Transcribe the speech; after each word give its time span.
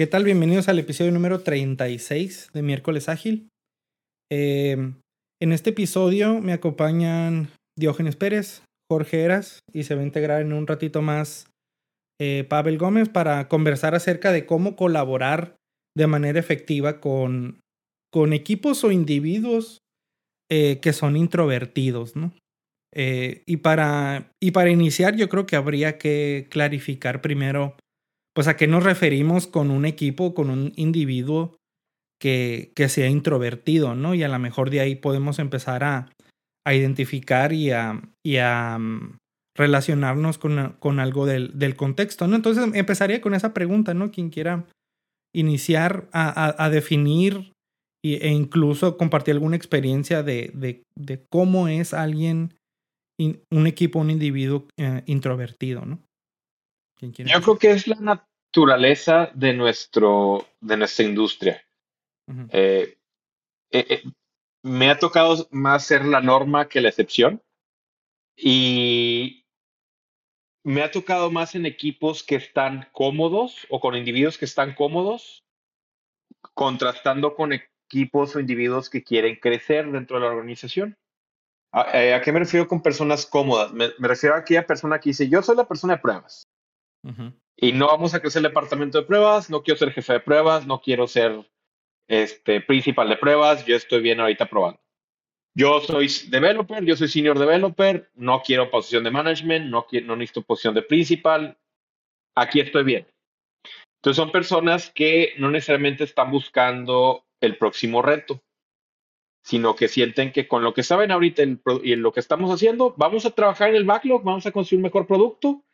¿Qué 0.00 0.06
tal? 0.06 0.24
Bienvenidos 0.24 0.70
al 0.70 0.78
episodio 0.78 1.12
número 1.12 1.40
36 1.40 2.52
de 2.54 2.62
Miércoles 2.62 3.10
Ágil. 3.10 3.50
Em, 4.32 4.94
en 5.42 5.52
este 5.52 5.68
episodio 5.68 6.40
me 6.40 6.54
acompañan 6.54 7.50
Diógenes 7.78 8.16
Pérez, 8.16 8.62
Jorge 8.90 9.20
Eras 9.20 9.58
y 9.74 9.82
se 9.82 9.94
va 9.94 10.00
a 10.00 10.06
integrar 10.06 10.40
en 10.40 10.54
un 10.54 10.66
ratito 10.66 11.02
más 11.02 11.50
eh, 12.18 12.46
Pavel 12.48 12.78
Gómez 12.78 13.10
para 13.10 13.46
conversar 13.48 13.94
acerca 13.94 14.32
de 14.32 14.46
cómo 14.46 14.74
colaborar 14.74 15.56
de 15.94 16.06
manera 16.06 16.40
efectiva 16.40 16.98
con, 16.98 17.60
con 18.10 18.32
equipos 18.32 18.84
o 18.84 18.92
individuos 18.92 19.80
eh, 20.50 20.78
que 20.80 20.94
son 20.94 21.14
introvertidos, 21.14 22.16
¿no? 22.16 22.32
Eh, 22.94 23.42
y, 23.44 23.58
para, 23.58 24.32
y 24.42 24.52
para 24.52 24.70
iniciar 24.70 25.14
yo 25.14 25.28
creo 25.28 25.44
que 25.44 25.56
habría 25.56 25.98
que 25.98 26.46
clarificar 26.48 27.20
primero 27.20 27.76
pues 28.34 28.48
a 28.48 28.56
qué 28.56 28.66
nos 28.66 28.84
referimos 28.84 29.46
con 29.46 29.70
un 29.70 29.84
equipo, 29.84 30.34
con 30.34 30.50
un 30.50 30.72
individuo 30.76 31.56
que, 32.20 32.72
que 32.76 32.88
sea 32.88 33.08
introvertido, 33.08 33.94
¿no? 33.94 34.14
Y 34.14 34.22
a 34.22 34.28
lo 34.28 34.38
mejor 34.38 34.70
de 34.70 34.80
ahí 34.80 34.94
podemos 34.94 35.38
empezar 35.38 35.82
a, 35.84 36.10
a 36.66 36.74
identificar 36.74 37.52
y 37.52 37.70
a, 37.70 38.00
y 38.24 38.36
a 38.36 38.78
mm, 38.78 39.18
relacionarnos 39.56 40.38
con, 40.38 40.76
con 40.78 41.00
algo 41.00 41.26
del, 41.26 41.58
del, 41.58 41.76
contexto, 41.76 42.26
¿no? 42.26 42.36
Entonces 42.36 42.64
empezaría 42.74 43.20
con 43.20 43.34
esa 43.34 43.54
pregunta, 43.54 43.94
¿no? 43.94 44.10
Quien 44.10 44.30
quiera 44.30 44.66
iniciar 45.34 46.08
a, 46.12 46.64
a, 46.64 46.70
definir 46.70 47.52
e 48.02 48.28
incluso 48.28 48.96
compartir 48.96 49.34
alguna 49.34 49.56
experiencia 49.56 50.22
de, 50.22 50.50
de, 50.96 51.26
cómo 51.28 51.68
es 51.68 51.94
alguien, 51.94 52.54
un 53.18 53.66
equipo, 53.66 53.98
un 53.98 54.10
individuo 54.10 54.66
eh, 54.76 55.02
introvertido, 55.06 55.84
¿no? 55.84 56.00
Yo 57.00 57.40
creo 57.40 57.58
que 57.58 57.70
es 57.70 57.86
la 57.86 57.96
naturaleza 57.96 59.30
de, 59.34 59.54
nuestro, 59.54 60.46
de 60.60 60.76
nuestra 60.76 61.04
industria. 61.04 61.64
Eh, 62.50 62.98
eh, 63.70 63.86
eh, 63.88 64.02
me 64.62 64.90
ha 64.90 64.98
tocado 64.98 65.48
más 65.50 65.86
ser 65.86 66.04
la 66.04 66.20
norma 66.20 66.68
que 66.68 66.80
la 66.80 66.90
excepción. 66.90 67.42
Y 68.36 69.46
me 70.62 70.82
ha 70.82 70.90
tocado 70.90 71.30
más 71.30 71.54
en 71.54 71.66
equipos 71.66 72.22
que 72.22 72.36
están 72.36 72.88
cómodos 72.92 73.66
o 73.70 73.80
con 73.80 73.96
individuos 73.96 74.38
que 74.38 74.44
están 74.44 74.74
cómodos, 74.74 75.44
contrastando 76.54 77.34
con 77.34 77.52
equipos 77.52 78.36
o 78.36 78.40
individuos 78.40 78.90
que 78.90 79.02
quieren 79.02 79.36
crecer 79.36 79.90
dentro 79.90 80.18
de 80.18 80.26
la 80.26 80.32
organización. 80.32 80.96
¿A, 81.72 82.20
qué 82.20 82.32
me 82.32 82.40
refiero 82.40 82.66
con 82.66 82.82
personas 82.82 83.26
cómodas? 83.26 83.72
Me, 83.72 83.90
me, 83.98 84.08
refiero 84.08 84.34
a 84.34 84.38
aquella 84.38 84.66
persona 84.66 84.98
que 84.98 85.10
dice, 85.10 85.28
yo 85.28 85.40
soy 85.40 85.56
la 85.56 85.68
persona 85.68 85.94
de 85.94 86.00
pruebas. 86.00 86.49
Y 87.56 87.72
no 87.72 87.86
vamos 87.88 88.14
a 88.14 88.20
crecer 88.20 88.40
el 88.40 88.50
departamento 88.50 88.98
de 88.98 89.06
pruebas, 89.06 89.50
no 89.50 89.62
quiero 89.62 89.78
ser 89.78 89.92
jefe 89.92 90.14
de 90.14 90.20
pruebas, 90.20 90.66
no 90.66 90.80
quiero 90.80 91.06
ser 91.06 91.46
este, 92.08 92.60
principal 92.60 93.08
de 93.08 93.16
pruebas, 93.16 93.64
yo 93.66 93.76
estoy 93.76 94.00
bien 94.00 94.20
ahorita 94.20 94.46
probando. 94.46 94.80
Yo 95.54 95.80
soy 95.80 96.08
developer, 96.28 96.84
yo 96.84 96.96
soy 96.96 97.08
senior 97.08 97.38
developer, 97.38 98.10
no 98.14 98.40
quiero 98.42 98.70
posición 98.70 99.04
de 99.04 99.10
management, 99.10 99.66
no, 99.66 99.86
quiero, 99.86 100.06
no 100.06 100.16
necesito 100.16 100.42
posición 100.42 100.74
de 100.74 100.82
principal, 100.82 101.58
aquí 102.34 102.60
estoy 102.60 102.84
bien. 102.84 103.06
Entonces 103.96 104.16
son 104.16 104.32
personas 104.32 104.90
que 104.90 105.34
no 105.38 105.50
necesariamente 105.50 106.04
están 106.04 106.30
buscando 106.30 107.26
el 107.40 107.58
próximo 107.58 108.00
reto, 108.00 108.42
sino 109.42 109.74
que 109.74 109.88
sienten 109.88 110.32
que 110.32 110.48
con 110.48 110.62
lo 110.62 110.72
que 110.72 110.82
saben 110.82 111.10
ahorita 111.10 111.42
y 111.82 111.92
en 111.92 112.02
lo 112.02 112.12
que 112.12 112.20
estamos 112.20 112.50
haciendo, 112.50 112.94
vamos 112.96 113.26
a 113.26 113.30
trabajar 113.30 113.70
en 113.70 113.76
el 113.76 113.84
backlog, 113.84 114.22
vamos 114.22 114.46
a 114.46 114.52
construir 114.52 114.78
un 114.78 114.84
mejor 114.84 115.06
producto 115.06 115.64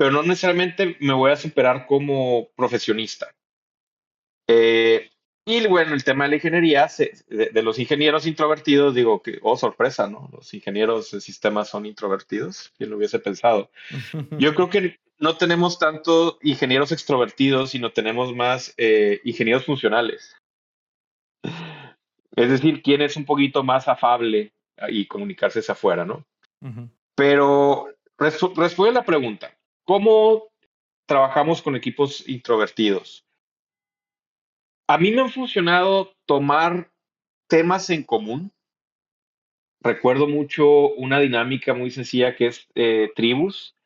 pero 0.00 0.12
no 0.12 0.22
necesariamente 0.22 0.96
me 1.00 1.12
voy 1.12 1.30
a 1.30 1.36
superar 1.36 1.84
como 1.84 2.48
profesionista. 2.56 3.34
Eh, 4.48 5.10
y 5.44 5.66
bueno, 5.66 5.92
el 5.92 6.04
tema 6.04 6.24
de 6.24 6.30
la 6.30 6.36
ingeniería, 6.36 6.88
de, 7.28 7.62
los 7.62 7.78
ingenieros 7.78 8.26
introvertidos, 8.26 8.94
digo 8.94 9.20
que, 9.20 9.38
oh, 9.42 9.58
sorpresa, 9.58 10.08
¿no? 10.08 10.30
Los 10.32 10.54
ingenieros 10.54 11.10
de 11.10 11.20
sistemas 11.20 11.68
son 11.68 11.84
introvertidos, 11.84 12.72
¿quién 12.78 12.88
lo 12.88 12.96
hubiese 12.96 13.18
pensado? 13.18 13.70
Yo 14.38 14.54
creo 14.54 14.70
que 14.70 14.98
no 15.18 15.36
tenemos 15.36 15.78
tanto 15.78 16.38
ingenieros 16.40 16.92
extrovertidos, 16.92 17.72
sino 17.72 17.92
tenemos 17.92 18.34
más 18.34 18.72
eh, 18.78 19.20
ingenieros 19.24 19.66
funcionales. 19.66 20.34
Es 22.36 22.48
decir, 22.48 22.80
quién 22.80 23.02
es 23.02 23.18
un 23.18 23.26
poquito 23.26 23.62
más 23.62 23.86
afable 23.86 24.54
y 24.88 25.04
comunicarse 25.04 25.58
hacia 25.58 25.74
afuera, 25.74 26.06
¿no? 26.06 26.24
Pero 27.14 27.88
responde 28.16 28.92
la 28.92 29.04
pregunta. 29.04 29.54
¿Cómo 29.84 30.48
trabajamos 31.06 31.62
con 31.62 31.76
equipos 31.76 32.28
introvertidos? 32.28 33.24
A 34.86 34.98
mí 34.98 35.12
me 35.12 35.22
ha 35.22 35.28
funcionado 35.28 36.12
tomar 36.26 36.90
temas 37.48 37.90
en 37.90 38.02
común. 38.02 38.52
Recuerdo 39.82 40.26
mucho 40.26 40.88
una 40.94 41.18
dinámica 41.20 41.74
muy 41.74 41.90
sencilla 41.90 42.36
que 42.36 42.48
es 42.48 42.68
eh, 42.74 43.10
tribus, 43.14 43.76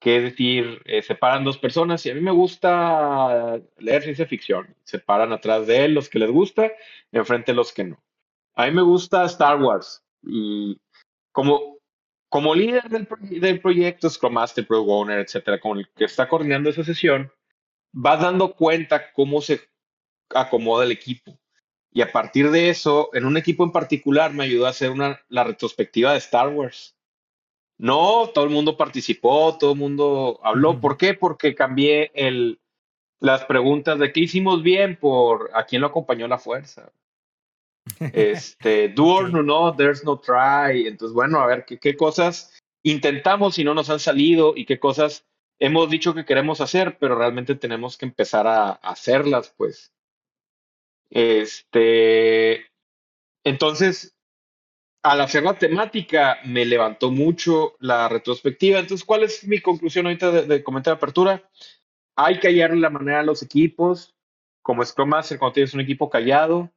que 0.00 0.16
es 0.16 0.22
decir, 0.22 0.82
eh, 0.84 1.02
separan 1.02 1.44
dos 1.44 1.58
personas 1.58 2.04
y 2.04 2.10
a 2.10 2.14
mí 2.14 2.20
me 2.20 2.30
gusta 2.30 3.60
leer 3.78 4.02
ciencia 4.02 4.26
ficción. 4.26 4.74
Separan 4.84 5.32
atrás 5.32 5.66
de 5.66 5.84
él 5.84 5.94
los 5.94 6.08
que 6.08 6.18
les 6.18 6.30
gusta, 6.30 6.72
enfrente 7.12 7.54
los 7.54 7.72
que 7.72 7.84
no. 7.84 8.02
A 8.54 8.66
mí 8.66 8.72
me 8.72 8.82
gusta 8.82 9.24
Star 9.26 9.60
Wars 9.60 10.02
y 10.22 10.78
como 11.32 11.75
como 12.36 12.54
líder 12.54 12.90
del, 12.90 13.60
proyecto, 13.62 14.10
Scrum 14.10 14.34
Master, 14.34 14.66
Pro 14.66 14.82
Owner, 14.82 15.20
etcétera, 15.20 15.58
con 15.58 15.78
el 15.78 15.88
que 15.96 16.04
está 16.04 16.28
coordinando 16.28 16.68
esa 16.68 16.84
sesión, 16.84 17.32
vas 17.92 18.20
dando 18.20 18.52
cuenta 18.52 19.10
cómo 19.14 19.40
se 19.40 19.62
acomoda 20.28 20.84
el 20.84 20.92
equipo. 20.92 21.38
Y 21.90 22.02
a 22.02 22.12
partir 22.12 22.50
de 22.50 22.68
eso, 22.68 23.08
en 23.14 23.24
un 23.24 23.38
equipo 23.38 23.64
en 23.64 23.72
particular, 23.72 24.34
me 24.34 24.44
ayudó 24.44 24.66
a 24.66 24.68
hacer 24.68 24.90
una, 24.90 25.18
la 25.30 25.44
retrospectiva 25.44 26.12
de 26.12 26.18
Star 26.18 26.50
Wars. 26.50 26.94
No, 27.78 28.28
todo 28.34 28.44
el 28.44 28.50
mundo 28.50 28.76
participó, 28.76 29.56
todo 29.58 29.72
el 29.72 29.78
mundo 29.78 30.38
habló. 30.42 30.78
¿Por 30.78 30.98
qué? 30.98 31.14
Porque 31.14 31.54
cambié 31.54 32.10
el, 32.12 32.60
las 33.18 33.46
preguntas 33.46 33.98
de 33.98 34.12
qué 34.12 34.20
hicimos 34.20 34.62
bien 34.62 34.98
por 35.00 35.48
a 35.54 35.64
quién 35.64 35.80
lo 35.80 35.86
acompañó 35.86 36.28
la 36.28 36.36
fuerza. 36.36 36.92
Este, 38.12 38.88
do 38.88 39.06
or 39.06 39.30
no, 39.30 39.42
no, 39.42 39.74
there's 39.74 40.04
no 40.04 40.18
try. 40.18 40.86
Entonces, 40.86 41.14
bueno, 41.14 41.40
a 41.40 41.46
ver 41.46 41.64
qué, 41.64 41.78
qué 41.78 41.96
cosas 41.96 42.52
intentamos 42.82 43.58
y 43.58 43.64
no 43.64 43.74
nos 43.74 43.90
han 43.90 43.98
salido 43.98 44.54
y 44.56 44.64
qué 44.64 44.78
cosas 44.78 45.26
hemos 45.58 45.90
dicho 45.90 46.14
que 46.14 46.24
queremos 46.24 46.60
hacer, 46.60 46.98
pero 46.98 47.16
realmente 47.16 47.54
tenemos 47.54 47.96
que 47.96 48.06
empezar 48.06 48.46
a, 48.46 48.70
hacerlas, 48.72 49.52
pues. 49.56 49.92
Este, 51.10 52.66
entonces, 53.44 54.16
al 55.02 55.20
hacer 55.20 55.42
la 55.42 55.58
temática, 55.58 56.38
me 56.44 56.64
levantó 56.64 57.10
mucho 57.10 57.76
la 57.80 58.08
retrospectiva. 58.08 58.78
Entonces, 58.78 59.04
¿cuál 59.04 59.22
es 59.22 59.46
mi 59.46 59.60
conclusión 59.60 60.06
ahorita 60.06 60.30
de, 60.30 60.42
de 60.46 60.62
comentar 60.62 60.94
apertura? 60.94 61.48
Hay 62.16 62.40
que 62.40 62.48
hallar 62.48 62.76
la 62.76 62.90
manera 62.90 63.20
a 63.20 63.24
los 63.24 63.42
equipos, 63.42 64.14
como 64.62 64.84
Scrum 64.84 65.08
Master, 65.08 65.38
cuando 65.38 65.54
tienes 65.54 65.74
un 65.74 65.80
equipo 65.80 66.10
callado, 66.10 66.72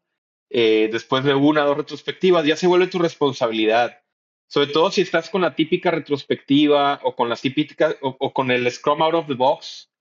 eh, 0.50 0.90
después 0.92 1.24
de 1.24 1.36
una 1.36 1.64
o 1.64 1.68
dos 1.68 1.78
retrospectivas, 1.78 2.46
ya 2.46 2.56
se 2.56 2.68
vuelve 2.68 2.88
tu 2.88 3.00
responsabilidad. 3.00 4.02
sobre 4.48 4.68
todo 4.68 4.90
si 4.92 5.02
estás 5.02 5.30
con 5.30 5.42
la 5.42 5.54
típica 5.54 5.92
retrospectiva 5.92 7.00
o 7.04 7.16
con 7.16 7.30
las 7.30 7.42
típicas 7.42 7.96
o, 8.02 8.34
con 8.34 8.50
el 8.50 8.70
Scrum 8.72 9.02
out 9.04 9.14
of 9.14 9.28
the 9.28 9.36
box, 9.36 9.92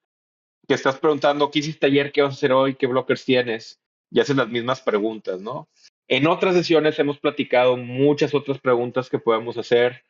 que 0.67 0.75
estás 0.75 0.99
preguntando 0.99 1.51
qué 1.51 1.59
hiciste 1.59 1.87
ayer, 1.87 2.13
qué 2.13 2.23
vas 2.23 2.33
a 2.33 2.37
hacer 2.37 2.53
hoy, 2.53 2.75
qué 2.75 2.87
blockers 2.87 3.25
tienes, 3.25 3.79
y 4.11 4.21
haces 4.21 4.37
las 4.37 4.49
mismas 4.49 4.81
preguntas, 4.81 5.41
¿no? 5.41 5.69
En 6.09 6.27
otras 6.27 6.55
sesiones 6.55 6.99
hemos 6.99 7.19
platicado 7.19 7.77
muchas 7.77 8.35
otras 8.35 8.59
preguntas 8.59 9.11
que 9.11 9.19
podemos 9.19 9.59
hacer. 9.59 10.05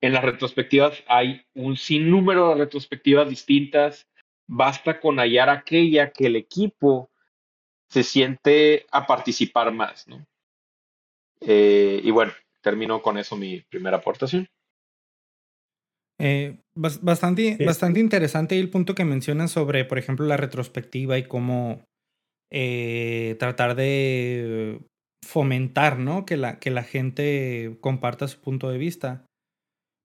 En 0.00 0.14
las 0.14 0.24
retrospectivas 0.24 1.04
hay 1.06 1.42
un 1.54 1.76
sinnúmero 1.76 2.48
de 2.48 2.64
retrospectivas 2.64 3.28
distintas. 3.28 4.08
Basta 4.48 4.98
con 5.00 5.18
hallar 5.18 5.50
aquella 5.50 6.10
que 6.10 6.26
el 6.26 6.36
equipo 6.36 7.11
se 7.92 8.02
siente 8.02 8.86
a 8.90 9.06
participar 9.06 9.70
más, 9.70 10.08
¿no? 10.08 10.24
Eh, 11.42 12.00
y 12.02 12.10
bueno, 12.10 12.32
termino 12.62 13.02
con 13.02 13.18
eso 13.18 13.36
mi 13.36 13.60
primera 13.60 13.98
aportación. 13.98 14.48
Eh, 16.18 16.56
bastante, 16.74 17.58
bastante 17.66 18.00
interesante 18.00 18.58
el 18.58 18.70
punto 18.70 18.94
que 18.94 19.04
mencionas 19.04 19.50
sobre, 19.50 19.84
por 19.84 19.98
ejemplo, 19.98 20.24
la 20.24 20.38
retrospectiva 20.38 21.18
y 21.18 21.24
cómo 21.24 21.84
eh, 22.50 23.36
tratar 23.38 23.74
de 23.74 24.80
fomentar, 25.22 25.98
¿no? 25.98 26.24
Que 26.24 26.38
la, 26.38 26.58
que 26.60 26.70
la 26.70 26.84
gente 26.84 27.76
comparta 27.82 28.26
su 28.26 28.40
punto 28.40 28.70
de 28.70 28.78
vista. 28.78 29.26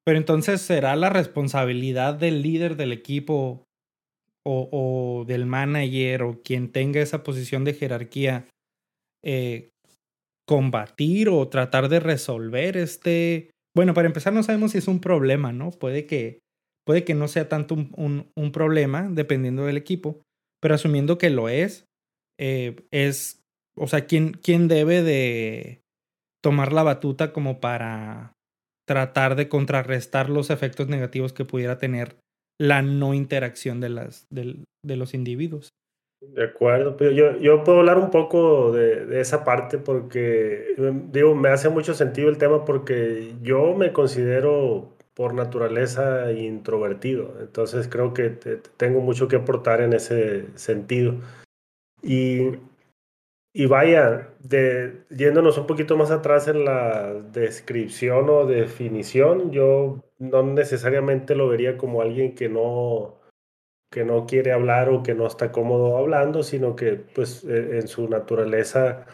Pero 0.04 0.18
entonces 0.18 0.60
será 0.60 0.94
la 0.94 1.08
responsabilidad 1.08 2.14
del 2.14 2.42
líder 2.42 2.76
del 2.76 2.92
equipo 2.92 3.67
o, 4.48 5.24
del 5.26 5.46
manager 5.46 6.22
o 6.22 6.40
quien 6.42 6.72
tenga 6.72 7.00
esa 7.00 7.22
posición 7.22 7.64
de 7.64 7.74
jerarquía 7.74 8.46
eh, 9.22 9.70
combatir 10.46 11.28
o 11.28 11.48
tratar 11.48 11.88
de 11.88 12.00
resolver 12.00 12.76
este... 12.76 13.50
Bueno, 13.76 13.94
para 13.94 14.08
empezar 14.08 14.32
no 14.32 14.42
sabemos 14.42 14.72
si 14.72 14.78
es 14.78 14.88
un 14.88 15.00
problema, 15.00 15.52
¿no? 15.52 15.70
Puede 15.70 16.06
que, 16.06 16.40
puede 16.84 17.04
que 17.04 17.14
no 17.14 17.28
sea 17.28 17.48
tanto 17.48 17.74
un, 17.74 18.30
un, 18.34 18.52
problema 18.52 19.08
dependiendo 19.10 19.66
del 19.66 19.76
equipo, 19.76 20.22
pero 20.60 20.74
asumiendo 20.74 21.18
que 21.18 21.30
lo 21.30 21.48
es, 21.48 21.84
eh, 22.40 22.76
es, 22.90 23.42
o 23.76 23.86
sea, 23.86 24.06
¿quién, 24.06 24.32
¿quién 24.32 24.66
debe 24.68 25.02
de 25.02 25.82
tomar 26.42 26.72
la 26.72 26.82
batuta 26.82 27.32
como 27.32 27.60
para 27.60 28.32
tratar 28.86 29.36
de 29.36 29.48
contrarrestar 29.48 30.30
los 30.30 30.50
efectos 30.50 30.88
negativos 30.88 31.32
que 31.32 31.44
pudiera 31.44 31.78
tener 31.78 32.16
la 32.58 32.82
no 32.82 33.14
interacción 33.14 33.80
de, 33.80 33.88
las, 33.88 34.26
de, 34.30 34.64
de 34.84 34.96
los 34.96 35.14
individuos? 35.14 35.70
De 36.20 36.44
acuerdo, 36.44 36.96
pero 36.96 37.12
yo, 37.12 37.38
yo 37.38 37.62
puedo 37.62 37.78
hablar 37.78 37.96
un 37.98 38.10
poco 38.10 38.72
de, 38.72 39.06
de, 39.06 39.20
esa 39.20 39.44
parte 39.44 39.78
porque, 39.78 40.74
digo, 41.12 41.36
me 41.36 41.48
hace 41.50 41.68
mucho 41.68 41.94
sentido 41.94 42.28
el 42.28 42.38
tema 42.38 42.64
porque 42.64 43.34
yo 43.40 43.74
me 43.74 43.92
considero 43.92 44.88
por 45.14 45.32
naturaleza 45.32 46.32
introvertido, 46.32 47.36
entonces 47.40 47.86
creo 47.86 48.14
que 48.14 48.30
tengo 48.76 49.00
mucho 49.00 49.28
que 49.28 49.36
aportar 49.36 49.80
en 49.80 49.92
ese 49.92 50.46
sentido. 50.56 51.14
Y, 52.02 52.50
y 53.58 53.66
vaya, 53.66 54.28
yéndonos 55.10 55.58
un 55.58 55.66
poquito 55.66 55.96
más 55.96 56.12
atrás 56.12 56.46
en 56.46 56.64
la 56.64 57.12
descripción 57.12 58.30
o 58.30 58.46
definición, 58.46 59.50
yo 59.50 60.04
no 60.20 60.44
necesariamente 60.44 61.34
lo 61.34 61.48
vería 61.48 61.76
como 61.76 62.00
alguien 62.00 62.36
que 62.36 62.48
no 62.48 63.18
que 63.90 64.04
no 64.04 64.26
quiere 64.26 64.52
hablar 64.52 64.90
o 64.90 65.02
que 65.02 65.14
no 65.14 65.26
está 65.26 65.50
cómodo 65.50 65.98
hablando, 65.98 66.44
sino 66.44 66.76
que 66.76 66.92
pues 66.92 67.42
e, 67.42 67.78
en 67.80 67.88
su 67.88 68.08
naturaleza 68.08 69.06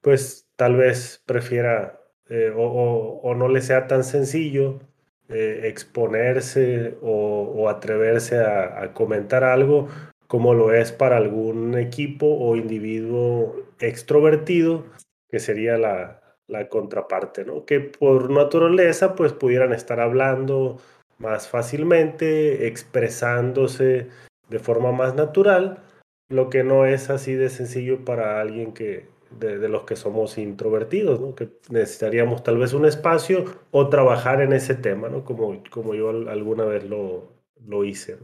pues 0.00 0.48
tal 0.56 0.74
vez 0.74 1.22
prefiera 1.24 2.00
eh, 2.28 2.52
o, 2.56 3.34
no 3.36 3.46
le 3.46 3.60
sea 3.60 3.86
tan 3.86 4.02
sencillo 4.02 4.80
eh, 5.28 5.60
exponerse 5.66 6.98
o, 7.02 7.68
atreverse 7.68 8.38
a, 8.40 8.92
comentar 8.94 9.44
algo 9.44 9.86
como 10.32 10.54
lo 10.54 10.72
es 10.72 10.92
para 10.92 11.18
algún 11.18 11.76
equipo 11.76 12.24
o 12.26 12.56
individuo 12.56 13.66
extrovertido, 13.78 14.86
que 15.28 15.38
sería 15.38 15.76
la, 15.76 16.22
la 16.46 16.70
contraparte, 16.70 17.44
¿no? 17.44 17.66
Que 17.66 17.80
por 17.80 18.30
naturaleza 18.30 19.14
pues 19.14 19.34
pudieran 19.34 19.74
estar 19.74 20.00
hablando 20.00 20.80
más 21.18 21.48
fácilmente, 21.48 22.66
expresándose 22.66 24.08
de 24.48 24.58
forma 24.58 24.90
más 24.90 25.14
natural, 25.14 25.82
lo 26.30 26.48
que 26.48 26.64
no 26.64 26.86
es 26.86 27.10
así 27.10 27.34
de 27.34 27.50
sencillo 27.50 28.02
para 28.02 28.40
alguien 28.40 28.72
que 28.72 29.08
de, 29.38 29.68
los 29.68 29.82
que 29.82 29.96
somos 29.96 30.38
introvertidos, 30.38 31.20
¿no? 31.20 31.34
que 31.34 31.50
necesitaríamos 31.68 32.42
tal 32.42 32.56
vez 32.56 32.72
un 32.72 32.86
espacio 32.86 33.44
o 33.70 33.90
trabajar 33.90 34.40
en 34.40 34.54
ese 34.54 34.76
tema, 34.76 35.10
¿no? 35.10 35.26
como, 35.26 35.62
como 35.68 35.94
yo 35.94 36.08
alguna 36.08 36.64
vez 36.64 36.84
lo, 36.84 37.28
lo 37.66 37.84
hice. 37.84 38.16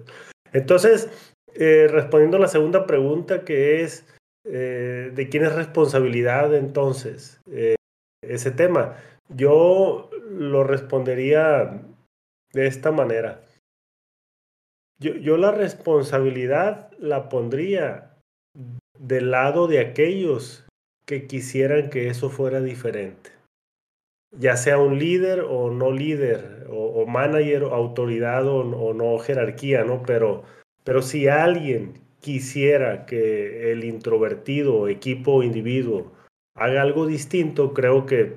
Entonces, 0.54 1.10
eh, 1.60 1.88
respondiendo 1.88 2.36
a 2.36 2.40
la 2.40 2.46
segunda 2.46 2.86
pregunta 2.86 3.44
que 3.44 3.82
es, 3.82 4.06
eh, 4.44 5.10
¿de 5.12 5.28
quién 5.28 5.44
es 5.44 5.52
responsabilidad 5.56 6.54
entonces 6.54 7.40
eh, 7.50 7.74
ese 8.22 8.52
tema? 8.52 8.96
Yo 9.28 10.08
lo 10.30 10.62
respondería 10.62 11.82
de 12.52 12.66
esta 12.68 12.92
manera. 12.92 13.42
Yo, 15.00 15.16
yo 15.16 15.36
la 15.36 15.50
responsabilidad 15.50 16.92
la 16.98 17.28
pondría 17.28 18.14
del 18.96 19.32
lado 19.32 19.66
de 19.66 19.80
aquellos 19.80 20.64
que 21.06 21.26
quisieran 21.26 21.90
que 21.90 22.08
eso 22.08 22.30
fuera 22.30 22.60
diferente. 22.60 23.32
Ya 24.30 24.56
sea 24.56 24.78
un 24.78 24.98
líder 25.00 25.40
o 25.40 25.70
no 25.72 25.90
líder, 25.90 26.66
o, 26.70 27.04
manager, 27.06 27.64
o 27.64 27.74
autoridad 27.74 28.46
o, 28.46 28.58
o, 28.60 28.94
no 28.94 29.18
jerarquía, 29.18 29.84
¿no? 29.84 30.02
Pero, 30.02 30.44
pero 30.88 31.02
si 31.02 31.28
alguien 31.28 32.00
quisiera 32.20 33.04
que 33.04 33.72
el 33.72 33.84
introvertido, 33.84 34.88
equipo 34.88 35.34
o 35.34 35.42
individuo 35.42 36.14
haga 36.54 36.80
algo 36.80 37.06
distinto, 37.06 37.74
creo 37.74 38.06
que, 38.06 38.36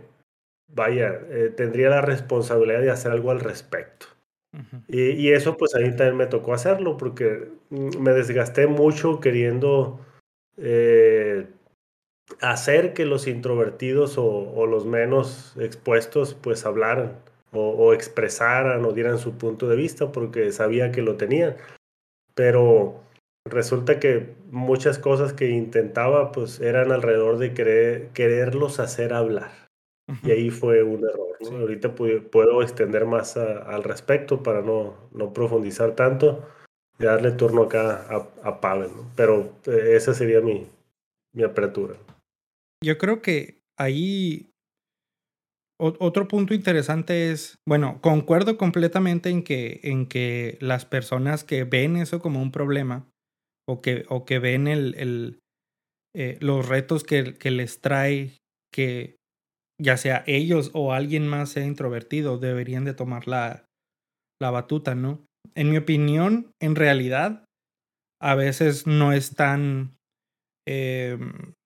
vaya, 0.67 1.17
eh, 1.29 1.53
tendría 1.55 1.87
la 1.89 2.01
responsabilidad 2.01 2.81
de 2.81 2.91
hacer 2.91 3.13
algo 3.13 3.31
al 3.31 3.39
respecto 3.39 4.07
y, 4.89 5.31
eso 5.31 5.55
pues 5.55 5.73
ahí 5.75 5.95
también 5.95 6.17
me 6.17 6.25
tocó 6.25 6.53
hacerlo 6.53 6.97
porque 6.97 7.47
mm, 7.69 7.97
me 7.99 8.11
desgasté 8.11 8.67
mucho 8.67 9.21
queriendo 9.21 10.01
eh, 10.57 11.47
hacer 12.41 12.93
que 12.93 13.05
los 13.05 13.27
introvertidos 13.27 14.17
o, 14.17 14.65
los 14.65 14.85
menos 14.85 15.55
expuestos 15.57 16.33
pues 16.33 16.65
hablaran 16.65 17.13
o, 17.53 17.93
expresaran 17.93 18.83
o 18.83 18.91
dieran 18.91 19.19
su 19.19 19.37
punto 19.37 19.69
de 19.69 19.77
vista 19.77 20.11
porque 20.11 20.51
sabía 20.51 20.91
que 20.91 21.01
lo 21.01 21.15
tenían. 21.15 21.55
Pero 22.35 23.01
resulta 23.45 23.99
que 23.99 24.33
muchas 24.49 24.99
cosas 24.99 25.33
que 25.33 25.49
intentaba 25.49 26.31
pues 26.31 26.59
eran 26.59 26.91
alrededor 26.91 27.37
de 27.37 27.53
querer, 27.53 28.09
quererlos 28.09 28.79
hacer 28.79 29.13
hablar. 29.13 29.51
Y 30.23 30.31
ahí 30.31 30.49
fue 30.49 30.83
un 30.83 31.05
error. 31.05 31.37
Ahorita 31.61 31.95
puedo, 31.95 32.61
extender 32.61 33.05
más 33.05 33.37
al 33.37 33.83
respecto 33.83 34.43
para 34.43 34.61
no, 34.61 35.09
no, 35.13 35.31
profundizar 35.33 35.95
tanto 35.95 36.45
y 36.99 37.05
darle 37.05 37.31
turno 37.31 37.63
acá 37.63 38.05
a, 38.09 38.27
a 38.47 38.59
Pavel. 38.59 38.89
Pero 39.15 39.53
eh, 39.65 39.95
esa 39.95 40.13
sería 40.13 40.41
mi, 40.41 40.67
mi 41.33 41.43
apertura. 41.43 41.95
Yo 42.83 42.97
creo 42.97 43.21
que 43.21 43.61
ahí 43.77 44.50
otro 45.81 46.27
punto 46.27 46.53
interesante 46.53 47.31
es, 47.31 47.55
bueno, 47.67 47.99
concuerdo 48.01 48.57
completamente 48.57 49.29
en 49.29 49.43
que, 49.43 49.79
en 49.83 50.05
que 50.05 50.57
las 50.61 50.85
personas 50.85 51.43
que 51.43 51.63
ven 51.63 51.95
eso 51.97 52.19
como 52.19 52.41
un 52.41 52.51
problema 52.51 53.09
o 53.67 53.81
que, 53.81 54.05
o 54.07 54.25
que 54.25 54.39
ven 54.39 54.67
el, 54.67 54.95
el 54.95 55.39
eh, 56.15 56.37
los 56.39 56.67
retos 56.67 57.03
que, 57.03 57.35
que 57.35 57.51
les 57.51 57.81
trae 57.81 58.37
que 58.73 59.15
ya 59.81 59.97
sea 59.97 60.23
ellos 60.27 60.69
o 60.73 60.93
alguien 60.93 61.27
más 61.27 61.49
sea 61.49 61.65
introvertido, 61.65 62.37
deberían 62.37 62.85
de 62.85 62.93
tomar 62.93 63.27
la, 63.27 63.65
la 64.39 64.51
batuta, 64.51 64.93
¿no? 64.93 65.25
En 65.55 65.71
mi 65.71 65.77
opinión, 65.77 66.51
en 66.61 66.75
realidad, 66.75 67.45
a 68.21 68.35
veces 68.35 68.85
no 68.85 69.13
es 69.13 69.35
tan, 69.35 69.97
eh, 70.67 71.17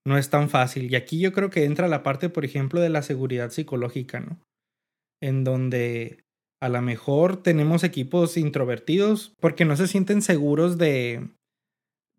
no 0.08 0.18
es 0.18 0.30
tan 0.30 0.50
fácil. 0.50 0.92
Y 0.92 0.96
aquí 0.96 1.20
yo 1.20 1.34
creo 1.34 1.50
que 1.50 1.66
entra 1.66 1.88
la 1.88 2.04
parte, 2.04 2.30
por 2.30 2.46
ejemplo, 2.46 2.80
de 2.80 2.90
la 2.90 3.02
seguridad 3.02 3.52
psicológica, 3.52 4.20
¿no? 4.20 4.40
En 5.22 5.44
donde 5.44 6.24
a 6.62 6.70
lo 6.70 6.82
mejor 6.82 7.42
tenemos 7.42 7.84
equipos 7.84 8.38
introvertidos 8.38 9.34
porque 9.40 9.66
no 9.66 9.76
se 9.76 9.88
sienten 9.88 10.22
seguros 10.22 10.78
de, 10.78 11.30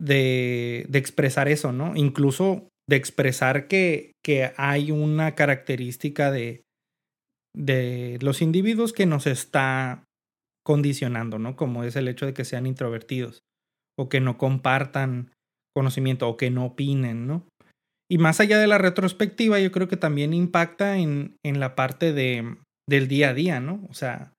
de, 0.01 0.87
de 0.89 0.99
expresar 0.99 1.49
eso, 1.49 1.73
¿no? 1.73 1.97
Incluso 1.97 2.69
de 2.89 2.97
expresar 2.97 3.67
que, 3.67 4.13
que 4.25 4.53
hay 4.57 4.91
una 4.91 5.35
característica 5.35 6.31
de, 6.31 6.63
de 7.55 8.19
los 8.21 8.43
individuos 8.43 8.93
que 8.93 9.07
nos 9.07 9.27
está 9.27 10.05
condicionando, 10.65 11.39
¿no? 11.39 11.57
Como 11.57 11.85
es 11.85 11.97
el 11.97 12.09
hecho 12.09 12.27
de 12.27 12.35
que 12.35 12.45
sean 12.45 12.67
introvertidos 12.67 13.41
o 13.99 14.09
que 14.09 14.21
no 14.21 14.37
compartan 14.37 15.33
conocimiento 15.77 16.27
o 16.27 16.39
que 16.39 16.51
no 16.51 16.65
opinen, 16.65 17.27
¿no? 17.27 17.45
Y 18.11 18.17
más 18.17 18.41
allá 18.41 18.59
de 18.59 18.67
la 18.67 18.79
retrospectiva, 18.79 19.61
yo 19.61 19.71
creo 19.73 19.89
que 19.89 19.99
también 19.99 20.33
impacta 20.33 20.97
en, 20.97 21.37
en 21.45 21.61
la 21.61 21.75
parte 21.75 22.15
de, 22.15 22.57
del 22.89 23.09
día 23.09 23.29
a 23.29 23.35
día, 23.35 23.61
¿no? 23.61 23.85
O 23.91 23.93
sea, 23.93 24.33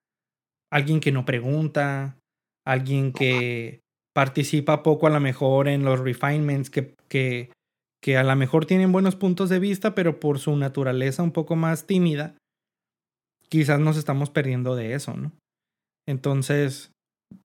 alguien 0.74 1.00
que 1.00 1.12
no 1.12 1.25
pregunta, 1.25 2.17
alguien 2.65 3.13
que 3.13 3.82
participa 4.15 4.82
poco 4.82 5.06
a 5.06 5.12
lo 5.12 5.20
mejor 5.20 5.67
en 5.67 5.86
los 5.86 6.00
refinements, 6.00 6.72
que, 6.72 6.96
que, 7.08 7.51
que 8.01 8.17
a 8.17 8.24
lo 8.24 8.36
mejor 8.36 8.65
tienen 8.65 8.91
buenos 8.91 9.15
puntos 9.15 9.50
de 9.50 9.60
vista, 9.60 9.94
pero 9.94 10.20
por 10.20 10.39
su 10.39 10.56
naturaleza 10.56 11.22
un 11.22 11.32
poco 11.32 11.56
más 11.56 11.86
tímida, 11.86 12.36
quizás 13.48 13.79
nos 13.79 13.96
estamos 13.96 14.32
perdiendo 14.32 14.75
de 14.75 14.96
eso, 14.96 15.15
¿no? 15.15 15.34
Entonces, 16.08 16.89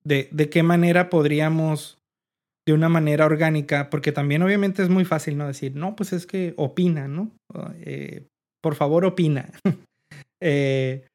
¿de, 0.03 0.31
de 0.33 0.49
qué 0.49 0.63
manera 0.63 1.11
podríamos, 1.11 1.99
de 2.67 2.73
una 2.73 2.89
manera 2.89 3.27
orgánica, 3.27 3.91
porque 3.91 4.13
también 4.13 4.43
obviamente 4.43 4.83
es 4.83 4.89
muy 4.89 5.05
fácil, 5.05 5.37
¿no? 5.37 5.47
Decir, 5.47 5.75
no, 5.75 5.97
pues 5.97 6.13
es 6.13 6.27
que 6.27 6.55
opina, 6.57 7.09
¿no? 7.09 7.31
Eh, 7.81 8.27
por 8.63 8.75
favor, 8.75 9.05
opina. 9.05 9.51
eh, 10.43 11.07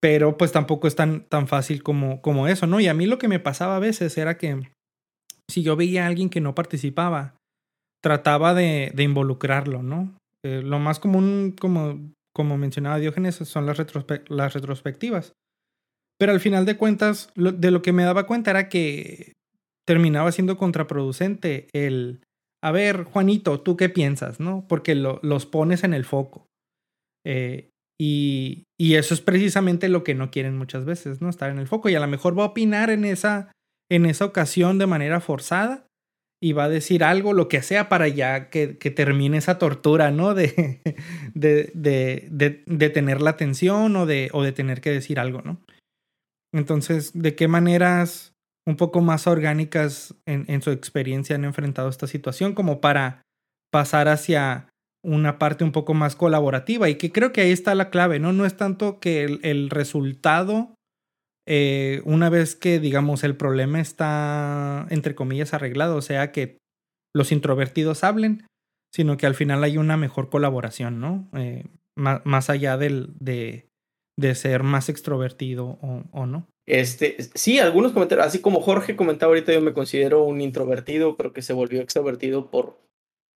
pero 0.00 0.36
pues 0.36 0.52
tampoco 0.52 0.86
es 0.86 0.96
tan, 0.96 1.24
tan 1.24 1.48
fácil 1.48 1.82
como, 1.82 2.22
como 2.22 2.48
eso, 2.48 2.66
¿no? 2.66 2.80
Y 2.80 2.88
a 2.88 2.94
mí 2.94 3.06
lo 3.06 3.18
que 3.18 3.28
me 3.28 3.40
pasaba 3.40 3.76
a 3.76 3.80
veces 3.80 4.16
era 4.16 4.38
que 4.38 4.68
si 5.50 5.62
yo 5.62 5.76
veía 5.76 6.04
a 6.04 6.06
alguien 6.06 6.30
que 6.30 6.40
no 6.40 6.54
participaba, 6.54 7.34
trataba 8.02 8.54
de, 8.54 8.92
de 8.94 9.02
involucrarlo, 9.02 9.82
¿no? 9.82 10.16
Eh, 10.44 10.62
lo 10.62 10.78
más 10.78 11.00
común, 11.00 11.54
como, 11.58 11.98
como 12.32 12.56
mencionaba 12.56 12.98
Diógenes, 12.98 13.36
son 13.36 13.66
las 13.66 13.76
retrospectivas. 14.54 15.32
Pero 16.18 16.32
al 16.32 16.40
final 16.40 16.64
de 16.64 16.76
cuentas, 16.76 17.30
de 17.34 17.70
lo 17.70 17.82
que 17.82 17.92
me 17.92 18.04
daba 18.04 18.26
cuenta 18.26 18.50
era 18.50 18.68
que 18.68 19.32
terminaba 19.86 20.32
siendo 20.32 20.56
contraproducente 20.56 21.68
el, 21.72 22.20
a 22.62 22.72
ver, 22.72 23.04
Juanito, 23.04 23.60
¿tú 23.60 23.76
qué 23.76 23.88
piensas? 23.88 24.40
¿No? 24.40 24.66
Porque 24.68 24.94
los 24.94 25.46
pones 25.46 25.84
en 25.84 25.94
el 25.94 26.04
foco. 26.04 26.46
Eh, 27.24 27.70
y, 27.98 28.64
y, 28.78 28.96
eso 28.96 29.14
es 29.14 29.20
precisamente 29.20 29.88
lo 29.88 30.04
que 30.04 30.14
no 30.14 30.30
quieren 30.30 30.58
muchas 30.58 30.84
veces, 30.84 31.22
¿no? 31.22 31.30
Estar 31.30 31.50
en 31.50 31.58
el 31.58 31.66
foco. 31.66 31.88
Y 31.88 31.94
a 31.94 32.00
lo 32.00 32.06
mejor 32.06 32.38
va 32.38 32.42
a 32.42 32.48
opinar 32.48 32.90
en 32.90 33.04
esa, 33.04 33.52
en 33.90 34.04
esa 34.04 34.26
ocasión 34.26 34.78
de 34.78 34.86
manera 34.86 35.20
forzada 35.20 35.86
y 36.42 36.52
va 36.52 36.64
a 36.64 36.68
decir 36.68 37.02
algo, 37.02 37.32
lo 37.32 37.48
que 37.48 37.62
sea, 37.62 37.88
para 37.88 38.08
ya 38.08 38.50
que, 38.50 38.76
que 38.76 38.90
termine 38.90 39.38
esa 39.38 39.58
tortura, 39.58 40.10
¿no? 40.10 40.34
De, 40.34 40.82
de, 41.34 41.70
de, 41.72 42.28
de, 42.30 42.62
de 42.66 42.90
tener 42.90 43.22
la 43.22 43.30
atención 43.30 43.96
o 43.96 44.04
de, 44.04 44.28
o 44.32 44.42
de 44.42 44.52
tener 44.52 44.82
que 44.82 44.90
decir 44.90 45.18
algo, 45.18 45.40
¿no? 45.42 45.62
Entonces, 46.52 47.12
¿de 47.14 47.34
qué 47.34 47.48
maneras 47.48 48.35
un 48.66 48.76
poco 48.76 49.00
más 49.00 49.26
orgánicas 49.26 50.14
en, 50.26 50.60
su 50.60 50.70
experiencia 50.70 51.36
han 51.36 51.44
enfrentado 51.44 51.88
esta 51.88 52.06
situación 52.06 52.54
como 52.54 52.80
para 52.80 53.22
pasar 53.70 54.08
hacia 54.08 54.68
una 55.04 55.38
parte 55.38 55.62
un 55.62 55.70
poco 55.70 55.94
más 55.94 56.16
colaborativa 56.16 56.88
y 56.88 56.96
que 56.96 57.12
creo 57.12 57.32
que 57.32 57.42
ahí 57.42 57.52
está 57.52 57.74
la 57.76 57.90
clave, 57.90 58.18
¿no? 58.18 58.32
No 58.32 58.44
es 58.44 58.56
tanto 58.56 58.98
que 58.98 59.22
el, 59.22 59.38
el 59.44 59.70
resultado, 59.70 60.74
eh, 61.46 62.02
una 62.04 62.28
vez 62.28 62.56
que, 62.56 62.80
digamos, 62.80 63.22
el 63.22 63.36
problema 63.36 63.80
está, 63.80 64.86
entre 64.90 65.14
comillas, 65.14 65.54
arreglado, 65.54 65.96
o 65.96 66.02
sea, 66.02 66.32
que 66.32 66.58
los 67.14 67.30
introvertidos 67.30 68.02
hablen, 68.02 68.46
sino 68.92 69.16
que 69.16 69.26
al 69.26 69.36
final 69.36 69.62
hay 69.62 69.78
una 69.78 69.96
mejor 69.96 70.28
colaboración, 70.28 70.98
¿no? 70.98 71.28
Eh, 71.34 71.64
más, 71.94 72.20
más, 72.24 72.50
allá 72.50 72.76
del, 72.76 73.14
de, 73.20 73.68
de 74.16 74.34
ser 74.34 74.62
más 74.62 74.88
extrovertido 74.88 75.78
o, 75.82 76.02
o, 76.10 76.26
no. 76.26 76.48
Este, 76.66 77.16
sí, 77.34 77.58
algunos 77.58 77.92
comentarios, 77.92 78.26
así 78.26 78.40
como 78.40 78.60
Jorge 78.60 78.96
comentaba 78.96 79.30
ahorita, 79.30 79.52
yo 79.52 79.60
me 79.60 79.74
considero 79.74 80.24
un 80.24 80.40
introvertido, 80.40 81.16
pero 81.16 81.32
que 81.32 81.42
se 81.42 81.52
volvió 81.52 81.80
extrovertido 81.80 82.50
por 82.50 82.80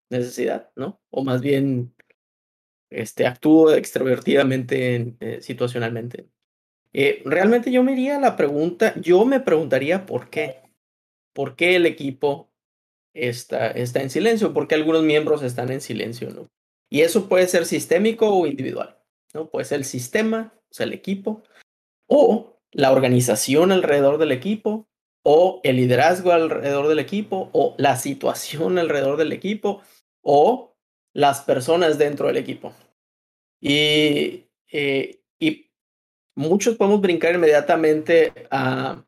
necesidad, 0.09 0.71
¿no? 0.75 1.01
O 1.09 1.23
más 1.23 1.41
bien, 1.41 1.93
este, 2.89 3.25
actúo 3.25 3.73
extrovertidamente 3.73 5.15
eh, 5.19 5.41
situacionalmente. 5.41 6.29
Eh, 6.93 7.21
realmente 7.25 7.71
yo 7.71 7.83
me 7.83 7.93
iría 7.93 8.17
a 8.17 8.21
la 8.21 8.35
pregunta, 8.35 8.93
yo 9.01 9.25
me 9.25 9.39
preguntaría 9.39 10.05
por 10.05 10.29
qué. 10.29 10.61
¿Por 11.33 11.55
qué 11.55 11.75
el 11.75 11.85
equipo 11.85 12.49
está, 13.13 13.69
está 13.71 14.01
en 14.01 14.09
silencio? 14.09 14.53
¿Por 14.53 14.67
qué 14.67 14.75
algunos 14.75 15.03
miembros 15.03 15.43
están 15.43 15.71
en 15.71 15.81
silencio, 15.81 16.29
no? 16.31 16.49
Y 16.89 17.01
eso 17.01 17.27
puede 17.27 17.47
ser 17.47 17.65
sistémico 17.65 18.29
o 18.29 18.47
individual, 18.47 18.97
¿no? 19.33 19.49
Puede 19.49 19.65
ser 19.65 19.79
el 19.79 19.85
sistema, 19.85 20.56
o 20.69 20.73
sea, 20.73 20.85
el 20.85 20.93
equipo, 20.93 21.43
o 22.07 22.59
la 22.71 22.91
organización 22.91 23.71
alrededor 23.71 24.17
del 24.17 24.31
equipo, 24.31 24.87
o 25.23 25.59
el 25.63 25.75
liderazgo 25.75 26.31
alrededor 26.31 26.87
del 26.87 26.99
equipo, 26.99 27.49
o 27.53 27.75
la 27.77 27.97
situación 27.97 28.77
alrededor 28.79 29.17
del 29.17 29.31
equipo, 29.31 29.81
o 30.21 30.75
las 31.13 31.41
personas 31.41 31.97
dentro 31.97 32.27
del 32.27 32.37
equipo. 32.37 32.73
Y, 33.59 34.45
eh, 34.71 35.21
y 35.39 35.71
muchos 36.35 36.75
podemos 36.75 37.01
brincar 37.01 37.35
inmediatamente 37.35 38.33
a... 38.51 39.03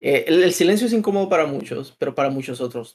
Eh, 0.00 0.24
el, 0.26 0.52
silencio 0.52 0.86
es 0.86 0.92
incómodo 0.92 1.28
para 1.28 1.46
muchos, 1.46 1.94
pero 1.98 2.14
para 2.14 2.30
muchos 2.30 2.60
otros. 2.60 2.94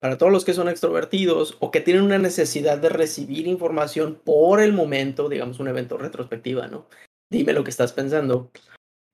Para 0.00 0.18
todos 0.18 0.32
los 0.32 0.44
que 0.44 0.52
son 0.52 0.68
extrovertidos 0.68 1.56
o 1.60 1.70
que 1.70 1.80
tienen 1.80 2.02
una 2.02 2.18
necesidad 2.18 2.78
de 2.78 2.88
recibir 2.88 3.46
información 3.46 4.20
por 4.24 4.60
el 4.60 4.72
momento, 4.72 5.28
digamos 5.28 5.60
un 5.60 5.68
evento 5.68 5.96
retrospectiva, 5.96 6.66
¿no? 6.66 6.86
Dime 7.30 7.52
lo 7.52 7.64
que 7.64 7.70
estás 7.70 7.92
pensando. 7.92 8.50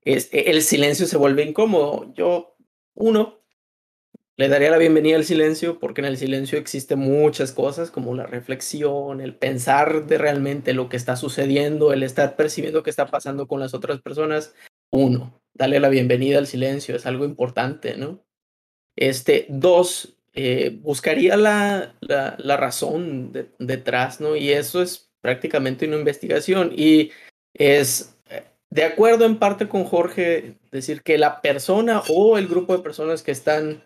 Es, 0.02 0.30
el 0.32 0.62
silencio 0.62 1.06
se 1.06 1.18
vuelve 1.18 1.44
incómodo. 1.44 2.12
Yo, 2.14 2.56
uno, 2.94 3.40
le 4.38 4.49
daría 4.49 4.70
la 4.70 4.78
bienvenida 4.78 5.16
al 5.16 5.25
silencio 5.25 5.78
porque 5.78 6.00
en 6.00 6.06
el 6.06 6.16
silencio 6.16 6.58
existen 6.58 6.99
muchas 6.99 7.52
cosas 7.52 7.90
como 7.90 8.14
la 8.14 8.26
reflexión, 8.26 9.20
el 9.20 9.35
pensar 9.35 10.06
de 10.06 10.18
realmente 10.18 10.73
lo 10.73 10.88
que 10.88 10.96
está 10.96 11.16
sucediendo, 11.16 11.92
el 11.92 12.02
estar 12.02 12.37
percibiendo 12.37 12.82
qué 12.82 12.90
está 12.90 13.06
pasando 13.06 13.46
con 13.46 13.61
las 13.61 13.75
otras 13.75 14.00
personas. 14.00 14.54
Uno, 14.90 15.40
darle 15.54 15.80
la 15.80 15.88
bienvenida 15.90 16.38
al 16.38 16.46
silencio 16.46 16.96
es 16.96 17.06
algo 17.06 17.25
importante, 17.25 17.96
¿no? 17.96 18.25
Este, 18.94 19.46
dos, 19.50 20.18
eh, 20.32 20.78
buscaría 20.80 21.37
la, 21.37 21.94
la, 22.00 22.56
razón 22.56 23.32
de, 23.32 23.50
detrás, 23.58 24.20
¿no? 24.20 24.37
Y 24.37 24.50
eso 24.50 24.80
es 24.80 25.11
prácticamente 25.20 25.87
una 25.87 25.96
investigación 25.96 26.73
y 26.75 27.11
es 27.58 28.16
de 28.70 28.84
acuerdo 28.84 29.25
en 29.25 29.38
parte 29.38 29.68
con 29.68 29.84
Jorge, 29.84 30.54
decir 30.70 31.02
que 31.02 31.18
la 31.18 31.40
persona 31.40 32.02
o 32.08 32.36
el 32.36 32.48
grupo 32.48 32.76
de 32.76 32.82
personas 32.82 33.22
que 33.22 33.32
están 33.32 33.82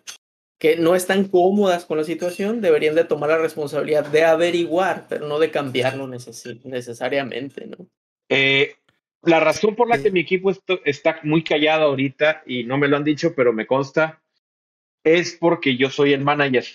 que 0.58 0.76
no 0.76 0.94
están 0.94 1.28
cómodas 1.28 1.86
con 1.86 1.96
la 1.96 2.04
situación 2.04 2.60
deberían 2.60 2.94
de 2.94 3.04
tomar 3.04 3.30
la 3.30 3.38
responsabilidad 3.38 4.04
de 4.04 4.24
averiguar, 4.24 5.06
pero 5.08 5.26
no 5.26 5.38
de 5.38 5.50
cambiarlo 5.50 6.06
neces 6.06 6.44
necesariamente, 6.64 7.66
¿no? 7.66 7.88
Eh, 8.28 8.74
la 9.22 9.40
razón 9.40 9.74
por 9.74 9.88
la 9.88 10.02
que 10.02 10.10
mi 10.10 10.20
equipo 10.20 10.52
está 10.84 11.18
muy 11.22 11.42
callado 11.44 11.84
ahorita, 11.84 12.42
y 12.46 12.64
no 12.64 12.76
me 12.76 12.88
lo 12.88 12.98
han 12.98 13.04
dicho, 13.04 13.34
pero 13.34 13.54
me 13.54 13.66
consta, 13.66 14.22
es 15.02 15.34
porque 15.34 15.78
yo 15.78 15.88
soy 15.88 16.12
el 16.12 16.22
manager. 16.22 16.66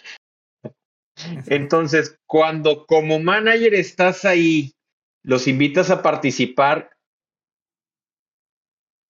Entonces, 1.47 2.17
cuando 2.25 2.87
como 2.87 3.19
manager 3.19 3.75
estás 3.75 4.25
ahí, 4.25 4.74
los 5.25 5.47
invitas 5.47 5.89
a 5.89 6.03
participar, 6.03 6.91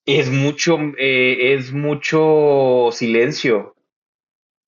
es 0.06 0.30
mucho, 0.30 0.78
eh, 0.98 1.54
es 1.54 1.74
mucho 1.74 2.90
silencio. 2.92 3.76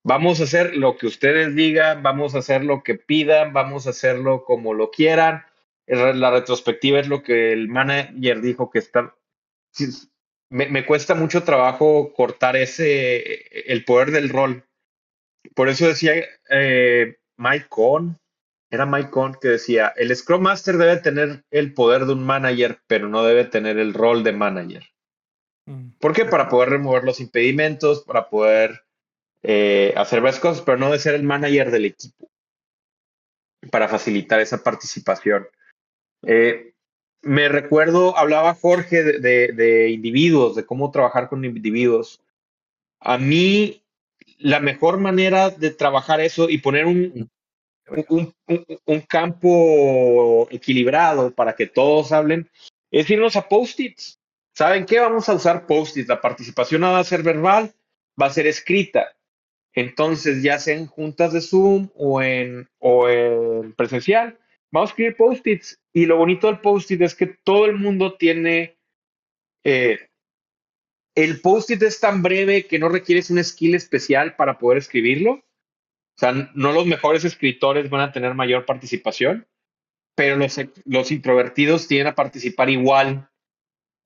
Vamos 0.04 0.42
a 0.42 0.44
hacer 0.44 0.76
lo 0.76 0.98
que 0.98 1.08
ustedes 1.08 1.56
digan, 1.56 2.04
vamos 2.04 2.36
a 2.36 2.40
hacer 2.40 2.64
lo 2.64 2.84
que 2.84 2.96
pidan, 2.96 3.54
vamos 3.54 3.88
a 3.88 3.92
hacerlo 3.92 4.44
como 4.44 4.74
lo 4.74 4.92
quieran. 4.92 5.44
La 5.86 6.32
retrospectiva 6.32 7.00
es 7.00 7.08
lo 7.08 7.24
que 7.24 7.54
el 7.54 7.70
manager 7.70 8.42
dijo 8.42 8.70
que 8.70 8.80
está. 8.80 9.16
Me, 10.50 10.68
me 10.68 10.86
cuesta 10.86 11.16
mucho 11.16 11.44
trabajo 11.44 12.14
cortar 12.14 12.58
ese, 12.58 13.72
el 13.72 13.86
poder 13.86 14.12
del 14.12 14.30
rol. 14.30 14.66
Por 15.56 15.70
eso 15.70 15.88
decía 15.88 16.14
eh, 16.50 17.18
Mike 17.38 17.68
Cohn, 17.70 18.20
era 18.70 18.86
Mike 18.86 19.12
Cohn 19.12 19.38
que 19.40 19.48
decía, 19.50 19.94
el 19.96 20.16
Scrum 20.16 20.42
Master 20.42 20.78
debe 20.78 20.98
tener 20.98 21.44
el 21.52 21.74
poder 21.74 22.06
de 22.06 22.14
un 22.14 22.26
manager, 22.26 22.82
pero 22.88 23.08
no 23.08 23.24
debe 23.24 23.46
tener 23.46 23.78
el 23.78 23.94
rol 23.94 24.24
de 24.24 24.34
manager. 24.34 24.84
¿Por 26.00 26.14
qué? 26.14 26.26
Para 26.26 26.48
poder 26.50 26.70
remover 26.70 27.04
los 27.04 27.20
impedimentos, 27.20 28.04
para 28.04 28.30
poder 28.30 28.84
eh, 29.44 29.94
hacer 29.98 30.22
varias 30.22 30.40
cosas, 30.40 30.62
pero 30.62 30.78
no 30.78 30.92
de 30.92 31.00
ser 31.00 31.16
el 31.16 31.24
manager 31.24 31.72
del 31.72 31.86
equipo, 31.86 32.30
para 33.72 33.88
facilitar 33.88 34.40
esa 34.40 34.64
participación. 34.64 35.48
Eh, 36.24 36.74
me 37.22 37.50
recuerdo, 37.50 38.18
hablaba 38.18 38.56
Jorge 38.56 39.04
de, 39.04 39.20
de, 39.20 39.52
de, 39.54 39.90
individuos, 39.90 40.56
de 40.56 40.66
cómo 40.66 40.92
trabajar 40.92 41.28
con 41.28 41.44
individuos. 41.44 42.22
A 43.00 43.18
mí, 43.18 43.84
la 44.38 44.60
mejor 44.60 45.00
manera 45.00 45.50
de 45.50 45.72
trabajar 45.72 46.22
eso 46.22 46.50
y 46.50 46.60
poner 46.60 46.86
un, 46.86 47.30
un, 48.10 49.02
campo 49.08 50.48
equilibrado 50.52 51.32
para 51.32 51.56
que 51.56 51.68
todos 51.68 52.12
hablen 52.12 52.50
es 52.92 53.10
irnos 53.10 53.36
a 53.36 53.48
post-its. 53.48 54.20
¿Saben 54.54 54.86
qué? 54.86 55.00
Vamos 55.00 55.30
a 55.30 55.34
usar 55.34 55.66
post-its. 55.68 56.08
La 56.08 56.22
participación 56.22 56.82
no 56.82 56.92
va 56.92 57.00
a 57.00 57.04
ser 57.04 57.24
verbal, 57.24 57.74
va 58.20 58.28
a 58.28 58.34
ser 58.34 58.48
escrita. 58.48 59.16
Entonces, 59.74 60.42
ya 60.42 60.58
sea 60.58 60.76
en 60.76 60.88
juntas 60.88 61.34
de 61.34 61.42
Zoom 61.42 61.90
o 61.96 62.22
en, 62.22 62.68
o 62.80 63.08
en 63.08 63.74
presencial, 63.74 64.38
vamos 64.72 64.90
a 64.90 64.92
escribir 64.92 65.16
post-its. 65.16 65.80
Y 65.94 66.06
lo 66.06 66.18
bonito 66.18 66.48
del 66.48 66.60
post-it 66.60 67.02
es 67.02 67.16
que 67.16 67.28
todo 67.28 67.66
el 67.66 67.76
mundo 67.78 68.16
tiene 68.16 68.78
eh, 69.64 70.00
el 71.18 71.42
post-it 71.42 71.82
es 71.82 72.00
tan 72.00 72.22
breve 72.22 72.68
que 72.68 72.78
no 72.78 72.90
requieres 72.90 73.32
un 73.32 73.44
skill 73.44 73.74
especial 73.74 74.36
para 74.36 74.60
poder 74.60 74.78
escribirlo. 74.78 75.44
O 76.18 76.20
sea, 76.20 76.52
no 76.56 76.72
los 76.72 76.88
mejores 76.88 77.24
escritores 77.26 77.90
van 77.92 78.02
a 78.02 78.12
tener 78.12 78.34
mayor 78.34 78.66
participación, 78.66 79.48
pero 80.16 80.36
los, 80.36 80.60
los 80.86 81.12
introvertidos 81.12 81.88
tienen 81.88 82.08
a 82.08 82.16
participar 82.16 82.72
igual 82.72 83.30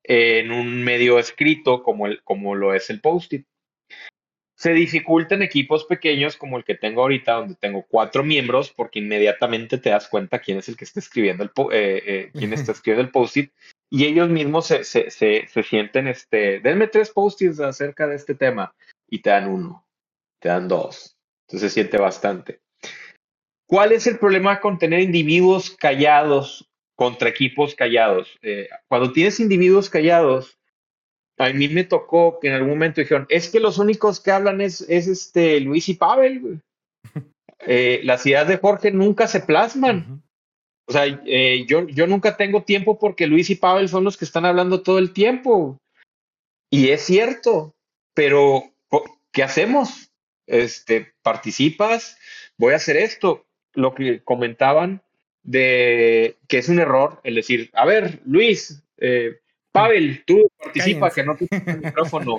en 0.04 0.52
un 0.52 0.84
medio 0.84 1.18
escrito 1.18 1.82
como, 1.82 2.06
el, 2.06 2.22
como 2.22 2.54
lo 2.54 2.74
es 2.74 2.90
el 2.90 3.00
post-it. 3.00 3.46
Se 4.54 4.74
dificulta 4.74 5.34
en 5.34 5.42
equipos 5.42 5.86
pequeños 5.86 6.36
como 6.36 6.58
el 6.58 6.64
que 6.64 6.74
tengo 6.74 7.00
ahorita, 7.00 7.32
donde 7.32 7.54
tengo 7.56 7.86
cuatro 7.88 8.22
miembros, 8.22 8.70
porque 8.70 8.98
inmediatamente 8.98 9.78
te 9.78 9.90
das 9.90 10.06
cuenta 10.08 10.38
quién 10.38 10.58
es 10.58 10.68
el 10.68 10.76
que 10.76 10.84
está 10.84 11.00
escribiendo 11.00 11.44
el, 11.44 11.50
eh, 11.72 12.02
eh, 12.06 12.30
quién 12.32 12.52
está 12.52 12.72
escribiendo 12.72 13.06
el 13.06 13.10
post-it 13.10 13.52
y 13.90 14.06
ellos 14.06 14.28
mismos 14.28 14.66
se, 14.66 14.84
se, 14.84 15.10
se, 15.10 15.46
se, 15.48 15.62
sienten, 15.62 16.08
este, 16.08 16.60
denme 16.60 16.88
tres 16.88 17.10
post-its 17.10 17.60
acerca 17.60 18.06
de 18.06 18.16
este 18.16 18.34
tema 18.34 18.74
y 19.08 19.20
te 19.20 19.30
dan 19.30 19.48
uno, 19.48 19.86
te 20.40 20.48
dan 20.48 20.68
dos. 20.68 21.16
Entonces 21.52 21.70
se 21.70 21.74
siente 21.74 21.98
bastante. 21.98 22.60
¿Cuál 23.68 23.92
es 23.92 24.06
el 24.06 24.18
problema 24.18 24.58
con 24.58 24.78
tener 24.78 25.00
individuos 25.00 25.70
callados 25.70 26.66
contra 26.96 27.28
equipos 27.28 27.74
callados? 27.74 28.38
Eh, 28.40 28.70
cuando 28.88 29.12
tienes 29.12 29.38
individuos 29.38 29.90
callados, 29.90 30.58
a 31.38 31.50
mí 31.50 31.68
me 31.68 31.84
tocó 31.84 32.38
que 32.40 32.48
en 32.48 32.54
algún 32.54 32.70
momento 32.70 33.02
dijeron, 33.02 33.26
es 33.28 33.50
que 33.50 33.60
los 33.60 33.76
únicos 33.76 34.18
que 34.18 34.30
hablan 34.30 34.62
es, 34.62 34.80
es 34.88 35.06
este 35.08 35.60
Luis 35.60 35.88
y 35.88 35.94
Pavel. 35.94 36.60
Eh, 37.64 38.00
las 38.02 38.26
ideas 38.26 38.48
de 38.48 38.56
Jorge 38.56 38.90
nunca 38.90 39.28
se 39.28 39.38
plasman. 39.38 40.20
O 40.88 40.92
sea, 40.92 41.04
eh, 41.06 41.64
yo, 41.68 41.86
yo 41.86 42.08
nunca 42.08 42.36
tengo 42.36 42.64
tiempo 42.64 42.98
porque 42.98 43.28
Luis 43.28 43.50
y 43.50 43.54
Pavel 43.54 43.88
son 43.88 44.02
los 44.02 44.16
que 44.16 44.24
están 44.24 44.44
hablando 44.44 44.82
todo 44.82 44.98
el 44.98 45.12
tiempo. 45.12 45.78
Y 46.72 46.88
es 46.88 47.02
cierto, 47.02 47.72
pero 48.14 48.64
¿qué 49.30 49.44
hacemos? 49.44 50.11
Este, 50.52 51.14
participas, 51.22 52.18
voy 52.58 52.74
a 52.74 52.76
hacer 52.76 52.98
esto. 52.98 53.46
Lo 53.72 53.94
que 53.94 54.22
comentaban 54.22 55.02
de 55.42 56.36
que 56.46 56.58
es 56.58 56.68
un 56.68 56.78
error 56.78 57.20
el 57.24 57.36
decir, 57.36 57.70
a 57.72 57.86
ver, 57.86 58.20
Luis, 58.26 58.84
eh, 58.98 59.40
Pavel, 59.72 60.22
tú 60.26 60.50
participa, 60.58 61.10
que 61.10 61.24
no 61.24 61.36
tienes 61.36 61.66
el 61.66 61.80
micrófono. 61.80 62.36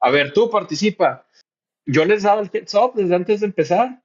A 0.00 0.10
ver, 0.10 0.32
tú 0.32 0.48
participa. 0.48 1.26
Yo 1.84 2.06
les 2.06 2.22
daba 2.22 2.40
el 2.40 2.50
heads 2.50 2.74
up 2.74 2.94
desde 2.94 3.14
antes 3.14 3.40
de 3.40 3.46
empezar. 3.46 4.02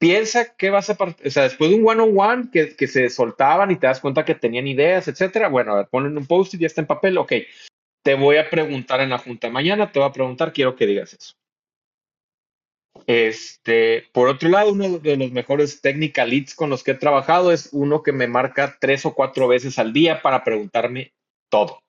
Piensa 0.00 0.56
que 0.56 0.70
vas 0.70 0.90
a, 0.90 0.94
o 0.94 1.30
sea, 1.30 1.44
después 1.44 1.70
de 1.70 1.76
un 1.76 1.86
one-on-one 1.86 2.50
que, 2.52 2.74
que, 2.74 2.88
se 2.88 3.08
soltaban 3.10 3.70
y 3.70 3.76
te 3.76 3.86
das 3.86 4.00
cuenta 4.00 4.24
que 4.24 4.34
tenían 4.34 4.66
ideas, 4.66 5.06
etcétera. 5.06 5.48
Bueno, 5.48 5.72
a 5.72 5.76
ver, 5.76 5.88
ponen 5.88 6.18
un 6.18 6.26
post 6.26 6.54
y 6.54 6.58
ya 6.58 6.66
está 6.66 6.80
en 6.80 6.88
papel. 6.88 7.16
Ok, 7.16 7.32
te 8.02 8.14
voy 8.14 8.38
a 8.38 8.50
preguntar 8.50 9.00
en 9.00 9.10
la 9.10 9.18
junta 9.18 9.48
mañana, 9.50 9.92
te 9.92 10.00
voy 10.00 10.08
a 10.08 10.12
preguntar, 10.12 10.52
quiero 10.52 10.74
que 10.74 10.86
digas 10.86 11.12
eso. 11.14 11.39
Este, 13.06 14.08
por 14.12 14.28
otro 14.28 14.48
lado, 14.48 14.72
uno 14.72 14.98
de 14.98 15.16
los 15.16 15.32
mejores 15.32 15.80
technical 15.80 16.30
leads 16.30 16.54
con 16.54 16.70
los 16.70 16.82
que 16.82 16.92
he 16.92 16.94
trabajado 16.94 17.52
es 17.52 17.68
uno 17.72 18.02
que 18.02 18.12
me 18.12 18.26
marca 18.26 18.76
tres 18.80 19.06
o 19.06 19.14
cuatro 19.14 19.48
veces 19.48 19.78
al 19.78 19.92
día 19.92 20.22
para 20.22 20.44
preguntarme 20.44 21.12
todo. 21.48 21.80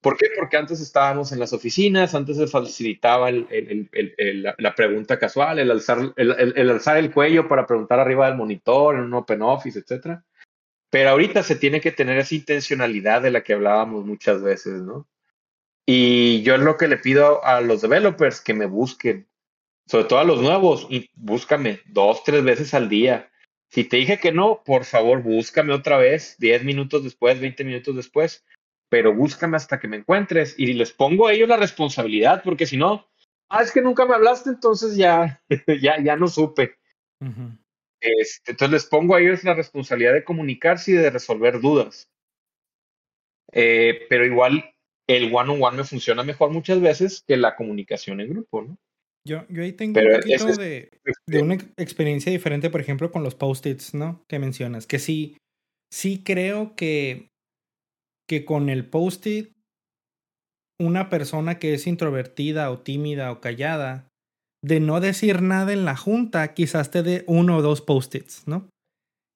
¿Por 0.00 0.16
qué? 0.16 0.28
Porque 0.38 0.56
antes 0.56 0.80
estábamos 0.80 1.32
en 1.32 1.40
las 1.40 1.52
oficinas, 1.52 2.14
antes 2.14 2.36
se 2.36 2.46
facilitaba 2.46 3.28
el, 3.28 3.46
el, 3.50 4.54
la, 4.56 4.74
pregunta 4.74 5.18
casual, 5.18 5.58
el 5.58 5.70
alzar, 5.70 6.12
el, 6.16 6.70
alzar 6.70 6.96
el 6.96 7.10
cuello 7.10 7.48
para 7.48 7.66
preguntar 7.66 7.98
arriba 7.98 8.28
del 8.28 8.36
monitor, 8.36 8.94
en 8.94 9.02
un 9.02 9.14
open 9.14 9.42
office, 9.42 9.78
etc. 9.78 10.20
Pero 10.90 11.10
ahorita 11.10 11.42
se 11.42 11.56
tiene 11.56 11.80
que 11.80 11.90
tener 11.90 12.18
esa 12.18 12.34
intencionalidad 12.34 13.22
de 13.22 13.32
la 13.32 13.42
que 13.42 13.54
hablábamos 13.54 14.06
muchas 14.06 14.42
veces, 14.42 14.80
¿no? 14.80 15.08
Y 15.84 16.42
yo 16.42 16.54
es 16.54 16.60
lo 16.60 16.76
que 16.76 16.88
le 16.88 16.98
pido 16.98 17.44
a 17.44 17.60
los 17.60 17.80
developers 17.80 18.40
que 18.40 18.54
me 18.54 18.66
busquen, 18.66 19.26
sobre 19.86 20.04
todo 20.04 20.18
a 20.18 20.24
los 20.24 20.42
nuevos, 20.42 20.86
y 20.90 21.10
búscame 21.14 21.80
dos, 21.86 22.24
tres 22.24 22.42
veces 22.42 22.74
al 22.74 22.88
día. 22.88 23.30
Si 23.70 23.84
te 23.84 23.96
dije 23.96 24.18
que 24.18 24.32
no, 24.32 24.62
por 24.64 24.84
favor, 24.84 25.22
búscame 25.22 25.72
otra 25.72 25.98
vez, 25.98 26.36
10 26.38 26.64
minutos 26.64 27.04
después, 27.04 27.40
20 27.40 27.64
minutos 27.64 27.96
después, 27.96 28.44
pero 28.88 29.14
búscame 29.14 29.56
hasta 29.56 29.78
que 29.78 29.88
me 29.88 29.96
encuentres 29.96 30.54
y 30.58 30.72
les 30.72 30.92
pongo 30.92 31.26
a 31.26 31.32
ellos 31.32 31.48
la 31.48 31.56
responsabilidad, 31.56 32.42
porque 32.44 32.66
si 32.66 32.76
no, 32.76 33.08
ah, 33.48 33.62
es 33.62 33.72
que 33.72 33.82
nunca 33.82 34.06
me 34.06 34.14
hablaste, 34.14 34.50
entonces 34.50 34.96
ya, 34.96 35.42
ya, 35.80 36.02
ya 36.02 36.16
no 36.16 36.28
supe. 36.28 36.78
este, 38.00 38.52
entonces 38.52 38.72
les 38.72 38.86
pongo 38.86 39.14
a 39.14 39.20
ellos 39.20 39.44
la 39.44 39.54
responsabilidad 39.54 40.12
de 40.12 40.24
comunicarse 40.24 40.92
y 40.92 40.94
de 40.94 41.10
resolver 41.10 41.60
dudas. 41.60 42.08
Eh, 43.52 44.06
pero 44.08 44.26
igual 44.26 44.74
el 45.06 45.32
one-on-one 45.32 45.76
me 45.76 45.84
funciona 45.84 46.22
mejor 46.24 46.50
muchas 46.50 46.80
veces 46.80 47.22
que 47.26 47.36
la 47.36 47.54
comunicación 47.54 48.20
en 48.20 48.30
grupo, 48.30 48.62
¿no? 48.62 48.78
Yo, 49.26 49.44
yo 49.48 49.64
ahí 49.64 49.72
tengo 49.72 50.00
un 50.00 50.20
poquito 50.20 50.46
de, 50.56 50.88
de, 51.26 51.42
una 51.42 51.54
experiencia 51.76 52.30
diferente, 52.30 52.70
por 52.70 52.80
ejemplo, 52.80 53.10
con 53.10 53.24
los 53.24 53.34
post-its, 53.34 53.92
¿no? 53.92 54.22
Que 54.28 54.38
mencionas. 54.38 54.86
Que 54.86 55.00
sí, 55.00 55.36
sí 55.92 56.22
creo 56.22 56.76
que, 56.76 57.28
que 58.28 58.44
con 58.44 58.68
el 58.68 58.88
post-it, 58.88 59.52
una 60.80 61.10
persona 61.10 61.58
que 61.58 61.74
es 61.74 61.88
introvertida 61.88 62.70
o 62.70 62.78
tímida 62.78 63.32
o 63.32 63.40
callada, 63.40 64.08
de 64.62 64.78
no 64.78 65.00
decir 65.00 65.42
nada 65.42 65.72
en 65.72 65.84
la 65.84 65.96
junta, 65.96 66.54
quizás 66.54 66.92
te 66.92 67.02
dé 67.02 67.24
uno 67.26 67.56
o 67.56 67.62
dos 67.62 67.82
post-its, 67.82 68.46
¿no? 68.46 68.68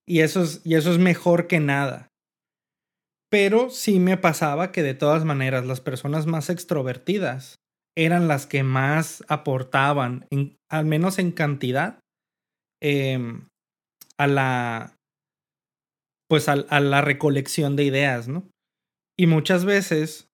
Y 0.07 0.21
eso, 0.21 0.45
es, 0.45 0.61
y 0.65 0.77
eso 0.77 0.93
es 0.93 0.99
mejor 0.99 1.49
que 1.49 1.59
nada. 1.59 2.07
Pero 3.29 3.71
sí 3.71 3.99
me 3.99 4.17
pasaba 4.17 4.71
que 4.71 4.85
de 4.85 4.95
todas 4.95 5.25
maneras 5.25 5.67
las 5.67 5.81
personas 5.81 6.27
más 6.27 6.49
extrovertidas 6.49 7.60
eran 7.97 8.29
las 8.29 8.47
que 8.47 8.63
más 8.63 9.25
aportaban, 9.29 10.27
al 10.71 10.85
menos 10.87 11.19
en 11.19 11.33
cantidad, 11.33 12.01
em, 12.83 13.49
a 14.19 14.27
la 14.27 14.97
pues 16.29 16.49
a, 16.49 16.55
la 16.55 17.01
recolección 17.01 17.75
de 17.75 17.83
ideas, 17.83 18.29
¿no? 18.29 18.49
Y 19.19 19.27
muchas 19.27 19.65
veces 19.65 20.29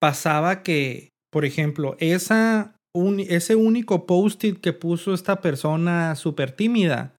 pasaba 0.00 0.62
que, 0.62 1.10
por 1.30 1.44
ejemplo, 1.44 1.96
esa 2.00 2.74
ese 3.28 3.54
único 3.54 4.06
post-it 4.06 4.60
que 4.60 4.72
puso 4.72 5.12
esta 5.12 5.40
persona 5.40 6.16
súper 6.16 6.52
tímida 6.52 7.14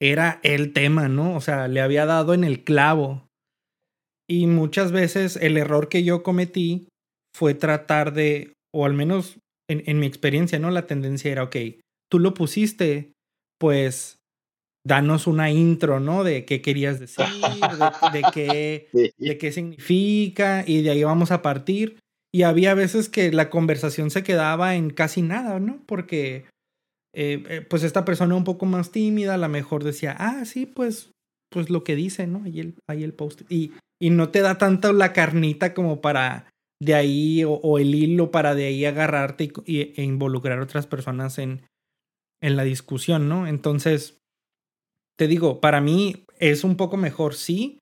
era 0.00 0.40
el 0.42 0.72
tema, 0.72 1.08
¿no? 1.08 1.36
O 1.36 1.40
sea, 1.40 1.68
le 1.68 1.80
había 1.80 2.06
dado 2.06 2.34
en 2.34 2.44
el 2.44 2.64
clavo. 2.64 3.28
Y 4.28 4.46
muchas 4.46 4.92
veces 4.92 5.36
el 5.36 5.56
error 5.56 5.88
que 5.88 6.04
yo 6.04 6.22
cometí 6.22 6.88
fue 7.36 7.54
tratar 7.54 8.12
de 8.12 8.52
o 8.74 8.86
al 8.86 8.94
menos 8.94 9.38
en, 9.68 9.82
en 9.86 9.98
mi 9.98 10.06
experiencia, 10.06 10.58
¿no? 10.58 10.70
La 10.70 10.86
tendencia 10.86 11.30
era, 11.30 11.44
ok, 11.44 11.56
tú 12.10 12.18
lo 12.18 12.34
pusiste, 12.34 13.12
pues 13.58 14.18
danos 14.84 15.26
una 15.26 15.50
intro, 15.50 16.00
¿no? 16.00 16.24
De 16.24 16.44
qué 16.44 16.60
querías 16.60 16.98
decir, 16.98 17.24
de, 18.12 18.22
qué, 18.32 18.88
de 19.18 19.38
qué 19.38 19.52
significa, 19.52 20.64
y 20.66 20.82
de 20.82 20.90
ahí 20.90 21.04
vamos 21.04 21.30
a 21.30 21.42
partir. 21.42 21.98
Y 22.34 22.42
había 22.42 22.74
veces 22.74 23.08
que 23.08 23.30
la 23.30 23.50
conversación 23.50 24.10
se 24.10 24.22
quedaba 24.22 24.74
en 24.74 24.90
casi 24.90 25.22
nada, 25.22 25.60
¿no? 25.60 25.82
Porque, 25.86 26.46
eh, 27.14 27.44
eh, 27.48 27.66
pues 27.68 27.82
esta 27.82 28.04
persona 28.04 28.34
un 28.34 28.44
poco 28.44 28.66
más 28.66 28.90
tímida, 28.90 29.34
a 29.34 29.38
lo 29.38 29.48
mejor 29.48 29.84
decía, 29.84 30.16
ah, 30.18 30.44
sí, 30.44 30.66
pues, 30.66 31.10
pues 31.50 31.68
lo 31.68 31.84
que 31.84 31.94
dice, 31.94 32.26
¿no? 32.26 32.42
Ahí 32.44 32.60
el, 32.60 32.74
ahí 32.88 33.04
el 33.04 33.12
post. 33.12 33.42
Y, 33.50 33.72
y 34.00 34.10
no 34.10 34.30
te 34.30 34.40
da 34.40 34.56
tanto 34.56 34.92
la 34.92 35.12
carnita 35.12 35.74
como 35.74 36.00
para 36.00 36.48
de 36.82 36.94
ahí 36.94 37.44
o, 37.46 37.78
el 37.78 37.94
hilo 37.94 38.32
para 38.32 38.56
de 38.56 38.66
ahí 38.66 38.84
agarrarte 38.84 39.52
y, 39.64 39.80
e 40.00 40.02
involucrar 40.02 40.58
a 40.58 40.64
otras 40.64 40.88
personas 40.88 41.38
en, 41.38 41.62
en 42.42 42.56
la 42.56 42.64
discusión, 42.64 43.28
¿no? 43.28 43.46
Entonces, 43.46 44.18
te 45.16 45.28
digo, 45.28 45.60
para 45.60 45.80
mí 45.80 46.24
es 46.40 46.64
un 46.64 46.76
poco 46.76 46.96
mejor, 46.96 47.34
sí, 47.34 47.78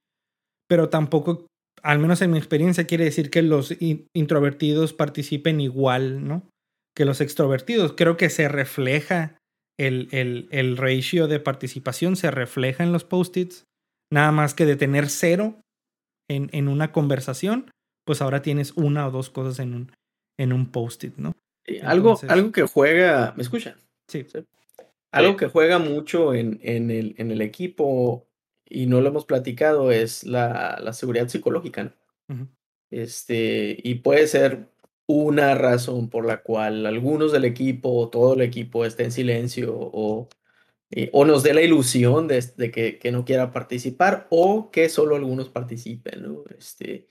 pero 0.68 0.90
tampoco, 0.90 1.46
al 1.82 1.98
menos 1.98 2.20
en 2.20 2.32
mi 2.32 2.38
experiencia, 2.38 2.86
quiere 2.86 3.04
decir 3.04 3.30
que 3.30 3.40
los 3.40 3.74
introvertidos 3.80 4.92
participen 4.92 5.62
igual, 5.62 6.26
¿no? 6.28 6.50
Que 6.94 7.06
los 7.06 7.22
extrovertidos. 7.22 7.94
Creo 7.94 8.18
que 8.18 8.28
se 8.28 8.48
refleja 8.48 9.38
el, 9.78 10.08
el, 10.12 10.46
el 10.50 10.76
ratio 10.76 11.26
de 11.26 11.40
participación, 11.40 12.16
se 12.16 12.30
refleja 12.30 12.84
en 12.84 12.92
los 12.92 13.04
post-its, 13.04 13.64
nada 14.12 14.30
más 14.30 14.52
que 14.52 14.66
de 14.66 14.76
tener 14.76 15.08
cero 15.08 15.58
en, 16.28 16.50
en 16.52 16.68
una 16.68 16.92
conversación 16.92 17.70
pues 18.11 18.23
ahora 18.23 18.42
tienes 18.42 18.73
una 18.73 19.07
o 19.07 19.12
dos 19.12 19.31
cosas 19.31 19.61
en 19.61 19.73
un, 19.73 19.92
en 20.37 20.53
un 20.53 20.73
post-it, 20.73 21.14
¿no? 21.16 21.37
algo, 21.85 22.18
algo 22.27 22.51
que 22.51 22.62
juega, 22.62 23.33
¿me 23.37 23.44
escuchan? 23.44 23.77
Sí. 24.09 24.27
Algo 25.12 25.37
que 25.37 25.46
juega 25.46 25.79
mucho 25.79 26.35
en, 26.35 26.59
en, 26.64 26.90
el, 26.90 27.14
en 27.18 27.31
el 27.31 27.40
equipo 27.40 28.27
y 28.68 28.87
no 28.87 29.01
lo 29.01 29.11
hemos 29.11 29.27
platicado 29.27 29.92
es 29.92 30.25
la, 30.25 30.81
la 30.83 30.92
seguridad 30.92 31.29
psicológica, 31.29 31.85
¿no? 32.27 32.49
Este, 32.90 33.79
y 33.81 33.94
puede 34.01 34.27
ser 34.27 34.66
una 35.07 35.55
razón 35.55 36.11
por 36.11 36.27
la 36.27 36.42
cual 36.42 36.87
algunos 36.87 37.31
del 37.31 37.44
equipo 37.44 37.94
o 37.94 38.09
todo 38.09 38.35
el 38.35 38.40
equipo 38.40 38.85
esté 38.85 39.05
en 39.05 39.12
silencio 39.12 39.73
o, 39.73 40.29
eh, 40.90 41.11
o 41.12 41.25
nos 41.25 41.44
dé 41.44 41.55
la 41.55 41.62
ilusión 41.62 42.27
de, 42.27 42.44
de 42.57 42.73
que, 42.73 42.99
que, 42.99 43.12
no 43.12 43.25
quiera 43.25 43.53
participar 43.53 44.27
o 44.31 44.73
que 44.73 44.88
solo 44.88 45.14
algunos 45.14 45.49
participen, 45.49 46.23
¿no? 46.25 46.42
Este, 46.59 47.07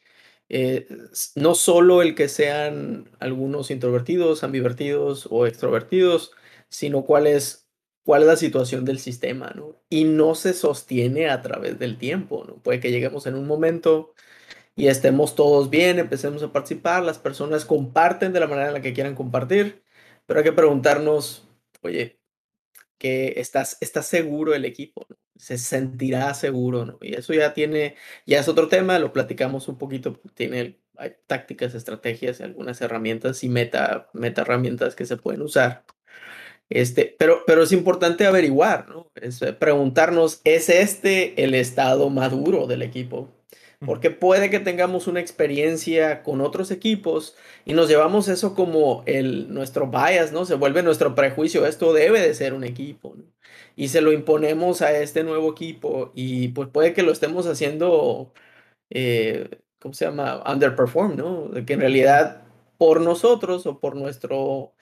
eh, 0.49 0.87
no 1.35 1.55
solo 1.55 2.01
el 2.01 2.15
que 2.15 2.27
sean 2.27 3.09
algunos 3.19 3.71
introvertidos, 3.71 4.43
ambivertidos 4.43 5.27
o 5.29 5.45
extrovertidos, 5.47 6.31
sino 6.69 7.05
cuál 7.05 7.27
es, 7.27 7.69
cuál 8.03 8.23
es 8.23 8.27
la 8.27 8.35
situación 8.37 8.85
del 8.85 8.99
sistema, 8.99 9.53
¿no? 9.55 9.81
Y 9.89 10.05
no 10.05 10.35
se 10.35 10.53
sostiene 10.53 11.29
a 11.29 11.41
través 11.41 11.79
del 11.79 11.97
tiempo, 11.97 12.45
¿no? 12.47 12.55
Puede 12.63 12.79
que 12.79 12.91
lleguemos 12.91 13.27
en 13.27 13.35
un 13.35 13.47
momento 13.47 14.13
y 14.75 14.87
estemos 14.87 15.35
todos 15.35 15.69
bien, 15.69 15.99
empecemos 15.99 16.43
a 16.43 16.53
participar, 16.53 17.03
las 17.03 17.19
personas 17.19 17.65
comparten 17.65 18.33
de 18.33 18.39
la 18.39 18.47
manera 18.47 18.69
en 18.69 18.73
la 18.75 18.81
que 18.81 18.93
quieran 18.93 19.15
compartir, 19.15 19.83
pero 20.25 20.39
hay 20.39 20.45
que 20.45 20.53
preguntarnos, 20.53 21.47
oye, 21.81 22.19
que 22.97 23.35
estás, 23.37 23.77
estás 23.81 24.07
seguro 24.07 24.53
el 24.55 24.65
equipo, 24.65 25.07
se 25.39 25.57
sentirá 25.57 26.33
seguro, 26.33 26.85
¿no? 26.85 26.97
Y 27.01 27.15
eso 27.15 27.33
ya 27.33 27.53
tiene, 27.53 27.95
ya 28.25 28.39
es 28.39 28.47
otro 28.49 28.67
tema, 28.67 28.99
lo 28.99 29.13
platicamos 29.13 29.67
un 29.69 29.77
poquito, 29.77 30.19
tiene 30.35 30.77
hay 30.97 31.15
tácticas, 31.27 31.73
estrategias, 31.75 32.41
algunas 32.41 32.81
herramientas 32.81 33.43
y 33.45 33.49
meta, 33.49 34.09
meta 34.13 34.41
herramientas 34.41 34.95
que 34.95 35.05
se 35.05 35.15
pueden 35.15 35.41
usar. 35.41 35.85
Este, 36.69 37.15
pero, 37.17 37.43
pero 37.47 37.63
es 37.63 37.71
importante 37.71 38.25
averiguar, 38.25 38.89
¿no? 38.89 39.09
Es 39.15 39.39
preguntarnos, 39.59 40.41
¿es 40.43 40.69
este 40.69 41.43
el 41.43 41.55
estado 41.55 42.09
maduro 42.09 42.67
del 42.67 42.81
equipo? 42.81 43.29
Porque 43.85 44.11
puede 44.11 44.49
que 44.49 44.59
tengamos 44.59 45.07
una 45.07 45.21
experiencia 45.21 46.21
con 46.21 46.41
otros 46.41 46.69
equipos 46.69 47.37
y 47.63 47.73
nos 47.73 47.87
llevamos 47.87 48.27
eso 48.27 48.53
como 48.53 49.03
el, 49.05 49.53
nuestro 49.53 49.87
bias, 49.87 50.33
¿no? 50.33 50.45
Se 50.45 50.55
vuelve 50.55 50.83
nuestro 50.83 51.15
prejuicio, 51.15 51.65
esto 51.65 51.93
debe 51.93 52.19
de 52.19 52.33
ser 52.33 52.53
un 52.53 52.65
equipo, 52.65 53.15
¿no? 53.15 53.23
Y 53.79 53.87
se 53.87 54.01
lo 54.01 54.11
imponemos 54.11 54.81
a 54.81 54.91
este 54.91 55.23
nuevo 55.23 55.53
equipo 55.53 56.11
y 56.13 56.49
pues 56.49 56.67
puede 56.67 56.91
que 56.93 57.01
lo 57.01 57.13
estemos 57.13 57.47
haciendo, 57.47 58.33
eh, 58.89 59.49
¿cómo 59.79 59.93
se 59.93 60.03
llama? 60.03 60.43
Underperform, 60.45 61.15
¿no? 61.15 61.51
Que 61.65 61.73
en 61.73 61.79
realidad 61.79 62.43
por 62.77 62.99
nosotros 62.99 63.65
o 63.65 63.79
por 63.79 63.95
nuestro, 63.95 64.73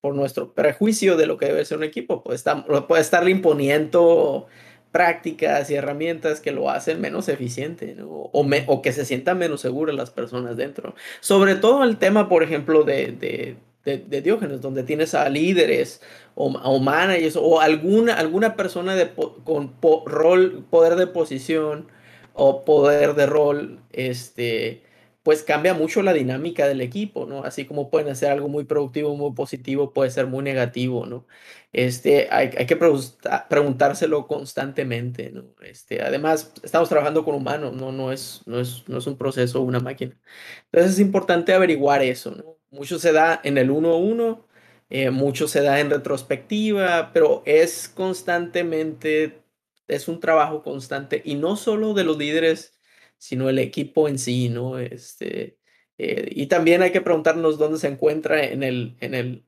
por 0.00 0.14
nuestro 0.14 0.54
prejuicio 0.54 1.16
de 1.16 1.26
lo 1.26 1.36
que 1.36 1.46
debe 1.46 1.64
ser 1.64 1.78
un 1.78 1.84
equipo, 1.84 2.22
pues 2.22 2.44
puede 2.86 3.02
estarle 3.02 3.32
imponiendo 3.32 4.46
prácticas 4.92 5.68
y 5.70 5.74
herramientas 5.74 6.40
que 6.40 6.52
lo 6.52 6.70
hacen 6.70 7.00
menos 7.00 7.28
eficiente 7.28 7.96
o, 8.06 8.82
que 8.82 8.92
se 8.92 9.04
sientan 9.04 9.38
menos 9.38 9.62
seguras 9.62 9.96
las 9.96 10.12
personas 10.12 10.56
dentro. 10.56 10.94
Sobre 11.20 11.56
todo 11.56 11.82
el 11.82 11.98
tema, 11.98 12.28
por 12.28 12.44
ejemplo, 12.44 12.84
de, 12.84 13.56
de, 13.84 14.22
Diógenes, 14.22 14.60
donde 14.60 14.82
tienes 14.82 15.14
a 15.14 15.28
líderes 15.28 16.00
o, 16.34 16.46
o 16.46 16.80
managers 16.80 17.36
o 17.36 17.60
alguna, 17.60 18.14
alguna 18.14 18.56
persona 18.56 18.94
de, 18.94 19.10
con 19.44 19.74
rol, 20.06 20.64
poder 20.70 20.96
de 20.96 21.06
posición 21.06 21.88
o 22.34 22.64
poder 22.64 23.14
de 23.14 23.26
rol, 23.26 23.80
este, 23.92 24.82
pues 25.24 25.42
cambia 25.42 25.72
mucho 25.74 26.02
la 26.02 26.12
dinámica 26.12 26.68
del 26.68 26.82
equipo, 26.82 27.26
¿no? 27.26 27.44
Así 27.44 27.64
como 27.64 27.90
pueden 27.90 28.08
hacer 28.10 28.30
algo 28.30 28.48
muy 28.48 28.64
productivo, 28.64 29.16
muy 29.16 29.32
positivo, 29.32 29.92
puede 29.92 30.10
ser 30.10 30.26
muy 30.26 30.44
negativo, 30.44 31.06
¿no? 31.06 31.26
Este, 31.72 32.28
hay, 32.30 32.50
hay 32.58 32.66
que 32.66 32.76
preguntárselo 33.48 34.26
constantemente, 34.26 35.30
¿no? 35.30 35.44
Este, 35.62 36.02
además, 36.02 36.52
estamos 36.62 36.88
trabajando 36.88 37.24
con 37.24 37.34
humanos, 37.34 37.72
¿no? 37.74 37.90
No 37.92 38.12
es, 38.12 38.42
no 38.46 38.60
es, 38.60 38.84
no 38.88 38.98
es 38.98 39.06
un 39.06 39.16
proceso 39.16 39.62
una 39.62 39.80
máquina. 39.80 40.16
Entonces 40.66 40.92
es 40.94 41.00
importante 41.00 41.54
averiguar 41.54 42.02
eso, 42.02 42.32
¿no? 42.32 42.58
Mucho 42.74 42.98
se 42.98 43.12
da 43.12 43.40
en 43.44 43.58
el 43.58 43.70
uno 43.70 43.90
a 43.92 43.98
uno, 43.98 44.46
eh, 44.90 45.10
mucho 45.10 45.48
se 45.48 45.62
da 45.62 45.80
en 45.80 45.90
retrospectiva, 45.90 47.12
pero 47.12 47.42
es 47.46 47.88
constantemente, 47.88 49.42
es 49.88 50.08
un 50.08 50.20
trabajo 50.20 50.62
constante 50.62 51.22
y 51.24 51.36
no 51.36 51.56
solo 51.56 51.94
de 51.94 52.04
los 52.04 52.18
líderes 52.18 52.74
sino 53.18 53.48
el 53.48 53.58
equipo 53.58 54.08
en 54.08 54.18
sí, 54.18 54.48
¿no? 54.50 54.78
Este, 54.78 55.58
eh, 55.98 56.28
y 56.32 56.46
también 56.46 56.82
hay 56.82 56.92
que 56.92 57.00
preguntarnos 57.00 57.58
dónde 57.58 57.78
se 57.78 57.88
encuentra 57.88 58.44
en 58.44 58.62
el, 58.62 58.96
en, 59.00 59.14
el, 59.14 59.46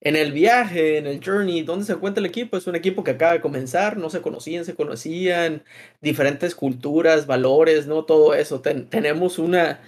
en 0.00 0.16
el 0.16 0.32
viaje, 0.32 0.98
en 0.98 1.06
el 1.06 1.22
journey, 1.24 1.62
dónde 1.62 1.84
se 1.84 1.92
encuentra 1.92 2.20
el 2.20 2.26
equipo. 2.26 2.56
Es 2.56 2.66
un 2.66 2.76
equipo 2.76 3.04
que 3.04 3.10
acaba 3.12 3.32
de 3.34 3.40
comenzar, 3.42 3.96
no 3.98 4.08
se 4.10 4.22
conocían, 4.22 4.64
se 4.64 4.74
conocían, 4.74 5.64
diferentes 6.00 6.54
culturas, 6.54 7.26
valores, 7.26 7.86
¿no? 7.86 8.04
Todo 8.06 8.34
eso. 8.34 8.60
tenemos, 8.62 9.38
una, 9.38 9.80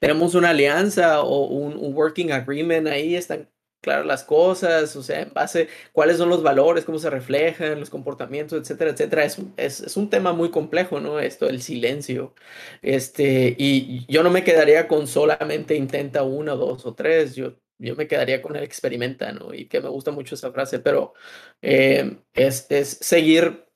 tenemos 0.00 0.34
una 0.34 0.50
alianza 0.50 1.22
o 1.22 1.46
un, 1.46 1.76
un 1.76 1.94
working 1.94 2.32
agreement 2.32 2.86
ahí, 2.88 3.16
están 3.16 3.48
claro 3.86 4.04
las 4.04 4.24
cosas, 4.24 4.96
o 4.96 5.02
sea, 5.02 5.20
en 5.22 5.32
base, 5.32 5.68
cuáles 5.92 6.16
son 6.18 6.28
los 6.28 6.42
valores, 6.42 6.84
cómo 6.84 6.98
se 6.98 7.08
reflejan, 7.08 7.78
los 7.78 7.88
comportamientos, 7.88 8.60
etcétera, 8.60 8.90
etcétera. 8.90 9.24
Es, 9.24 9.38
es, 9.56 9.80
es, 9.80 9.96
un 9.96 10.10
tema 10.10 10.32
muy 10.32 10.50
complejo, 10.50 10.98
¿no? 11.00 11.20
Esto, 11.20 11.48
el 11.48 11.62
silencio. 11.62 12.34
Este, 12.82 13.54
y 13.56 14.04
yo 14.12 14.24
no 14.24 14.30
me 14.30 14.42
quedaría 14.42 14.88
con 14.88 15.06
solamente 15.06 15.76
intenta 15.76 16.24
una, 16.24 16.54
dos 16.54 16.84
o 16.84 16.94
tres, 16.94 17.36
yo, 17.36 17.54
yo 17.78 17.94
me 17.94 18.08
quedaría 18.08 18.42
con 18.42 18.56
el 18.56 18.64
experimenta, 18.64 19.30
¿no? 19.32 19.54
Y 19.54 19.66
que 19.66 19.80
me 19.80 19.88
gusta 19.88 20.10
mucho 20.10 20.34
esa 20.34 20.50
frase, 20.52 20.80
pero 20.80 21.14
eh, 21.62 22.18
es, 22.34 22.66
es, 22.70 22.88
seguir 23.00 23.66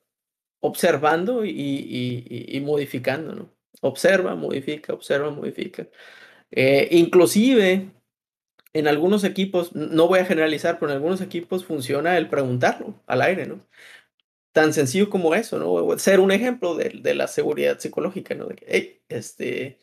observando 0.59 1.45
y, 1.45 2.61
modificando, 2.65 3.33
¿no? 3.35 3.60
Observa, 3.81 4.35
modifica, 4.35 4.93
observa, 4.93 5.31
modifica. 5.31 5.87
Eh, 6.51 6.87
inclusive 6.91 7.91
en 8.73 8.87
algunos 8.87 9.23
equipos, 9.23 9.75
no 9.75 10.07
voy 10.07 10.19
a 10.19 10.25
generalizar, 10.25 10.79
pero 10.79 10.91
en 10.91 10.97
algunos 10.97 11.21
equipos 11.21 11.65
funciona 11.65 12.17
el 12.17 12.29
preguntarlo 12.29 13.01
al 13.07 13.21
aire, 13.21 13.45
¿no? 13.45 13.67
Tan 14.53 14.73
sencillo 14.73 15.09
como 15.09 15.35
eso, 15.35 15.59
¿no? 15.59 15.97
Ser 15.99 16.19
un 16.19 16.31
ejemplo 16.31 16.75
de, 16.75 16.89
de 17.01 17.15
la 17.15 17.27
seguridad 17.27 17.79
psicológica, 17.79 18.35
¿no? 18.35 18.47
De 18.47 18.55
que, 18.55 18.65
hey, 18.69 19.01
este, 19.09 19.79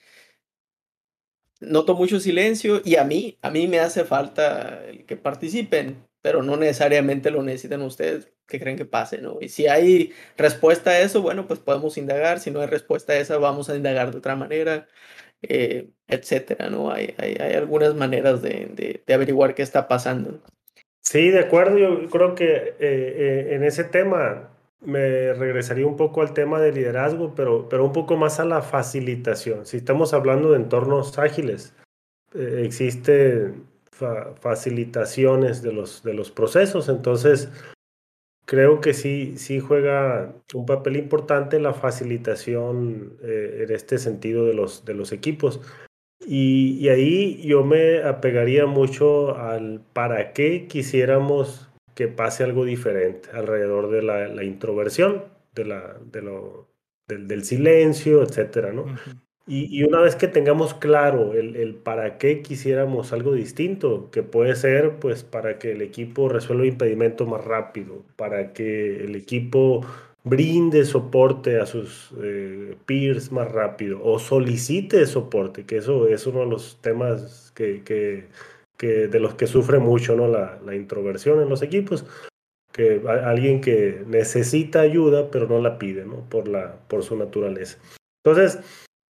noto 1.60 1.94
mucho 1.94 2.20
silencio 2.20 2.82
y 2.84 2.96
a 2.96 3.04
mí, 3.04 3.38
a 3.42 3.50
mí 3.50 3.66
me 3.68 3.80
hace 3.80 4.04
falta 4.04 4.82
que 5.06 5.16
participen, 5.16 6.06
pero 6.22 6.42
no 6.42 6.56
necesariamente 6.56 7.30
lo 7.30 7.42
necesitan 7.42 7.82
ustedes 7.82 8.32
que 8.48 8.58
creen 8.58 8.76
que 8.76 8.86
pase, 8.86 9.18
¿no? 9.18 9.38
Y 9.40 9.50
si 9.50 9.68
hay 9.68 10.12
respuesta 10.36 10.90
a 10.90 11.00
eso, 11.00 11.22
bueno, 11.22 11.46
pues 11.46 11.60
podemos 11.60 11.98
indagar, 11.98 12.40
si 12.40 12.50
no 12.50 12.60
hay 12.60 12.66
respuesta 12.66 13.12
a 13.12 13.18
esa, 13.18 13.38
vamos 13.38 13.68
a 13.70 13.76
indagar 13.76 14.10
de 14.10 14.18
otra 14.18 14.34
manera. 14.34 14.88
Eh, 15.42 15.90
etcétera, 16.08 16.68
¿no? 16.68 16.90
Hay, 16.90 17.14
hay, 17.18 17.36
algunas 17.54 17.94
maneras 17.94 18.42
de, 18.42 19.00
de, 19.06 19.14
averiguar 19.14 19.54
qué 19.54 19.62
está 19.62 19.86
pasando. 19.86 20.40
Sí, 21.00 21.30
de 21.30 21.38
acuerdo. 21.38 21.78
Yo 21.78 22.08
creo 22.10 22.34
que 22.34 22.56
eh, 22.56 22.74
eh, 22.80 23.48
en 23.52 23.62
ese 23.62 23.84
tema 23.84 24.50
me 24.80 25.32
regresaría 25.34 25.86
un 25.86 25.96
poco 25.96 26.22
al 26.22 26.34
tema 26.34 26.60
de 26.60 26.72
liderazgo, 26.72 27.34
pero, 27.36 27.68
pero 27.68 27.84
un 27.84 27.92
poco 27.92 28.16
más 28.16 28.40
a 28.40 28.44
la 28.44 28.62
facilitación. 28.62 29.64
Si 29.64 29.76
estamos 29.76 30.12
hablando 30.12 30.50
de 30.50 30.56
entornos 30.56 31.18
ágiles, 31.18 31.74
existen 32.34 33.64
facilitaciones 34.40 35.62
de 35.62 35.72
los, 35.72 36.02
de 36.02 36.14
los 36.14 36.30
procesos, 36.30 36.88
entonces 36.88 37.48
creo 38.48 38.80
que 38.80 38.94
sí, 38.94 39.34
sí 39.36 39.60
juega 39.60 40.34
un 40.54 40.64
papel 40.64 40.96
importante 40.96 41.60
la 41.60 41.74
facilitación 41.74 43.18
eh, 43.22 43.64
en 43.64 43.74
este 43.74 43.98
sentido 43.98 44.46
de 44.46 44.54
los, 44.54 44.86
de 44.86 44.94
los 44.94 45.12
equipos. 45.12 45.60
Y, 46.26 46.88
ahí 46.88 47.42
yo 47.46 47.62
me 47.62 48.02
apegaría 48.02 48.64
mucho 48.64 49.36
al 49.36 49.82
para 49.92 50.32
qué 50.32 50.66
quisiéramos 50.66 51.68
que 51.94 52.08
pase 52.08 52.42
algo 52.42 52.64
diferente 52.64 53.28
alrededor 53.34 53.90
de 53.90 54.02
la, 54.02 54.42
introversión, 54.44 55.24
de 55.54 55.64
la, 55.66 55.98
de 56.10 56.22
lo, 56.22 56.68
del, 57.06 57.44
silencio, 57.44 58.22
etcétera, 58.22 58.72
¿no? 58.72 58.86
Y, 59.50 59.82
una 59.82 60.00
vez 60.00 60.14
que 60.14 60.28
tengamos 60.28 60.74
claro 60.74 61.32
el, 61.32 61.74
para 61.74 62.18
qué 62.18 62.42
quisiéramos 62.42 63.14
algo 63.14 63.32
distinto, 63.32 64.10
que 64.10 64.22
puede 64.22 64.54
ser 64.54 64.98
pues 65.00 65.24
para 65.24 65.58
que 65.58 65.72
el 65.72 65.80
equipo 65.80 66.28
resuelva 66.28 66.66
impedimento 66.66 67.24
más 67.26 67.42
rápido, 67.44 68.04
para 68.16 68.52
que 68.52 69.04
el 69.04 69.16
equipo 69.16 69.86
brinde 70.24 70.84
soporte 70.84 71.58
a 71.60 71.64
sus 71.64 72.10
eh, 72.22 72.76
peers 72.84 73.32
más 73.32 73.50
rápido 73.50 74.00
o 74.04 74.18
solicite 74.18 75.06
soporte, 75.06 75.64
que 75.64 75.78
eso 75.78 76.06
es 76.08 76.26
uno 76.26 76.40
de 76.40 76.46
los 76.46 76.78
temas 76.82 77.50
que, 77.54 77.82
que, 77.82 78.26
que 78.76 79.08
de 79.08 79.20
los 79.20 79.34
que 79.34 79.46
sufre 79.46 79.78
mucho 79.78 80.14
¿no? 80.14 80.28
la, 80.28 80.58
la 80.64 80.74
introversión 80.74 81.40
en 81.40 81.48
los 81.48 81.62
equipos 81.62 82.04
que 82.72 83.02
alguien 83.24 83.60
que 83.62 84.04
necesita 84.06 84.80
ayuda 84.80 85.30
pero 85.30 85.48
no 85.48 85.60
la 85.60 85.78
pide 85.78 86.04
¿no? 86.04 86.28
por, 86.28 86.48
la, 86.48 86.76
por 86.88 87.02
su 87.02 87.16
naturaleza. 87.16 87.78
Entonces, 88.24 88.60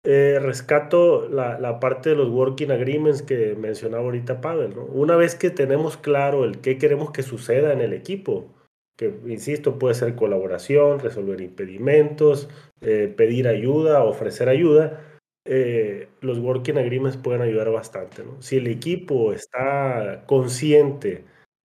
eh, 0.04 0.38
rescato 0.40 1.28
la, 1.28 1.80
parte 1.80 2.10
de 2.10 2.16
los 2.16 2.28
working 2.28 2.70
agreements 2.70 3.22
que 3.22 3.54
mencionaba 3.56 4.04
ahorita 4.04 4.40
Pavel. 4.40 4.74
¿no? 4.74 4.84
Una 4.84 5.16
vez 5.16 5.34
que 5.34 5.50
tenemos 5.50 5.96
claro 5.96 6.44
el 6.44 6.60
qué 6.60 6.78
queremos 6.78 7.10
que 7.10 7.22
suceda 7.22 7.72
en 7.72 7.80
el 7.80 7.92
equipo, 7.92 8.54
que 8.96 9.14
insisto, 9.26 9.78
puede 9.78 9.94
ser 9.94 10.14
colaboración, 10.14 11.00
resolver 11.00 11.40
impedimentos, 11.40 12.48
eh, 12.80 13.12
pedir 13.16 13.48
ayuda, 13.48 14.02
ofrecer 14.02 14.48
ayuda, 14.48 15.00
eh, 15.44 16.08
los 16.20 16.38
working 16.38 16.78
agreements 16.78 17.16
pueden 17.16 17.42
ayudar 17.42 17.70
bastante. 17.70 18.24
¿no? 18.24 18.40
Si 18.40 18.56
el 18.56 18.66
equipo 18.66 19.32
está 19.32 20.24
consciente 20.26 21.24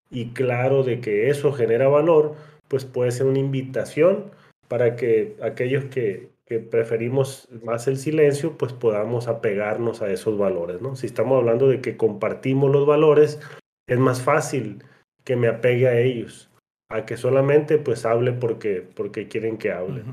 y 0.09 0.33
claro 0.33 0.83
de 0.83 0.99
que 0.99 1.29
eso 1.29 1.51
genera 1.51 1.87
valor, 1.87 2.35
pues 2.67 2.85
puede 2.85 3.11
ser 3.11 3.27
una 3.27 3.39
invitación 3.39 4.31
para 4.67 4.95
que 4.95 5.35
aquellos 5.41 5.85
que 5.85 6.30
que 6.51 6.59
preferimos 6.59 7.47
más 7.63 7.87
el 7.87 7.95
silencio, 7.95 8.57
pues 8.57 8.73
podamos 8.73 9.29
apegarnos 9.29 10.01
a 10.01 10.11
esos 10.11 10.37
valores, 10.37 10.81
¿no? 10.81 10.97
Si 10.97 11.05
estamos 11.05 11.37
hablando 11.37 11.69
de 11.69 11.79
que 11.79 11.95
compartimos 11.95 12.69
los 12.69 12.85
valores, 12.85 13.39
es 13.87 13.97
más 13.97 14.21
fácil 14.21 14.83
que 15.23 15.37
me 15.37 15.47
apegue 15.47 15.87
a 15.87 15.97
ellos, 15.97 16.51
a 16.89 17.05
que 17.05 17.15
solamente 17.15 17.77
pues 17.77 18.05
hable 18.05 18.33
porque, 18.33 18.85
porque 18.93 19.29
quieren 19.29 19.57
que 19.57 19.71
hable. 19.71 20.03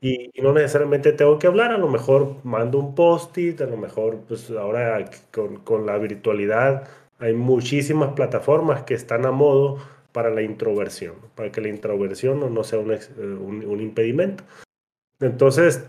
y, 0.00 0.32
no 0.42 0.52
necesariamente 0.52 1.12
tengo 1.12 1.38
que 1.38 1.46
hablar, 1.46 1.70
a 1.70 1.78
lo 1.78 1.86
mejor 1.86 2.34
mando 2.42 2.80
un 2.80 2.96
post-it, 2.96 3.60
a 3.60 3.66
lo 3.66 3.76
mejor 3.76 4.22
pues 4.26 4.50
ahora 4.50 5.08
con, 5.30 5.58
con 5.60 5.86
la 5.86 5.98
virtualidad 5.98 6.88
hay 7.20 7.32
muchísimas 7.34 8.12
plataformas 8.14 8.82
que 8.82 8.94
están 8.94 9.24
a 9.24 9.30
modo 9.30 9.78
para 10.10 10.30
la 10.30 10.42
introversión, 10.42 11.14
para 11.36 11.52
que 11.52 11.60
la 11.60 11.68
introversión 11.68 12.40
no, 12.40 12.50
no 12.50 12.64
sea 12.64 12.80
un, 12.80 12.90
un, 12.90 13.64
un 13.64 13.80
impedimento. 13.80 14.42
Entonces, 15.20 15.88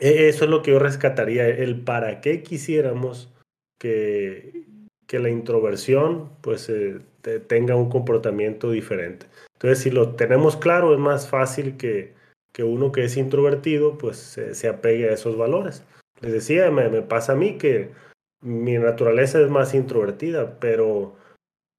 e, 0.00 0.28
eso 0.28 0.44
es 0.44 0.50
lo 0.50 0.62
que 0.62 0.72
yo 0.72 0.78
rescataría, 0.78 1.46
el 1.48 1.82
para 1.82 2.20
qué 2.20 2.42
quisiéramos 2.42 3.32
que, 3.78 4.66
que 5.06 5.18
la 5.18 5.30
introversión 5.30 6.30
pues 6.40 6.68
eh, 6.68 7.00
tenga 7.46 7.76
un 7.76 7.90
comportamiento 7.90 8.70
diferente. 8.70 9.26
Entonces, 9.54 9.78
si 9.78 9.90
lo 9.90 10.14
tenemos 10.14 10.56
claro, 10.56 10.92
es 10.92 10.98
más 10.98 11.28
fácil 11.28 11.76
que, 11.76 12.14
que 12.52 12.62
uno 12.62 12.92
que 12.92 13.04
es 13.04 13.16
introvertido 13.16 13.98
pues 13.98 14.16
se, 14.16 14.68
apegue 14.68 15.10
a 15.10 15.14
esos 15.14 15.36
valores. 15.36 15.84
Les 16.20 16.32
decía, 16.32 16.70
me, 16.70 17.02
pasa 17.02 17.32
a 17.32 17.36
mí 17.36 17.58
que 17.58 17.90
mi 18.40 18.78
naturaleza 18.78 19.40
es 19.40 19.50
más 19.50 19.74
introvertida, 19.74 20.58
pero 20.60 21.16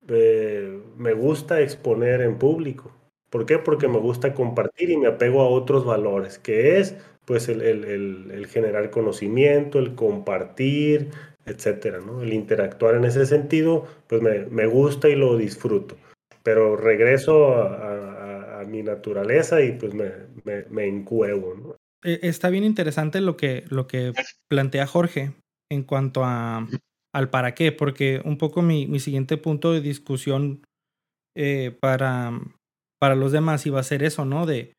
eh, 0.07 0.81
me 0.97 1.13
gusta 1.13 1.61
exponer 1.61 2.21
en 2.21 2.37
público. 2.37 2.91
¿Por 3.35 3.45
qué? 3.45 3.59
Porque 3.59 3.89
me 3.89 3.97
gusta 3.97 4.33
compartir 4.33 4.91
y 4.91 4.95
me 4.95 5.07
apego 5.07 5.41
a 5.41 5.49
otros 5.49 5.83
valores, 5.83 6.39
que 6.39 6.79
es 6.79 6.95
pues 7.25 7.49
el, 7.49 7.61
el, 7.61 8.47
generar 8.47 8.89
conocimiento, 8.91 9.77
el 9.77 9.93
compartir, 9.93 11.09
etcétera. 11.45 11.99
El 12.21 12.31
interactuar 12.31 12.95
en 12.95 13.03
ese 13.03 13.25
sentido, 13.25 13.87
pues 14.07 14.21
me, 14.21 14.45
me 14.45 14.67
gusta 14.67 15.09
y 15.09 15.15
lo 15.15 15.35
disfruto. 15.35 15.97
Pero 16.43 16.77
regreso 16.77 17.55
a, 17.55 18.63
mi 18.69 18.83
naturaleza 18.83 19.61
y 19.61 19.73
pues 19.73 19.93
me, 19.93 20.11
me, 20.45 20.63
me 20.69 20.87
encuevo. 20.87 21.75
E, 22.05 22.19
está 22.21 22.49
bien 22.49 22.63
interesante 22.63 23.19
lo 23.19 23.35
que, 23.35 23.65
lo 23.67 23.85
que 23.85 24.13
plantea 24.47 24.87
Jorge 24.87 25.33
en 25.69 25.83
cuanto 25.83 26.23
a, 26.23 26.65
al 27.13 27.29
para 27.29 27.53
qué, 27.53 27.73
porque 27.73 28.21
un 28.23 28.37
poco 28.37 28.61
mi, 28.61 28.87
mi 28.87 29.01
siguiente 29.01 29.35
punto 29.35 29.73
de 29.73 29.81
discusión 29.81 30.61
eh, 31.35 31.75
para, 31.81 32.31
para 32.99 33.15
los 33.15 33.31
demás 33.31 33.65
iba 33.65 33.79
a 33.79 33.83
ser 33.83 34.03
eso, 34.03 34.25
¿no? 34.25 34.45
De 34.45 34.73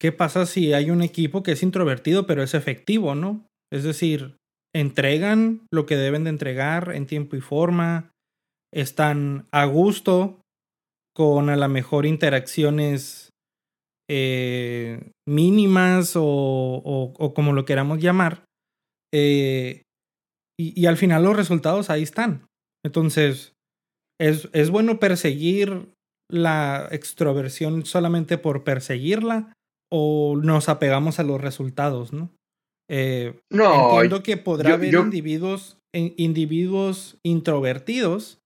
qué 0.00 0.12
pasa 0.12 0.46
si 0.46 0.72
hay 0.72 0.90
un 0.90 1.02
equipo 1.02 1.42
que 1.42 1.52
es 1.52 1.62
introvertido 1.62 2.26
pero 2.26 2.42
es 2.42 2.54
efectivo, 2.54 3.14
¿no? 3.14 3.46
Es 3.72 3.82
decir, 3.82 4.36
entregan 4.74 5.66
lo 5.72 5.86
que 5.86 5.96
deben 5.96 6.24
de 6.24 6.30
entregar 6.30 6.92
en 6.94 7.06
tiempo 7.06 7.36
y 7.36 7.40
forma, 7.40 8.10
están 8.72 9.46
a 9.50 9.64
gusto 9.64 10.40
con 11.14 11.48
a 11.48 11.56
lo 11.56 11.68
mejor 11.68 12.04
interacciones 12.04 13.30
eh, 14.08 15.10
mínimas 15.26 16.14
o, 16.14 16.22
o, 16.24 17.34
como 17.34 17.52
lo 17.52 17.64
queramos 17.64 18.00
llamar. 18.00 18.44
Eh, 19.14 19.82
y, 20.58 20.78
y, 20.80 20.86
al 20.86 20.96
final 20.96 21.24
los 21.24 21.36
resultados 21.36 21.88
ahí 21.90 22.02
están. 22.02 22.46
Entonces, 22.84 23.54
es, 24.20 24.48
es 24.52 24.70
bueno 24.70 24.98
perseguir 25.00 25.88
la 26.30 26.88
extroversión 26.90 27.84
solamente 27.84 28.38
por 28.38 28.64
perseguirla 28.64 29.52
o 29.90 30.36
nos 30.42 30.68
apegamos 30.68 31.18
a 31.18 31.22
los 31.22 31.40
resultados, 31.40 32.12
¿no? 32.12 32.30
Eh, 32.88 33.40
no 33.50 33.92
entiendo 33.92 34.22
que 34.22 34.36
podrá 34.36 34.74
haber 34.74 34.94
individuos 34.94 35.78
individuos 35.96 37.16
introvertidos, 37.22 38.40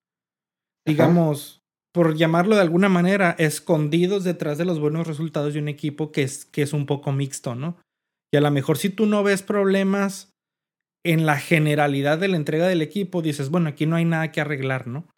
digamos, 0.87 1.61
por 1.93 2.17
llamarlo 2.17 2.55
de 2.55 2.63
alguna 2.63 2.89
manera, 2.89 3.35
escondidos 3.39 4.25
detrás 4.25 4.59
de 4.59 4.65
los 4.65 4.79
buenos 4.79 5.07
resultados 5.07 5.55
de 5.55 5.61
un 5.61 5.69
equipo 5.69 6.13
que 6.13 6.23
es, 6.23 6.45
que 6.45 6.63
es 6.63 6.73
un 6.73 6.87
poco 6.87 7.11
mixto, 7.13 7.55
¿no? 7.55 7.77
Y 8.33 8.37
a 8.37 8.41
lo 8.41 8.51
mejor 8.51 8.79
si 8.79 8.91
tú 8.91 9.07
no 9.07 9.25
ves 9.25 9.43
problemas 9.43 10.33
en 11.05 11.27
la 11.27 11.39
generalidad 11.39 12.19
de 12.19 12.29
la 12.29 12.37
entrega 12.37 12.69
del 12.69 12.83
equipo, 12.83 13.23
dices, 13.23 13.51
bueno, 13.51 13.71
aquí 13.71 13.87
no 13.87 13.97
hay 13.97 14.05
nada 14.05 14.31
que 14.31 14.41
arreglar, 14.41 14.87
¿no? 14.87 15.09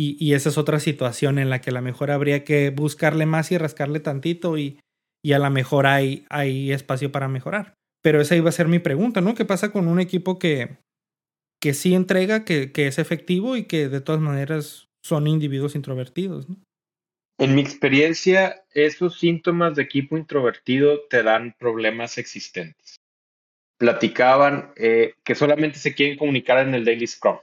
Y, 0.00 0.32
esa 0.32 0.50
es 0.50 0.58
otra 0.58 0.78
situación 0.78 1.40
en 1.40 1.50
la 1.50 1.60
que 1.60 1.70
a 1.70 1.72
lo 1.72 1.82
mejor 1.82 2.12
habría 2.12 2.44
que 2.44 2.70
buscarle 2.70 3.26
más 3.26 3.50
y 3.50 3.58
rascarle 3.58 3.98
tantito 3.98 4.56
y, 4.56 4.78
y 5.24 5.32
a 5.32 5.40
lo 5.40 5.50
mejor 5.50 5.88
hay, 5.88 6.24
hay 6.30 6.70
espacio 6.70 7.10
para 7.10 7.26
mejorar. 7.26 7.74
Pero 8.00 8.20
esa 8.20 8.36
iba 8.36 8.48
a 8.48 8.52
ser 8.52 8.68
mi 8.68 8.78
pregunta, 8.78 9.20
¿no? 9.20 9.34
¿Qué 9.34 9.44
pasa 9.44 9.72
con 9.72 9.88
un 9.88 9.98
equipo 9.98 10.38
que, 10.38 10.76
que 11.60 11.74
sí 11.74 11.94
entrega, 11.94 12.44
que, 12.44 12.70
que 12.70 12.86
es 12.86 13.00
efectivo 13.00 13.56
y 13.56 13.64
que 13.64 13.88
de 13.88 14.00
todas 14.00 14.20
maneras 14.20 14.88
son 15.02 15.26
individuos 15.26 15.74
introvertidos. 15.74 16.46
En 17.38 17.54
mi 17.54 17.60
experiencia, 17.60 18.64
esos 18.72 19.18
síntomas 19.18 19.74
de 19.76 19.82
equipo 19.82 20.16
introvertido 20.16 21.00
te 21.08 21.22
dan 21.22 21.54
problemas 21.58 22.18
existentes. 22.18 22.96
Platicaban 23.78 24.72
eh, 24.76 25.14
que 25.24 25.34
solamente 25.34 25.78
se 25.78 25.94
quieren 25.94 26.18
comunicar 26.18 26.66
en 26.66 26.74
el 26.74 26.84
Daily 26.84 27.06
Scrum 27.06 27.38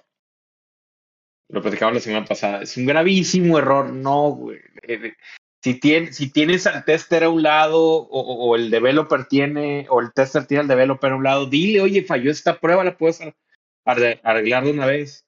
lo 1.49 1.62
platicamos 1.62 1.95
la 1.95 2.01
semana 2.01 2.25
pasada, 2.25 2.62
es 2.63 2.75
un 2.77 2.86
gravísimo 2.86 3.58
error, 3.58 3.91
no, 3.91 4.31
güey. 4.31 4.60
Eh, 4.84 5.13
si, 5.62 5.79
si 6.12 6.29
tienes 6.29 6.67
al 6.67 6.86
tester 6.86 7.23
a 7.23 7.29
un 7.29 7.41
lado 7.41 7.81
o, 7.81 8.55
el 8.55 8.69
developer 8.69 9.25
tiene, 9.25 9.88
o 9.89 9.99
el 9.99 10.13
tester 10.13 10.45
tiene 10.45 10.62
al 10.62 10.67
developer 10.67 11.12
a 11.12 11.15
un 11.15 11.23
lado, 11.23 11.47
dile, 11.47 11.81
oye, 11.81 12.03
falló 12.03 12.29
esta 12.29 12.60
prueba, 12.60 12.84
la 12.84 12.97
puedes 12.97 13.19
arreglar 13.84 14.63
de 14.63 14.71
una 14.71 14.86
vez. 14.86 15.25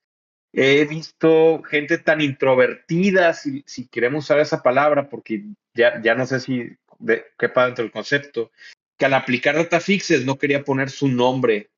He 0.54 0.86
visto 0.86 1.62
gente 1.64 1.98
tan 1.98 2.22
introvertida, 2.22 3.34
si, 3.34 3.64
si 3.66 3.88
queremos 3.88 4.26
usar 4.26 4.40
esa 4.40 4.62
palabra, 4.62 5.10
porque 5.10 5.44
ya, 5.74 6.02
ya 6.02 6.16
no 6.16 6.26
sé 6.26 6.40
si 6.40 6.70
de, 7.00 7.26
quepa 7.38 7.66
dentro 7.66 7.84
del 7.84 7.92
concepto, 7.92 8.52
que 8.98 9.06
al 9.06 9.14
aplicar 9.14 9.56
data 9.56 9.80
fixes 9.80 10.26
no 10.26 10.38
quería 10.38 10.64
poner 10.64 10.90
su 10.90 11.08
nombre 11.08 11.70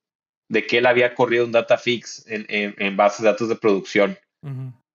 de 0.49 0.65
que 0.65 0.79
él 0.79 0.85
había 0.85 1.15
corrido 1.15 1.45
un 1.45 1.51
data 1.51 1.77
fix 1.77 2.25
en, 2.27 2.45
en, 2.49 2.75
en 2.77 2.97
bases 2.97 3.21
de 3.21 3.27
datos 3.27 3.49
de 3.49 3.55
producción. 3.55 4.17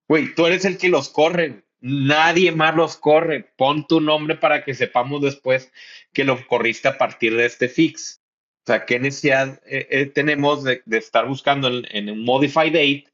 Güey, 0.08 0.34
tú 0.34 0.46
eres 0.46 0.64
el 0.64 0.78
que 0.78 0.88
los 0.88 1.08
corre. 1.08 1.64
Nadie 1.80 2.52
más 2.52 2.74
los 2.74 2.96
corre. 2.96 3.52
Pon 3.56 3.86
tu 3.86 4.00
nombre 4.00 4.36
para 4.36 4.64
que 4.64 4.74
sepamos 4.74 5.22
después 5.22 5.72
que 6.12 6.24
lo 6.24 6.46
corriste 6.46 6.88
a 6.88 6.98
partir 6.98 7.36
de 7.36 7.46
este 7.46 7.68
fix. 7.68 8.22
O 8.64 8.66
sea, 8.66 8.86
¿qué 8.86 8.98
necesidad 8.98 9.60
eh, 9.66 9.86
eh, 9.90 10.06
tenemos 10.06 10.64
de, 10.64 10.82
estar 10.92 11.26
buscando 11.26 11.68
en, 11.68 12.08
un 12.08 12.24
modify 12.24 12.70
date? 12.70 13.04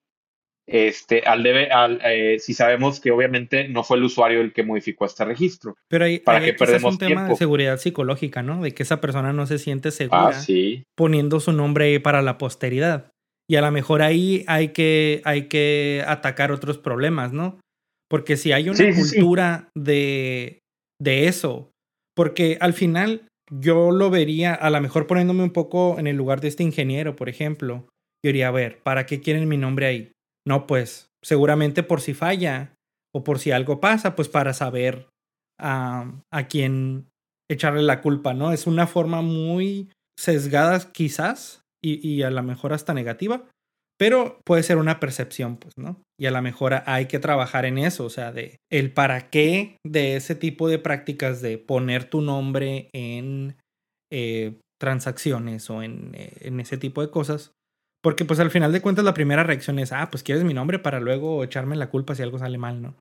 Este, 0.64 1.22
al 1.22 1.42
debe, 1.42 1.72
al, 1.72 2.00
eh, 2.04 2.38
si 2.38 2.54
sabemos 2.54 3.00
que 3.00 3.10
obviamente 3.10 3.66
no 3.66 3.82
fue 3.82 3.96
el 3.96 4.04
usuario 4.04 4.40
el 4.40 4.52
que 4.52 4.62
modificó 4.62 5.06
este 5.06 5.24
registro. 5.24 5.76
Pero 5.88 6.04
hay, 6.04 6.20
para 6.20 6.40
que 6.40 6.54
perdemos 6.54 6.92
un 6.92 6.98
tema 6.98 7.28
de 7.28 7.34
seguridad 7.34 7.78
psicológica, 7.78 8.44
¿no? 8.44 8.62
De 8.62 8.72
que 8.72 8.84
esa 8.84 9.00
persona 9.00 9.32
no 9.32 9.46
se 9.48 9.58
siente 9.58 9.90
segura 9.90 10.28
ah, 10.28 10.32
sí. 10.32 10.84
poniendo 10.94 11.40
su 11.40 11.52
nombre 11.52 11.98
para 11.98 12.22
la 12.22 12.38
posteridad. 12.38 13.10
Y 13.50 13.56
a 13.56 13.62
lo 13.62 13.72
mejor 13.72 14.00
ahí 14.00 14.44
hay 14.46 14.68
que, 14.68 15.22
hay 15.24 15.48
que 15.48 16.04
atacar 16.06 16.52
otros 16.52 16.78
problemas, 16.78 17.32
¿no? 17.32 17.58
Porque 18.08 18.36
si 18.36 18.52
hay 18.52 18.68
una 18.68 18.94
cultura 18.94 19.68
De, 19.76 20.60
de 21.00 21.26
eso, 21.26 21.72
porque 22.14 22.58
al 22.60 22.74
final 22.74 23.26
yo 23.52 23.90
lo 23.90 24.08
vería, 24.08 24.54
a 24.54 24.70
lo 24.70 24.80
mejor 24.80 25.08
poniéndome 25.08 25.42
un 25.42 25.50
poco 25.50 25.98
en 25.98 26.06
el 26.06 26.14
lugar 26.14 26.40
de 26.40 26.46
este 26.46 26.62
ingeniero, 26.62 27.16
por 27.16 27.28
ejemplo, 27.28 27.88
yo 28.24 28.28
diría, 28.28 28.46
a 28.46 28.52
ver, 28.52 28.78
¿para 28.84 29.04
qué 29.04 29.20
quieren 29.20 29.48
mi 29.48 29.56
nombre 29.56 29.86
ahí? 29.86 30.12
No, 30.46 30.68
pues 30.68 31.08
seguramente 31.20 31.82
por 31.82 32.00
si 32.00 32.14
falla 32.14 32.76
o 33.12 33.24
por 33.24 33.40
si 33.40 33.50
algo 33.50 33.80
pasa, 33.80 34.14
pues 34.14 34.28
para 34.28 34.54
saber 34.54 35.08
a, 35.58 36.22
a 36.32 36.46
quién 36.46 37.08
echarle 37.50 37.82
la 37.82 38.00
culpa, 38.00 38.32
¿no? 38.32 38.52
Es 38.52 38.68
una 38.68 38.86
forma 38.86 39.22
muy 39.22 39.90
sesgada 40.16 40.92
quizás 40.92 41.62
y, 41.82 42.22
a 42.22 42.30
lo 42.30 42.42
mejor 42.42 42.72
hasta 42.72 42.94
negativa, 42.94 43.44
pero 43.98 44.40
puede 44.44 44.62
ser 44.62 44.78
una 44.78 45.00
percepción, 45.00 45.56
pues, 45.56 45.76
¿no? 45.76 46.00
Y 46.18 46.26
a 46.26 46.30
lo 46.30 46.40
mejor 46.42 46.82
hay 46.86 47.06
que 47.06 47.18
trabajar 47.18 47.64
en 47.64 47.78
eso, 47.78 48.04
o 48.04 48.10
sea, 48.10 48.32
de 48.32 48.56
el 48.70 48.92
para 48.92 49.30
qué 49.30 49.76
de 49.86 50.16
ese 50.16 50.34
tipo 50.34 50.68
de 50.68 50.78
prácticas 50.78 51.40
de 51.42 51.58
poner 51.58 52.04
tu 52.04 52.22
nombre 52.22 52.88
en 52.92 53.56
eh, 54.10 54.58
transacciones 54.80 55.68
o 55.70 55.82
en, 55.82 56.12
eh, 56.14 56.32
en, 56.40 56.60
ese 56.60 56.78
tipo 56.78 57.02
de 57.02 57.10
cosas. 57.10 57.52
Porque 58.02 58.24
pues 58.24 58.40
al 58.40 58.50
final 58.50 58.72
de 58.72 58.80
cuentas 58.80 59.04
la 59.04 59.12
primera 59.12 59.44
reacción 59.44 59.78
es, 59.78 59.92
ah, 59.92 60.08
pues 60.10 60.22
quieres 60.22 60.44
mi 60.44 60.54
nombre 60.54 60.78
para 60.78 61.00
luego 61.00 61.44
echarme 61.44 61.76
la 61.76 61.90
culpa 61.90 62.14
si 62.14 62.22
algo 62.22 62.38
sale 62.38 62.56
mal, 62.56 62.80
¿no? 62.80 62.94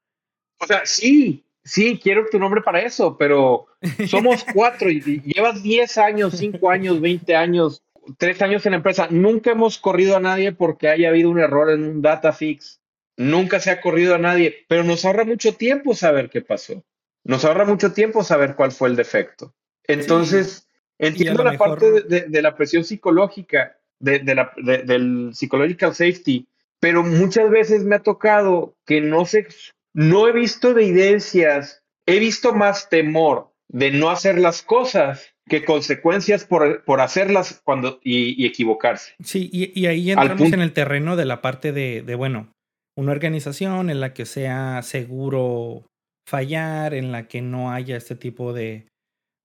O 0.59 0.67
sea, 0.67 0.85
sí, 0.85 1.45
sí, 1.63 1.97
quiero 2.03 2.25
tu 2.29 2.37
nombre 2.37 2.61
para 2.61 2.81
eso, 2.81 3.17
pero 3.17 3.67
somos 4.09 4.43
cuatro 4.53 4.89
y 4.89 5.21
llevas 5.21 5.63
10 5.63 5.97
años, 5.97 6.33
5 6.35 6.69
años, 6.69 6.99
20 6.99 7.35
años 7.35 7.81
tres 8.17 8.41
años 8.41 8.65
en 8.65 8.71
la 8.71 8.77
empresa, 8.77 9.07
nunca 9.09 9.51
hemos 9.51 9.77
corrido 9.77 10.17
a 10.17 10.19
nadie 10.19 10.51
porque 10.51 10.89
haya 10.89 11.09
habido 11.09 11.29
un 11.29 11.39
error 11.39 11.71
en 11.71 11.83
un 11.83 12.01
data 12.01 12.33
fix. 12.33 12.81
Nunca 13.17 13.59
se 13.59 13.71
ha 13.71 13.81
corrido 13.81 14.15
a 14.15 14.19
nadie, 14.19 14.65
pero 14.67 14.83
nos 14.83 15.03
ahorra 15.03 15.25
mucho 15.25 15.53
tiempo 15.55 15.93
saber 15.93 16.29
qué 16.29 16.41
pasó. 16.41 16.83
Nos 17.23 17.43
ahorra 17.43 17.65
mucho 17.65 17.91
tiempo 17.91 18.23
saber 18.23 18.55
cuál 18.55 18.71
fue 18.71 18.89
el 18.89 18.95
defecto. 18.95 19.53
Entonces, 19.85 20.69
Entiendo 20.99 21.45
la 21.45 21.57
parte 21.57 22.01
de, 22.01 22.41
la 22.41 22.55
presión 22.55 22.83
psicológica, 22.83 23.77
de, 23.99 24.21
la, 24.35 24.51
del 24.57 25.31
psychological 25.33 25.95
safety, 25.95 26.45
pero 26.81 27.03
muchas 27.03 27.49
veces 27.49 27.85
me 27.85 27.95
ha 27.95 28.03
tocado 28.03 28.75
que 28.85 28.99
no 28.99 29.25
sé, 29.25 29.47
no 29.93 30.27
he 30.27 30.33
visto 30.33 30.71
evidencias, 30.71 31.83
he 32.05 32.19
visto 32.19 32.53
más 32.53 32.89
temor 32.89 33.53
de 33.69 33.91
no 33.91 34.09
hacer 34.09 34.37
las 34.37 34.61
cosas 34.61 35.33
que 35.49 35.65
consecuencias 35.65 36.45
por, 36.45 36.85
por 36.85 37.01
hacerlas 37.01 37.61
cuando, 37.65 37.99
y, 38.03 38.45
equivocarse. 38.45 39.13
Sí, 39.21 39.49
y, 39.51 39.85
ahí 39.85 40.11
entramos 40.11 40.53
en 40.53 40.61
el 40.61 40.71
terreno 40.71 41.17
de 41.17 41.25
la 41.25 41.41
parte 41.41 41.73
de, 41.73 42.01
de, 42.01 42.15
bueno, 42.15 42.53
una 42.97 43.11
organización 43.11 43.89
en 43.89 43.99
la 43.99 44.13
que 44.13 44.25
sea 44.25 44.81
seguro 44.81 45.85
fallar, 46.27 46.93
en 46.93 47.11
la 47.11 47.27
que 47.27 47.41
no 47.41 47.71
haya 47.71 47.97
este 47.97 48.15
tipo 48.15 48.53
de, 48.53 48.87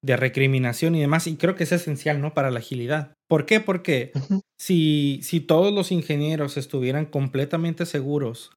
de 0.05 0.17
recriminación 0.17 0.95
y 0.95 1.01
demás. 1.01 1.27
Y 1.27 1.37
creo 1.37 1.55
que 1.57 1.65
es 1.65 1.73
esencial, 1.73 2.21
¿no? 2.21 2.35
Para 2.35 2.51
la 2.51 2.59
agilidad. 2.59 3.15
¿Por 3.29 3.47
qué? 3.47 3.61
Porque 3.61 4.13
si, 4.61 5.21
si 5.23 5.41
todos 5.41 5.73
los 5.73 5.91
ingenieros 5.91 6.57
estuvieran 6.57 7.07
completamente 7.07 7.87
seguros 7.87 8.53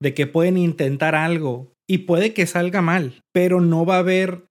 de 0.00 0.14
que 0.14 0.26
pueden 0.26 0.56
intentar 0.56 1.14
algo 1.14 1.72
y 1.88 1.98
puede 1.98 2.32
que 2.32 2.46
salga 2.46 2.80
mal, 2.80 3.20
pero 3.32 3.60
no 3.60 3.84
va 3.84 3.96
a 3.96 4.00
haber 4.00 4.46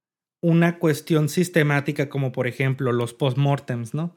una 0.46 0.78
cuestión 0.78 1.28
sistemática 1.28 2.08
como 2.08 2.32
por 2.32 2.46
ejemplo 2.46 2.92
los 2.92 3.14
postmortems, 3.16 3.96
¿no? 3.96 4.16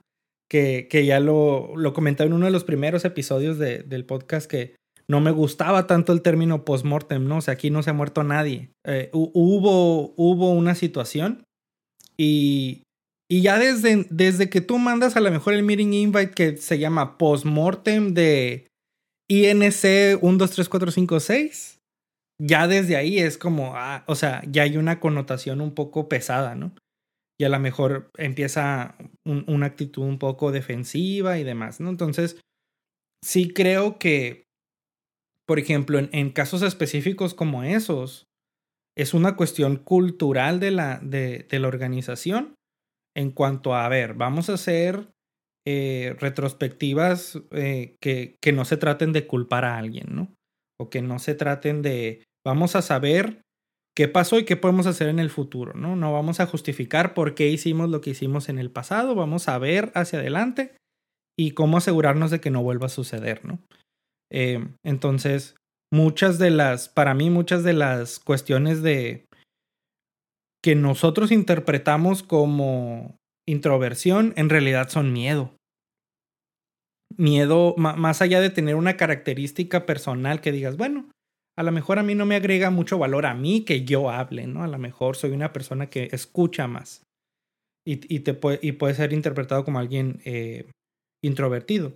Que, 0.50 0.86
que 0.90 1.06
ya 1.06 1.20
lo, 1.20 1.74
lo 1.74 1.94
comentaba 1.94 2.28
en 2.28 2.34
uno 2.34 2.46
de 2.46 2.52
los 2.52 2.64
primeros 2.64 3.06
episodios 3.06 3.58
de, 3.58 3.78
del 3.82 4.04
podcast 4.04 4.50
que 4.50 4.76
no 5.10 5.22
me 5.22 5.30
gustaba 5.30 5.86
tanto 5.86 6.12
el 6.12 6.20
término 6.20 6.66
postmortem, 6.66 7.26
¿no? 7.26 7.38
O 7.38 7.40
sea, 7.40 7.54
aquí 7.54 7.70
no 7.70 7.82
se 7.82 7.90
ha 7.90 7.94
muerto 7.94 8.24
nadie. 8.24 8.70
Eh, 8.84 9.08
hubo, 9.12 10.12
hubo 10.16 10.50
una 10.52 10.74
situación 10.74 11.44
y, 12.18 12.82
y 13.30 13.40
ya 13.40 13.58
desde, 13.58 14.06
desde 14.10 14.50
que 14.50 14.60
tú 14.60 14.78
mandas 14.78 15.16
a 15.16 15.20
lo 15.20 15.30
mejor 15.30 15.54
el 15.54 15.62
meeting 15.62 15.94
invite 15.94 16.32
que 16.32 16.56
se 16.58 16.78
llama 16.78 17.16
postmortem 17.16 18.12
de 18.12 18.66
INC 19.30 20.20
123456, 20.20 21.77
ya 22.40 22.68
desde 22.68 22.96
ahí 22.96 23.18
es 23.18 23.38
como, 23.38 23.76
ah, 23.76 24.04
o 24.06 24.14
sea, 24.14 24.42
ya 24.48 24.62
hay 24.62 24.76
una 24.76 25.00
connotación 25.00 25.60
un 25.60 25.74
poco 25.74 26.08
pesada, 26.08 26.54
¿no? 26.54 26.74
Y 27.40 27.44
a 27.44 27.48
lo 27.48 27.58
mejor 27.60 28.10
empieza 28.16 28.96
una 29.24 29.66
actitud 29.66 30.02
un 30.02 30.18
poco 30.18 30.50
defensiva 30.50 31.38
y 31.38 31.44
demás, 31.44 31.80
¿no? 31.80 31.88
Entonces, 31.88 32.40
sí 33.24 33.52
creo 33.52 33.98
que, 33.98 34.44
por 35.46 35.58
ejemplo, 35.58 35.98
en, 35.98 36.10
en 36.12 36.30
casos 36.30 36.62
específicos 36.62 37.34
como 37.34 37.62
esos, 37.62 38.26
es 38.96 39.14
una 39.14 39.36
cuestión 39.36 39.76
cultural 39.76 40.58
de 40.58 40.72
la, 40.72 40.98
de, 40.98 41.46
de 41.48 41.58
la 41.60 41.68
organización 41.68 42.54
en 43.16 43.30
cuanto 43.30 43.74
a, 43.74 43.84
a 43.84 43.88
ver, 43.88 44.14
vamos 44.14 44.50
a 44.50 44.54
hacer 44.54 45.08
eh, 45.66 46.16
retrospectivas 46.18 47.40
eh, 47.50 47.96
que, 48.00 48.36
que, 48.40 48.52
no 48.52 48.64
se 48.64 48.76
traten 48.76 49.12
de 49.12 49.26
culpar 49.26 49.64
a 49.64 49.76
alguien, 49.76 50.06
¿no? 50.10 50.34
O 50.80 50.88
que 50.88 51.02
no 51.02 51.18
se 51.18 51.34
traten 51.34 51.82
de, 51.82 52.24
vamos 52.48 52.76
a 52.76 52.82
saber 52.82 53.42
qué 53.94 54.08
pasó 54.08 54.38
y 54.38 54.46
qué 54.46 54.56
podemos 54.56 54.86
hacer 54.86 55.08
en 55.08 55.18
el 55.18 55.28
futuro, 55.28 55.74
¿no? 55.74 55.96
No 55.96 56.14
vamos 56.14 56.40
a 56.40 56.46
justificar 56.46 57.12
por 57.12 57.34
qué 57.34 57.48
hicimos 57.48 57.90
lo 57.90 58.00
que 58.00 58.10
hicimos 58.10 58.48
en 58.48 58.58
el 58.58 58.70
pasado, 58.70 59.14
vamos 59.14 59.48
a 59.48 59.58
ver 59.58 59.92
hacia 59.94 60.18
adelante 60.18 60.74
y 61.38 61.50
cómo 61.50 61.76
asegurarnos 61.76 62.30
de 62.30 62.40
que 62.40 62.50
no 62.50 62.62
vuelva 62.62 62.86
a 62.86 62.90
suceder, 62.90 63.44
¿no? 63.44 63.58
Eh, 64.32 64.66
entonces, 64.82 65.56
muchas 65.92 66.38
de 66.38 66.50
las, 66.50 66.88
para 66.88 67.12
mí, 67.12 67.28
muchas 67.28 67.64
de 67.64 67.74
las 67.74 68.18
cuestiones 68.18 68.82
de 68.82 69.26
que 70.64 70.74
nosotros 70.74 71.30
interpretamos 71.30 72.22
como 72.22 73.16
introversión 73.46 74.32
en 74.36 74.48
realidad 74.48 74.88
son 74.88 75.12
miedo. 75.12 75.54
Miedo, 77.14 77.74
más 77.76 78.22
allá 78.22 78.40
de 78.40 78.50
tener 78.50 78.74
una 78.74 78.96
característica 78.96 79.84
personal 79.84 80.40
que 80.40 80.52
digas, 80.52 80.78
bueno, 80.78 81.10
a 81.58 81.64
lo 81.64 81.72
mejor 81.72 81.98
a 81.98 82.04
mí 82.04 82.14
no 82.14 82.24
me 82.24 82.36
agrega 82.36 82.70
mucho 82.70 82.98
valor 82.98 83.26
a 83.26 83.34
mí 83.34 83.64
que 83.64 83.84
yo 83.84 84.10
hable, 84.10 84.46
¿no? 84.46 84.62
A 84.62 84.68
lo 84.68 84.78
mejor 84.78 85.16
soy 85.16 85.32
una 85.32 85.52
persona 85.52 85.90
que 85.90 86.08
escucha 86.12 86.68
más 86.68 87.02
y, 87.84 88.14
y 88.14 88.20
te 88.20 88.32
puede, 88.32 88.60
y 88.62 88.72
puede 88.72 88.94
ser 88.94 89.12
interpretado 89.12 89.64
como 89.64 89.80
alguien 89.80 90.20
eh, 90.24 90.66
introvertido. 91.20 91.94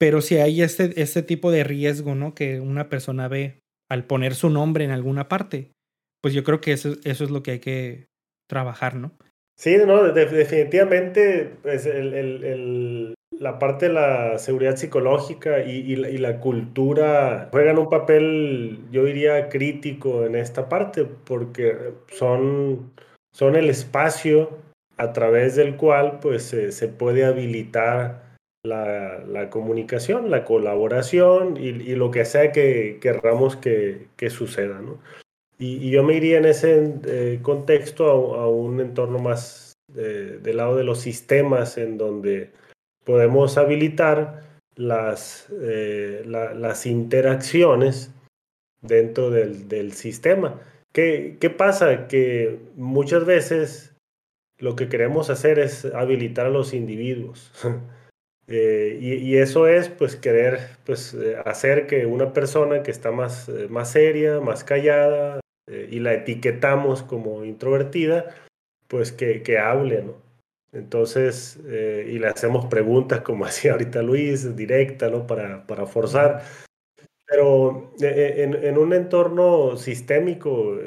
Pero 0.00 0.20
si 0.20 0.38
hay 0.38 0.62
este, 0.62 1.00
este 1.00 1.22
tipo 1.22 1.52
de 1.52 1.62
riesgo, 1.62 2.16
¿no? 2.16 2.34
Que 2.34 2.58
una 2.58 2.88
persona 2.88 3.28
ve 3.28 3.60
al 3.88 4.04
poner 4.04 4.34
su 4.34 4.50
nombre 4.50 4.84
en 4.84 4.90
alguna 4.90 5.28
parte, 5.28 5.70
pues 6.20 6.34
yo 6.34 6.42
creo 6.42 6.60
que 6.60 6.72
eso, 6.72 6.96
eso 7.04 7.22
es 7.22 7.30
lo 7.30 7.44
que 7.44 7.52
hay 7.52 7.58
que 7.60 8.06
trabajar, 8.48 8.96
¿no? 8.96 9.12
Sí, 9.56 9.76
no, 9.86 10.12
definitivamente 10.12 11.56
pues 11.62 11.86
el, 11.86 12.14
el, 12.14 13.14
la 13.38 13.58
parte 13.58 13.86
de 13.86 13.94
la 13.94 14.38
seguridad 14.38 14.76
psicológica 14.76 15.62
y, 15.62 15.70
y, 15.70 15.96
la, 15.96 16.10
y, 16.10 16.18
la, 16.18 16.40
cultura 16.40 17.48
juegan 17.52 17.78
un 17.78 17.88
papel, 17.88 18.80
yo 18.90 19.04
diría, 19.04 19.48
crítico 19.48 20.24
en 20.24 20.34
esta 20.34 20.68
parte, 20.68 21.04
porque 21.04 21.92
son, 22.08 22.92
son 23.32 23.56
el 23.56 23.70
espacio 23.70 24.50
a 24.96 25.12
través 25.12 25.54
del 25.54 25.76
cual 25.76 26.18
pues, 26.20 26.44
se 26.44 26.88
puede 26.88 27.24
habilitar 27.24 28.28
la, 28.64 29.24
la 29.26 29.50
comunicación, 29.50 30.30
la 30.30 30.44
colaboración 30.44 31.56
y, 31.56 31.68
y, 31.68 31.94
lo 31.94 32.10
que 32.10 32.24
sea 32.24 32.52
que 32.52 32.98
querramos 33.00 33.56
que, 33.56 34.08
que 34.16 34.30
suceda. 34.30 34.80
¿no? 34.80 34.98
Y, 35.58 35.90
yo 35.90 36.02
me 36.02 36.14
iría 36.14 36.38
en 36.38 36.44
ese 36.44 36.94
eh, 37.06 37.38
contexto 37.42 38.34
a, 38.34 38.42
a, 38.42 38.48
un 38.48 38.80
entorno 38.80 39.18
más 39.18 39.72
eh, 39.96 40.38
del 40.42 40.56
lado 40.56 40.76
de 40.76 40.84
los 40.84 41.00
sistemas 41.00 41.78
en 41.78 41.98
donde 41.98 42.50
podemos 43.08 43.56
habilitar 43.56 44.42
las, 44.76 45.48
eh, 45.62 46.24
la, 46.26 46.52
las 46.52 46.84
interacciones 46.84 48.12
dentro 48.82 49.30
del, 49.30 49.92
sistema. 49.92 50.60
¿Qué, 50.92 51.38
¿Qué 51.40 51.48
pasa? 51.48 52.06
Que 52.06 52.58
muchas 52.76 53.24
veces 53.24 53.94
lo 54.58 54.76
que 54.76 54.90
queremos 54.90 55.30
hacer 55.30 55.58
es 55.58 55.86
habilitar 55.86 56.44
a 56.44 56.50
los 56.50 56.74
individuos. 56.74 57.50
Eh, 58.50 58.96
y, 58.98 59.36
eso 59.36 59.66
es 59.66 59.90
pues 59.90 60.16
querer 60.16 60.58
pues 60.86 61.12
eh, 61.12 61.36
hacer 61.44 61.86
que 61.86 62.06
una 62.06 62.32
persona 62.32 62.82
que 62.82 62.90
está 62.90 63.10
más, 63.10 63.50
más 63.68 63.90
seria, 63.90 64.40
más 64.40 64.64
callada 64.64 65.40
y 65.66 66.00
la 66.00 66.14
etiquetamos 66.14 67.02
como 67.02 67.44
introvertida, 67.44 68.34
pues 68.86 69.12
que, 69.12 69.42
que 69.42 69.58
hable, 69.58 70.02
¿no? 70.02 70.27
Entonces, 70.72 71.58
eh, 71.66 72.08
y 72.10 72.18
le 72.18 72.28
hacemos 72.28 72.66
preguntas 72.66 73.22
como 73.22 73.44
hacía 73.46 73.72
ahorita 73.72 74.02
Luis, 74.02 74.56
directa, 74.56 75.08
¿no? 75.08 75.26
Para, 75.26 75.66
para 75.66 75.86
forzar. 75.86 76.42
Pero 77.26 77.92
en, 78.00 78.54
en, 78.54 78.78
un 78.78 78.94
entorno 78.94 79.76
sistémico 79.76 80.78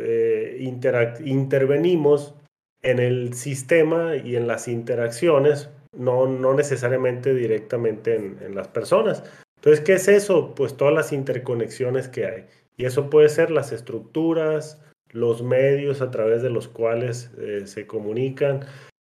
intervenimos 1.20 2.34
en 2.82 2.98
el 2.98 3.36
sistema 3.36 4.16
y 4.16 4.36
en 4.36 4.48
las 4.48 4.68
interacciones 4.68 5.70
no, 5.96 6.26
no 6.26 6.54
necesariamente 6.56 7.36
directamente 7.36 8.16
en, 8.16 8.40
en, 8.42 8.56
las 8.56 8.68
personas. 8.70 9.24
Entonces, 9.58 9.86
¿qué 9.86 9.94
es 9.94 10.08
eso? 10.08 10.56
Pues 10.56 10.76
todas 10.76 10.94
las 10.94 11.14
interconexiones 11.14 12.08
que 12.08 12.26
hay. 12.26 12.46
Y 12.78 12.86
eso 12.86 13.10
puede 13.10 13.30
ser 13.30 13.52
las 13.52 13.72
estructuras, 13.72 14.82
los 15.12 15.44
medios 15.44 16.02
a 16.02 16.10
través 16.10 16.42
de 16.42 16.50
los 16.50 16.68
cuales 16.68 17.30
eh, 17.38 17.64
se 17.66 17.86
comunican, 17.86 18.62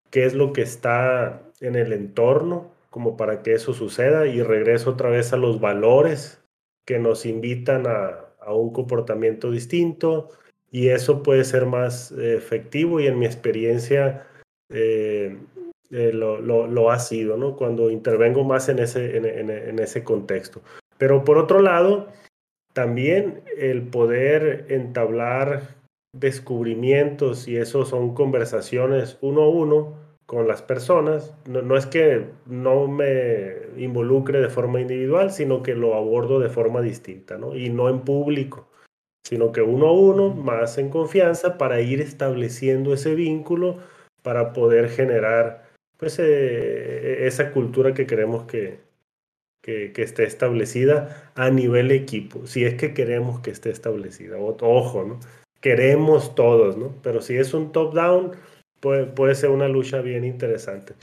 qué 0.09 0.25
es 0.25 0.33
lo 0.33 0.53
que 0.53 0.61
está 0.61 1.41
en 1.61 1.75
el 1.75 1.93
entorno 1.93 2.71
como 2.89 3.17
para 3.17 3.43
que 3.43 3.53
eso 3.53 3.73
suceda. 3.73 4.27
Y 4.27 4.41
regreso 4.41 4.91
otra 4.91 5.09
vez 5.09 5.33
a 5.33 5.37
los 5.37 5.59
valores 5.59 6.41
que 6.85 6.99
nos 6.99 7.25
invitan 7.25 7.85
a, 7.87 8.29
a 8.39 8.53
un 8.53 8.73
comportamiento 8.73 9.51
distinto. 9.51 10.29
Y 10.71 10.89
eso 10.89 11.23
puede 11.23 11.43
ser 11.43 11.65
más 11.65 12.11
eh, 12.11 12.35
efectivo 12.35 12.99
y 12.99 13.07
en 13.07 13.17
mi 13.17 13.25
experiencia 13.25 14.27
eh, 14.69 15.37
eh, 15.91 16.11
lo, 16.13 16.39
lo, 16.39 16.91
ha 16.91 16.99
sido, 16.99 17.37
¿no? 17.37 17.55
Cuando 17.55 17.89
intervengo 17.89 18.43
más 18.43 18.69
en 18.69 18.79
ese, 18.79 19.17
en, 19.17 19.25
en, 19.25 19.49
en, 19.49 19.79
ese 19.79 20.03
contexto. 20.03 20.61
Pero 20.99 21.23
por 21.23 21.39
otro 21.39 21.61
lado, 21.61 22.07
también 22.73 23.41
el 23.57 23.81
poder 23.81 24.67
entablar 24.69 25.75
descubrimientos 26.13 27.47
y 27.47 27.57
eso 27.57 27.85
son 27.85 28.13
conversaciones 28.13 29.17
uno 29.21 29.43
a 29.43 29.49
uno 29.49 29.93
con 30.29 30.47
las 30.47 30.61
personas. 30.61 31.33
No, 31.47 31.63
no 31.63 31.75
es 31.75 31.87
que 31.87 32.27
no 32.45 32.87
me 32.87 33.51
involucre 33.77 34.39
de 34.39 34.49
forma 34.49 34.79
individual, 34.79 35.31
sino 35.31 35.63
que 35.63 35.73
lo 35.73 35.95
abordo 35.95 36.39
de 36.39 36.49
forma 36.49 36.83
distinta, 36.83 37.39
¿no? 37.39 37.55
Y 37.55 37.71
no 37.71 37.89
en 37.89 38.01
público, 38.01 38.69
sino 39.23 39.51
que 39.51 39.63
uno 39.63 39.87
a 39.87 39.91
uno, 39.91 40.29
más 40.29 40.77
en 40.77 40.89
confianza, 40.91 41.57
para 41.57 41.81
ir 41.81 41.99
estableciendo 41.99 42.93
ese 42.93 43.15
vínculo, 43.15 43.79
para 44.21 44.53
poder 44.53 44.89
generar 44.89 45.67
pues 45.97 46.19
eh, 46.19 47.25
esa 47.25 47.51
cultura 47.51 47.95
que 47.95 48.05
queremos 48.05 48.43
que, 48.43 48.81
que, 49.63 49.93
que, 49.93 50.03
esté 50.03 50.25
establecida 50.25 51.31
a 51.33 51.49
nivel 51.49 51.89
equipo, 51.89 52.45
si 52.45 52.65
es 52.65 52.75
que 52.75 52.93
queremos 52.93 53.39
que 53.39 53.49
esté 53.49 53.71
establecida. 53.71 54.37
Ojo, 54.37 55.03
¿no? 55.05 55.19
Queremos 55.59 56.35
todos, 56.35 56.77
¿no? 56.77 56.93
Pero 57.01 57.19
si 57.21 57.35
es 57.35 57.55
un 57.55 57.71
top-down, 57.71 58.33
puede, 58.79 59.05
puede 59.05 59.35
ser 59.35 59.49
una 59.49 59.67
lucha 59.67 60.01
bien 60.01 60.23
interesante. 60.23 60.93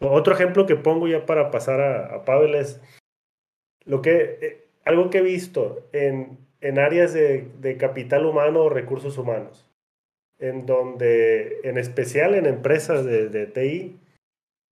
Otro 0.00 0.34
ejemplo 0.34 0.66
que 0.66 0.76
pongo 0.76 1.06
ya 1.08 1.26
para 1.26 1.50
pasar 1.50 1.80
a, 1.80 2.14
a 2.14 2.24
Pavel 2.24 2.54
es 2.54 2.80
lo 3.84 4.02
que, 4.02 4.38
eh, 4.40 4.64
algo 4.84 5.10
que 5.10 5.18
he 5.18 5.22
visto 5.22 5.88
en, 5.92 6.38
en 6.60 6.78
áreas 6.78 7.12
de, 7.12 7.48
de, 7.60 7.76
capital 7.76 8.26
humano 8.26 8.62
o 8.62 8.68
recursos 8.68 9.18
humanos, 9.18 9.66
en 10.38 10.66
donde, 10.66 11.60
en 11.64 11.78
especial 11.78 12.34
en 12.34 12.46
empresas 12.46 13.04
de, 13.04 13.28
de 13.28 13.46
TI, 13.46 13.98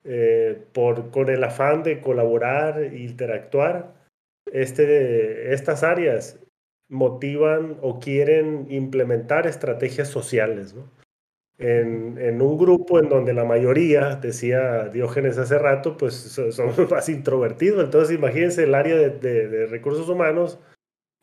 eh, 0.04 0.62
por, 0.72 1.10
con 1.10 1.28
el 1.28 1.44
afán 1.44 1.82
de 1.82 2.00
colaborar 2.00 2.82
e 2.82 2.98
interactuar, 2.98 3.94
este, 4.52 5.52
estas 5.52 5.82
áreas 5.82 6.40
motivan 6.88 7.76
o 7.82 8.00
quieren 8.00 8.66
implementar 8.70 9.46
estrategias 9.46 10.08
sociales. 10.08 10.74
En, 11.60 12.16
en, 12.18 12.40
un 12.40 12.56
grupo 12.56 12.98
en 12.98 13.10
donde 13.10 13.34
la 13.34 13.44
mayoría, 13.44 14.16
decía 14.16 14.88
Diógenes 14.88 15.36
hace 15.36 15.58
rato, 15.58 15.98
pues 15.98 16.14
son 16.14 16.72
más 16.90 17.08
introvertidos. 17.10 17.84
Entonces 17.84 18.16
imagínense 18.16 18.64
el 18.64 18.74
área 18.74 18.96
de, 18.96 19.10
de, 19.10 19.46
de 19.48 19.66
recursos 19.66 20.08
humanos 20.08 20.58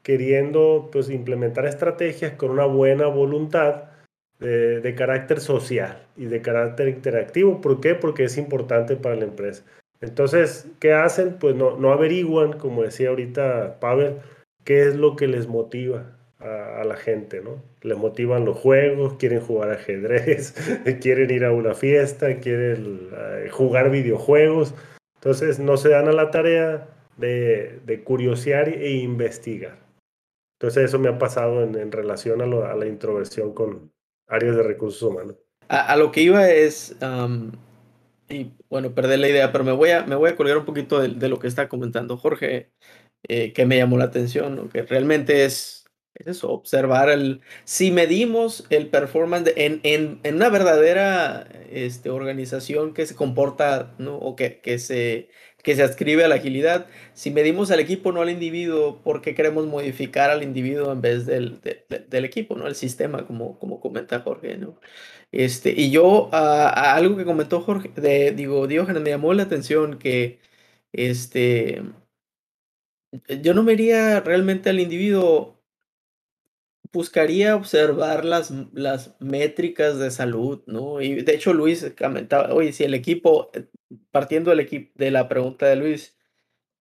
queriendo 0.04 0.90
pues, 0.92 1.10
implementar 1.10 1.66
estrategias 1.66 2.34
con 2.34 2.52
una 2.52 2.66
buena 2.66 3.08
voluntad 3.08 3.86
de, 4.40 4.80
de, 4.80 4.96
carácter 4.96 5.40
social 5.40 6.06
y 6.16 6.26
de 6.26 6.42
carácter 6.42 6.88
interactivo. 6.88 7.60
¿Por 7.60 7.82
qué? 7.82 7.96
Porque 7.96 8.26
es 8.26 8.38
importante 8.38 8.96
para 8.96 9.16
la 9.16 9.26
empresa. 9.26 9.66
Entonces, 10.00 10.68
¿qué 10.80 10.94
hacen? 10.94 11.38
Pues 11.40 11.56
no, 11.56 11.78
no 11.78 11.92
averiguan, 11.92 12.54
como 12.54 12.84
decía 12.84 13.10
ahorita 13.10 13.80
Pavel, 13.80 14.18
qué 14.64 14.88
es 14.88 14.96
lo 14.96 15.16
que 15.16 15.28
les 15.28 15.48
motiva 15.48 16.17
a, 16.48 16.82
a, 16.82 16.84
la 16.86 16.96
gente, 16.96 17.42
¿no? 17.42 17.62
Les 17.82 17.98
motivan 17.98 18.46
los 18.46 18.58
juegos, 18.58 19.16
quieren 19.16 19.42
jugar 19.42 19.72
ajedrez, 19.72 20.54
quieren 21.02 21.30
ir 21.32 21.46
a 21.46 21.52
una 21.52 21.74
fiesta, 21.74 22.40
quieren 22.40 23.10
uh, 23.12 23.50
jugar 23.52 23.92
videojuegos. 23.92 24.74
Entonces, 25.16 25.60
no 25.60 25.78
se 25.78 25.90
dan 25.90 26.08
a 26.08 26.14
la 26.14 26.32
tarea 26.32 26.88
de, 27.18 27.80
de 27.86 28.04
curiosear 28.04 28.70
e 28.70 28.92
investigar. 28.92 29.78
Entonces, 30.60 30.86
eso 30.86 31.00
me 31.00 31.10
ha 31.10 31.18
pasado 31.20 31.64
en, 31.64 31.76
en 31.76 31.92
relación 31.92 32.42
a, 32.42 32.46
lo, 32.46 32.66
a 32.66 32.76
la 32.76 32.88
introversión 32.88 33.54
con, 33.54 33.92
áreas 34.28 34.56
de 34.56 34.64
recursos 34.64 35.02
humanos. 35.02 35.36
A, 35.70 35.94
a 35.94 35.98
lo 35.98 36.12
que 36.12 36.22
iba 36.22 36.50
es, 36.50 36.96
um, 37.02 37.52
y 38.30 38.52
bueno, 38.70 38.94
perdí 38.94 39.18
la 39.18 39.30
idea, 39.30 39.52
pero 39.52 39.64
me 39.64 39.72
voy 39.72 39.92
a, 39.92 40.06
me 40.06 40.16
voy 40.16 40.30
a 40.30 40.36
colgar 40.36 40.58
un 40.58 40.66
poquito 40.66 41.00
de, 41.00 41.10
de 41.10 41.30
lo 41.30 41.40
que 41.40 41.48
está 41.48 41.68
comentando 41.68 42.18
Jorge, 42.18 42.72
eh, 43.28 43.54
que 43.54 43.66
me 43.66 43.78
llamó 43.78 43.98
la 43.98 44.06
atención, 44.06 44.56
¿no? 44.56 44.70
que 44.70 44.84
realmente 44.84 45.46
es, 45.46 45.77
es, 46.20 46.28
eso, 46.28 46.52
observar 46.52 47.10
el, 47.10 47.42
si 47.66 47.92
medimos 47.92 48.66
el 48.70 48.88
performance 48.88 49.54
en, 49.56 49.80
en, 49.84 50.20
en, 50.24 50.36
una 50.36 50.50
verdadera 50.50 51.48
este, 51.72 52.10
organización 52.10 52.94
que 52.94 53.06
se 53.06 53.16
comporta, 53.16 53.94
¿no? 53.98 54.16
o 54.18 54.36
que, 54.36 54.60
que 54.62 54.80
se 54.80 55.30
que 55.64 55.76
se 55.76 55.84
adscribe 55.84 56.24
a 56.24 56.30
la 56.30 56.36
agilidad. 56.36 56.88
Si 57.14 57.30
medimos 57.30 57.72
al 57.72 57.82
equipo, 57.82 58.14
no 58.14 58.22
al 58.22 58.30
individuo, 58.30 59.02
¿por 59.04 59.22
qué 59.22 59.36
queremos 59.36 59.66
modificar 59.68 60.30
al 60.30 60.42
individuo 60.42 60.94
en 60.94 61.02
vez 61.02 61.26
del, 61.26 61.60
de, 61.62 61.86
de, 61.90 62.00
del 62.00 62.24
equipo, 62.26 62.56
¿no? 62.56 62.68
El 62.68 62.76
sistema, 62.76 63.28
como, 63.28 63.60
como 63.60 63.82
comenta 63.82 64.22
Jorge, 64.22 64.58
¿no? 64.58 64.80
Este, 65.32 65.74
y 65.76 65.92
yo, 65.92 66.30
algo 66.32 67.18
que 67.18 67.26
comentó 67.26 67.62
Jorge, 67.62 67.92
de, 67.96 68.32
digo, 68.32 68.68
Diógenes, 68.68 69.02
me 69.04 69.10
llamó 69.10 69.34
la 69.34 69.44
atención 69.44 70.00
que, 70.00 70.40
este, 70.94 71.84
yo 73.42 73.54
no 73.54 73.64
me 73.64 73.74
iría 73.74 74.20
realmente 74.20 74.70
al 74.70 74.80
individuo, 74.80 75.57
buscaría 76.92 77.56
observar 77.56 78.26
las, 78.26 78.52
las 78.74 79.16
métricas 79.20 79.98
de 80.00 80.12
salud, 80.12 80.64
¿no? 80.68 81.02
Y 81.02 81.24
de 81.24 81.36
hecho 81.36 81.54
Luis 81.54 81.86
comentaba, 81.98 82.54
oye, 82.54 82.74
si 82.74 82.84
el 82.84 82.94
equipo 82.94 83.52
partiendo 84.12 84.52
del 84.52 84.60
equipo, 84.62 84.92
de 84.96 85.12
la 85.12 85.28
pregunta 85.30 85.68
de 85.68 85.76
Luis, 85.76 86.18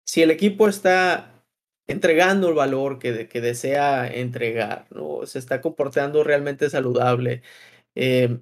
si 0.04 0.22
el 0.22 0.30
equipo 0.30 0.68
está 0.68 1.44
entregando 1.86 2.48
el 2.48 2.54
valor 2.54 2.98
que, 2.98 3.28
que 3.28 3.40
desea 3.40 4.08
entregar, 4.12 4.86
¿no? 4.90 5.26
se 5.26 5.38
está 5.38 5.60
comportando 5.60 6.24
realmente 6.24 6.70
saludable, 6.70 7.42
eh, 7.94 8.40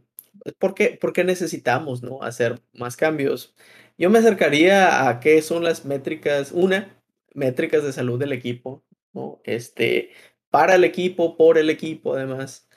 ¿por, 0.59 0.75
qué, 0.75 0.99
¿por, 1.01 1.13
qué, 1.13 1.25
necesitamos 1.25 2.03
¿no? 2.03 2.23
hacer 2.23 2.61
más 2.75 2.97
cambios? 2.97 3.55
Yo 3.99 4.11
me 4.11 4.19
acercaría 4.21 5.09
a 5.09 5.21
qué 5.21 5.43
son 5.43 5.65
las 5.65 5.85
métricas, 5.85 6.53
una, 6.53 7.03
métricas 7.35 7.85
de 7.85 7.93
salud 7.93 8.19
del 8.19 8.33
equipo, 8.33 8.85
¿no? 9.13 9.41
este, 9.45 10.13
para 10.51 10.75
el 10.77 10.85
equipo, 10.85 11.37
por 11.37 11.59
el 11.59 11.71
equipo 11.71 12.15
además. 12.15 12.69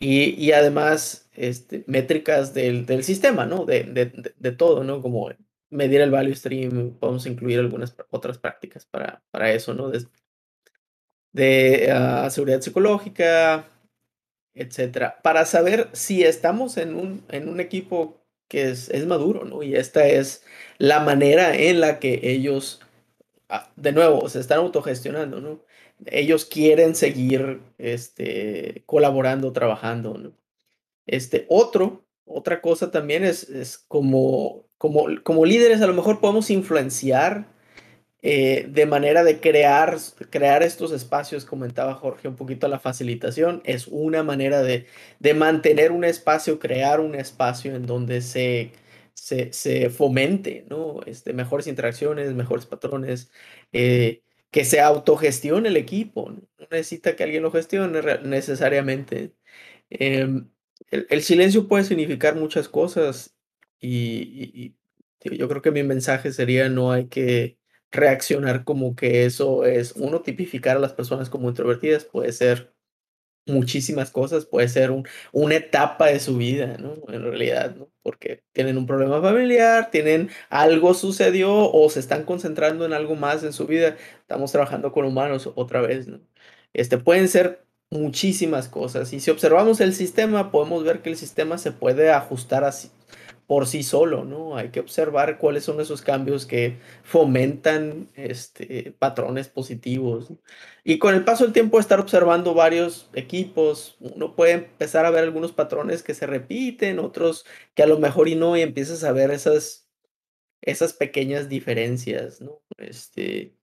Y, 0.00 0.30
y 0.34 0.52
además, 0.52 1.28
este, 1.34 1.84
métricas 1.86 2.54
del, 2.54 2.86
del 2.86 3.04
sistema, 3.04 3.46
¿no? 3.46 3.64
De, 3.64 3.84
de, 3.84 4.32
de, 4.36 4.52
todo, 4.52 4.84
¿no? 4.84 5.02
Como 5.02 5.30
medir 5.70 6.00
el 6.00 6.10
value 6.10 6.34
stream, 6.34 6.96
podemos 6.98 7.26
incluir 7.26 7.58
algunas 7.58 7.96
otras 8.10 8.38
prácticas 8.38 8.86
para, 8.86 9.22
para 9.30 9.52
eso, 9.52 9.74
¿no? 9.74 9.90
De, 9.90 10.06
de 11.32 11.92
uh, 11.92 12.30
seguridad 12.30 12.60
psicológica, 12.60 13.68
etcétera, 14.54 15.20
para 15.22 15.44
saber 15.44 15.88
si 15.92 16.24
estamos 16.24 16.76
en 16.76 16.94
un, 16.96 17.24
en 17.28 17.48
un 17.48 17.60
equipo 17.60 18.20
que 18.48 18.70
es, 18.70 18.88
es 18.90 19.06
maduro, 19.06 19.44
¿no? 19.44 19.62
Y 19.62 19.76
esta 19.76 20.06
es 20.06 20.44
la 20.78 21.00
manera 21.00 21.54
en 21.56 21.80
la 21.80 21.98
que 22.00 22.20
ellos, 22.22 22.80
ah, 23.48 23.70
de 23.76 23.92
nuevo, 23.92 24.28
se 24.28 24.40
están 24.40 24.58
autogestionando, 24.58 25.40
¿no? 25.40 25.60
Ellos 26.06 26.44
quieren 26.44 26.94
seguir 26.94 27.60
este, 27.78 28.82
colaborando, 28.86 29.52
trabajando. 29.52 30.32
Este, 31.06 31.46
otro, 31.48 32.04
otra 32.24 32.60
cosa 32.60 32.90
también 32.90 33.24
es, 33.24 33.48
es 33.48 33.78
como, 33.78 34.66
como, 34.78 35.06
como, 35.22 35.44
líderes 35.44 35.80
a 35.80 35.86
lo 35.86 35.94
mejor 35.94 36.20
podemos 36.20 36.50
influenciar 36.50 37.46
eh, 38.22 38.66
de 38.68 38.86
manera 38.86 39.22
de 39.24 39.40
crear, 39.40 39.96
crear 40.30 40.62
estos 40.62 40.92
espacios, 40.92 41.44
comentaba 41.44 41.94
Jorge 41.94 42.28
un 42.28 42.36
poquito 42.36 42.66
la 42.68 42.80
facilitación, 42.80 43.62
es 43.64 43.86
una 43.86 44.22
manera 44.22 44.62
de, 44.62 44.86
de 45.20 45.34
mantener 45.34 45.92
un 45.92 46.04
espacio, 46.04 46.58
crear 46.58 47.00
un 47.00 47.14
espacio 47.14 47.74
en 47.76 47.86
donde 47.86 48.20
se, 48.20 48.72
se, 49.14 49.52
se 49.52 49.90
fomente 49.90 50.66
¿no? 50.68 51.00
este, 51.06 51.32
mejores 51.32 51.66
interacciones, 51.66 52.34
mejores 52.34 52.66
patrones. 52.66 53.30
Eh, 53.72 54.22
que 54.50 54.64
se 54.64 54.80
autogestione 54.80 55.68
el 55.68 55.76
equipo. 55.76 56.30
No 56.30 56.66
necesita 56.70 57.16
que 57.16 57.24
alguien 57.24 57.42
lo 57.42 57.50
gestione 57.52 58.00
necesariamente. 58.24 59.34
Eh, 59.90 60.42
el, 60.90 61.22
silencio 61.22 61.68
puede 61.68 61.84
significar 61.84 62.36
muchas 62.36 62.68
cosas 62.68 63.36
y, 63.80 64.74
yo 65.24 65.48
creo 65.48 65.62
que 65.62 65.72
mi 65.72 65.82
mensaje 65.82 66.32
sería 66.32 66.68
no 66.68 66.92
hay 66.92 67.08
que 67.08 67.58
reaccionar 67.90 68.64
como 68.64 68.94
que 68.96 69.24
eso 69.26 69.64
es, 69.64 69.92
uno, 69.96 70.22
tipificar 70.22 70.76
a 70.76 70.80
las 70.80 70.92
personas 70.92 71.30
como 71.30 71.48
introvertidas, 71.48 72.04
puede 72.04 72.32
ser 72.32 72.74
muchísimas 73.48 74.10
cosas, 74.10 74.46
puede 74.46 74.68
ser 74.68 74.90
un, 74.90 75.06
una 75.32 75.56
etapa 75.56 76.06
de 76.06 76.20
su 76.20 76.36
vida, 76.36 76.76
¿no? 76.78 76.94
En 77.08 77.22
realidad, 77.22 77.74
¿no? 77.76 77.88
Porque 78.02 78.42
tienen 78.52 78.78
un 78.78 78.86
problema 78.86 79.20
familiar, 79.20 79.90
tienen 79.90 80.30
algo 80.50 80.94
sucedió 80.94 81.70
o 81.72 81.90
se 81.90 82.00
están 82.00 82.24
concentrando 82.24 82.84
en 82.86 82.92
algo 82.92 83.14
más 83.16 83.42
en 83.44 83.52
su 83.52 83.66
vida. 83.66 83.96
Estamos 84.20 84.52
trabajando 84.52 84.92
con 84.92 85.04
humanos 85.04 85.50
otra 85.54 85.80
vez. 85.80 86.06
Este, 86.72 86.98
pueden 86.98 87.28
ser 87.28 87.64
muchísimas 87.90 88.68
cosas 88.68 89.12
y 89.12 89.20
si 89.20 89.30
observamos 89.30 89.80
el 89.80 89.94
sistema 89.94 90.50
podemos 90.50 90.84
ver 90.84 91.00
que 91.00 91.10
el 91.10 91.16
sistema 91.16 91.56
se 91.56 91.72
puede 91.72 92.10
ajustar 92.10 92.64
así, 92.64 92.90
por 93.48 93.66
sí 93.66 93.82
solo, 93.82 94.26
¿no? 94.26 94.58
Hay 94.58 94.68
que 94.70 94.80
observar 94.80 95.38
cuáles 95.38 95.64
son 95.64 95.80
esos 95.80 96.02
cambios 96.02 96.44
que 96.44 96.76
fomentan 97.02 98.08
este, 98.14 98.94
patrones 98.98 99.48
positivos. 99.48 100.28
Y 100.84 100.98
con 100.98 101.14
el 101.14 101.24
paso 101.24 101.44
del 101.44 101.54
tiempo, 101.54 101.80
estar 101.80 101.98
observando 101.98 102.52
varios 102.52 103.08
equipos, 103.14 103.96
uno 104.00 104.36
puede 104.36 104.52
empezar 104.52 105.06
a 105.06 105.10
ver 105.10 105.24
algunos 105.24 105.52
patrones 105.52 106.02
que 106.02 106.12
se 106.14 106.26
repiten, 106.26 106.98
otros 106.98 107.46
que 107.74 107.82
a 107.82 107.86
lo 107.86 107.98
mejor 107.98 108.28
y 108.28 108.34
no, 108.34 108.54
y 108.54 108.60
empiezas 108.60 109.02
a 109.02 109.12
ver 109.12 109.30
esas, 109.30 109.88
esas 110.60 110.92
pequeñas 110.92 111.48
diferencias, 111.48 112.42
¿no? 112.42 112.60
Este, 112.76 113.57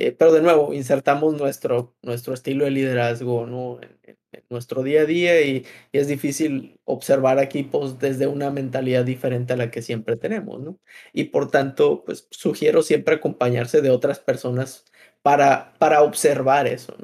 eh, 0.00 0.12
pero 0.12 0.32
de 0.32 0.40
nuevo, 0.40 0.72
insertamos 0.72 1.34
nuestro, 1.34 1.94
nuestro 2.02 2.32
estilo 2.34 2.64
de 2.64 2.70
liderazgo, 2.70 3.46
¿no? 3.46 3.80
En, 3.82 4.18
nuestro 4.48 4.82
día 4.82 5.02
a 5.02 5.04
día 5.04 5.40
y, 5.42 5.66
es 5.92 6.08
difícil 6.08 6.80
observar 6.84 7.38
equipos 7.38 7.98
desde 7.98 8.26
una 8.26 8.50
mentalidad 8.50 9.04
diferente 9.04 9.52
a 9.52 9.56
la 9.56 9.70
que 9.70 9.82
siempre 9.82 10.16
tenemos, 10.16 10.60
¿no? 10.60 10.78
Y 11.12 11.24
por 11.24 11.50
tanto, 11.50 12.04
pues 12.04 12.26
sugiero 12.30 12.82
siempre 12.82 13.16
acompañarse 13.16 13.82
de 13.82 13.90
otras 13.90 14.18
personas 14.20 14.84
para, 15.22 15.74
para 15.78 16.02
observar 16.02 16.66
eso. 16.66 16.96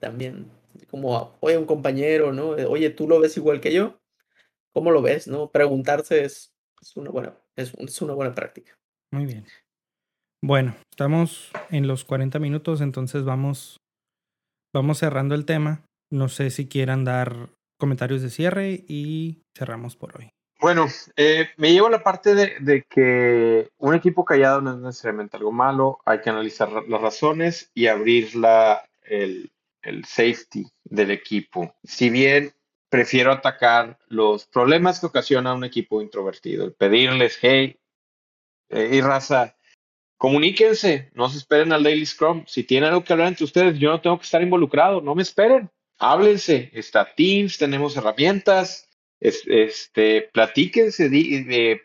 También, 0.00 0.50
como, 0.90 1.36
oye, 1.40 1.56
un 1.58 1.66
compañero, 1.66 2.32
¿no? 2.32 2.50
Oye, 2.50 2.90
¿tú 2.90 3.08
lo 3.08 3.20
ves 3.20 3.36
igual 3.36 3.60
que 3.60 3.72
yo? 3.72 4.00
¿Cómo 4.72 4.90
lo 4.90 5.02
ves, 5.02 5.28
no? 5.28 5.50
Preguntarse 5.50 6.24
es, 6.24 6.54
es 6.80 6.96
una, 6.96 7.10
buena, 7.10 7.36
es, 7.56 7.72
es 7.78 8.02
una 8.02 8.14
buena 8.14 8.34
práctica. 8.34 8.78
Muy 9.10 9.26
bien. 9.26 9.46
Bueno, 10.44 10.74
estamos 10.90 11.52
en 11.70 11.86
los 11.86 12.04
40 12.04 12.40
minutos, 12.40 12.80
entonces 12.80 13.24
vamos, 13.24 13.76
vamos 14.74 14.98
cerrando 14.98 15.36
el 15.36 15.44
tema. 15.44 15.82
No 16.10 16.28
sé 16.28 16.50
si 16.50 16.66
quieran 16.66 17.04
dar 17.04 17.50
comentarios 17.78 18.22
de 18.22 18.30
cierre 18.30 18.84
y 18.88 19.42
cerramos 19.56 19.94
por 19.94 20.16
hoy. 20.18 20.30
Bueno, 20.60 20.88
eh, 21.16 21.50
me 21.58 21.72
llevo 21.72 21.88
la 21.88 22.02
parte 22.02 22.34
de, 22.34 22.84
que 22.90 23.70
un 23.78 23.94
equipo 23.94 24.24
callado 24.24 24.60
no 24.60 24.72
es 24.72 24.78
necesariamente 24.78 25.36
algo 25.36 25.52
malo, 25.52 26.00
hay 26.04 26.20
que 26.20 26.30
analizar 26.30 26.70
las 26.88 27.00
razones 27.00 27.70
y 27.72 27.86
abrir 27.86 28.34
la, 28.34 28.82
el, 29.02 29.52
el 29.82 30.04
safety 30.04 30.66
del 30.84 31.12
equipo. 31.12 31.74
Si 31.84 32.10
bien 32.10 32.52
prefiero 32.88 33.30
atacar 33.30 33.96
los 34.08 34.46
problemas 34.46 34.98
que 34.98 35.06
ocasiona 35.06 35.54
un 35.54 35.64
equipo 35.64 36.02
introvertido, 36.02 36.72
pedirles, 36.74 37.38
hey, 37.40 37.78
eh, 38.70 38.90
y 38.92 39.00
raza, 39.00 39.56
comuníquense, 40.22 41.10
no 41.14 41.28
se 41.28 41.38
esperen 41.38 41.72
al 41.72 41.82
Daily 41.82 42.06
Scrum. 42.06 42.44
Si 42.46 42.62
tienen 42.62 42.90
algo 42.90 43.02
que 43.02 43.12
hablar 43.12 43.26
entre 43.26 43.44
ustedes, 43.44 43.76
yo 43.80 43.90
no 43.90 44.00
tengo 44.00 44.18
que 44.18 44.24
estar 44.24 44.40
involucrado, 44.40 45.00
no 45.00 45.16
me 45.16 45.22
esperen. 45.22 45.68
Háblense, 45.98 46.70
está 46.74 47.12
Teams, 47.16 47.58
tenemos 47.58 47.96
herramientas, 47.96 48.88
este, 49.18 50.30
platíquense, 50.32 51.10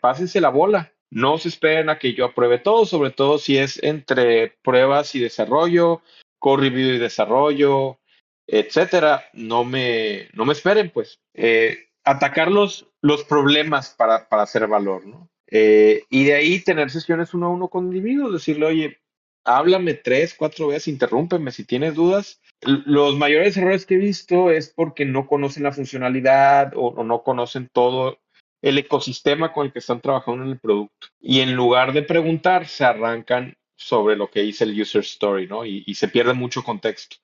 pásense 0.00 0.40
la 0.40 0.50
bola. 0.50 0.92
No 1.10 1.36
se 1.38 1.48
esperen 1.48 1.90
a 1.90 1.98
que 1.98 2.14
yo 2.14 2.26
apruebe 2.26 2.60
todo, 2.60 2.86
sobre 2.86 3.10
todo 3.10 3.38
si 3.38 3.58
es 3.58 3.82
entre 3.82 4.50
pruebas 4.62 5.16
y 5.16 5.18
desarrollo, 5.18 6.02
core 6.38 6.68
y 6.68 6.98
desarrollo, 6.98 7.98
etcétera. 8.46 9.24
No 9.32 9.64
me, 9.64 10.28
no 10.32 10.44
me 10.44 10.52
esperen, 10.52 10.90
pues. 10.90 11.18
Eh, 11.34 11.88
atacar 12.04 12.52
los, 12.52 12.86
los 13.02 13.24
problemas 13.24 13.96
para, 13.98 14.28
para 14.28 14.44
hacer 14.44 14.64
valor, 14.68 15.06
¿no? 15.06 15.28
Eh, 15.50 16.02
y 16.10 16.24
de 16.24 16.34
ahí 16.34 16.60
tener 16.60 16.90
sesiones 16.90 17.32
uno 17.34 17.46
a 17.46 17.50
uno 17.50 17.68
con 17.68 17.86
individuos, 17.86 18.32
decirle, 18.32 18.66
oye, 18.66 18.98
háblame 19.44 19.94
tres, 19.94 20.34
cuatro 20.34 20.68
veces, 20.68 20.88
interrúmpeme 20.88 21.50
si 21.50 21.64
tienes 21.64 21.94
dudas. 21.94 22.40
Los 22.60 23.16
mayores 23.16 23.56
errores 23.56 23.86
que 23.86 23.94
he 23.94 23.98
visto 23.98 24.50
es 24.50 24.68
porque 24.68 25.04
no 25.04 25.26
conocen 25.26 25.62
la 25.62 25.72
funcionalidad 25.72 26.72
o, 26.76 27.02
no 27.02 27.22
conocen 27.22 27.68
todo 27.72 28.18
el 28.60 28.78
ecosistema 28.78 29.52
con 29.52 29.66
el 29.66 29.72
que 29.72 29.78
están 29.78 30.00
trabajando 30.00 30.44
en 30.44 30.50
el 30.50 30.58
producto. 30.58 31.08
Y 31.20 31.40
en 31.40 31.54
lugar 31.54 31.92
de 31.92 32.02
preguntar, 32.02 32.66
se 32.66 32.84
arrancan 32.84 33.56
sobre 33.76 34.16
lo 34.16 34.28
que 34.30 34.40
dice 34.40 34.64
el 34.64 34.80
user 34.80 35.02
story, 35.02 35.46
¿no? 35.46 35.64
Y, 35.64 35.94
se 35.94 36.08
pierde 36.08 36.34
mucho 36.34 36.64
contexto. 36.64 37.16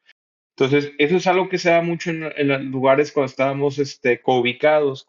Entonces, 0.57 0.93
eso 0.99 1.17
es 1.17 1.27
algo 1.27 1.49
que 1.49 1.59
se 1.59 1.71
da 1.71 1.83
mucho 1.83 2.11
en, 2.11 2.49
los 2.49 2.63
lugares 2.63 3.11
cuando 3.11 3.27
estábamos 3.27 3.81
este, 3.81 4.23
co-ubicados, 4.23 5.05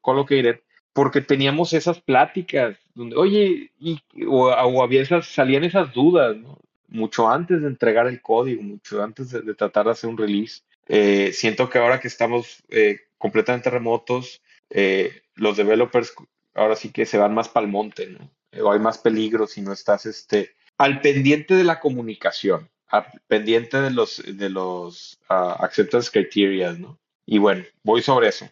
colocated, 0.00 0.58
porque 0.92 1.20
teníamos 1.20 1.72
esas 1.72 2.00
pláticas 2.00 2.76
donde, 2.94 3.16
oye, 3.16 3.70
y, 3.80 4.00
o, 4.26 4.50
había 4.82 5.02
esas, 5.02 5.26
salían 5.26 5.64
esas 5.64 5.92
dudas, 5.92 6.36
¿no? 6.36 6.58
mucho 6.88 7.28
antes 7.30 7.62
de 7.62 7.68
entregar 7.68 8.06
el 8.06 8.20
código, 8.20 8.62
mucho 8.62 9.02
antes 9.02 9.30
de, 9.30 9.54
tratar 9.54 9.86
de 9.86 9.92
hacer 9.92 10.10
un 10.10 10.18
release. 10.18 10.62
Eh, 10.88 11.32
siento 11.32 11.70
que 11.70 11.78
ahora 11.78 12.00
que 12.00 12.08
estamos 12.08 12.62
eh, 12.68 13.00
completamente 13.16 13.70
remotos, 13.70 14.42
eh, 14.68 15.22
los 15.34 15.56
developers 15.56 16.12
ahora 16.54 16.76
sí 16.76 16.90
que 16.90 17.06
se 17.06 17.16
van 17.16 17.34
más 17.34 17.48
para 17.48 17.64
el 17.64 17.72
monte, 17.72 18.08
¿no? 18.08 18.30
o 18.60 18.70
hay 18.70 18.78
más 18.78 18.98
peligro 18.98 19.46
si 19.46 19.62
no 19.62 19.72
estás 19.72 20.04
este, 20.06 20.54
al 20.78 21.00
pendiente 21.00 21.54
de 21.54 21.64
la 21.64 21.80
comunicación, 21.80 22.68
al 22.88 23.06
pendiente 23.26 23.80
de 23.80 23.90
los, 23.90 24.22
de 24.26 24.50
los 24.50 25.18
uh, 25.30 25.62
acceptance 25.62 26.10
criteria, 26.10 26.72
¿no? 26.72 26.98
Y 27.24 27.38
bueno, 27.38 27.64
voy 27.82 28.02
sobre 28.02 28.28
eso. 28.28 28.48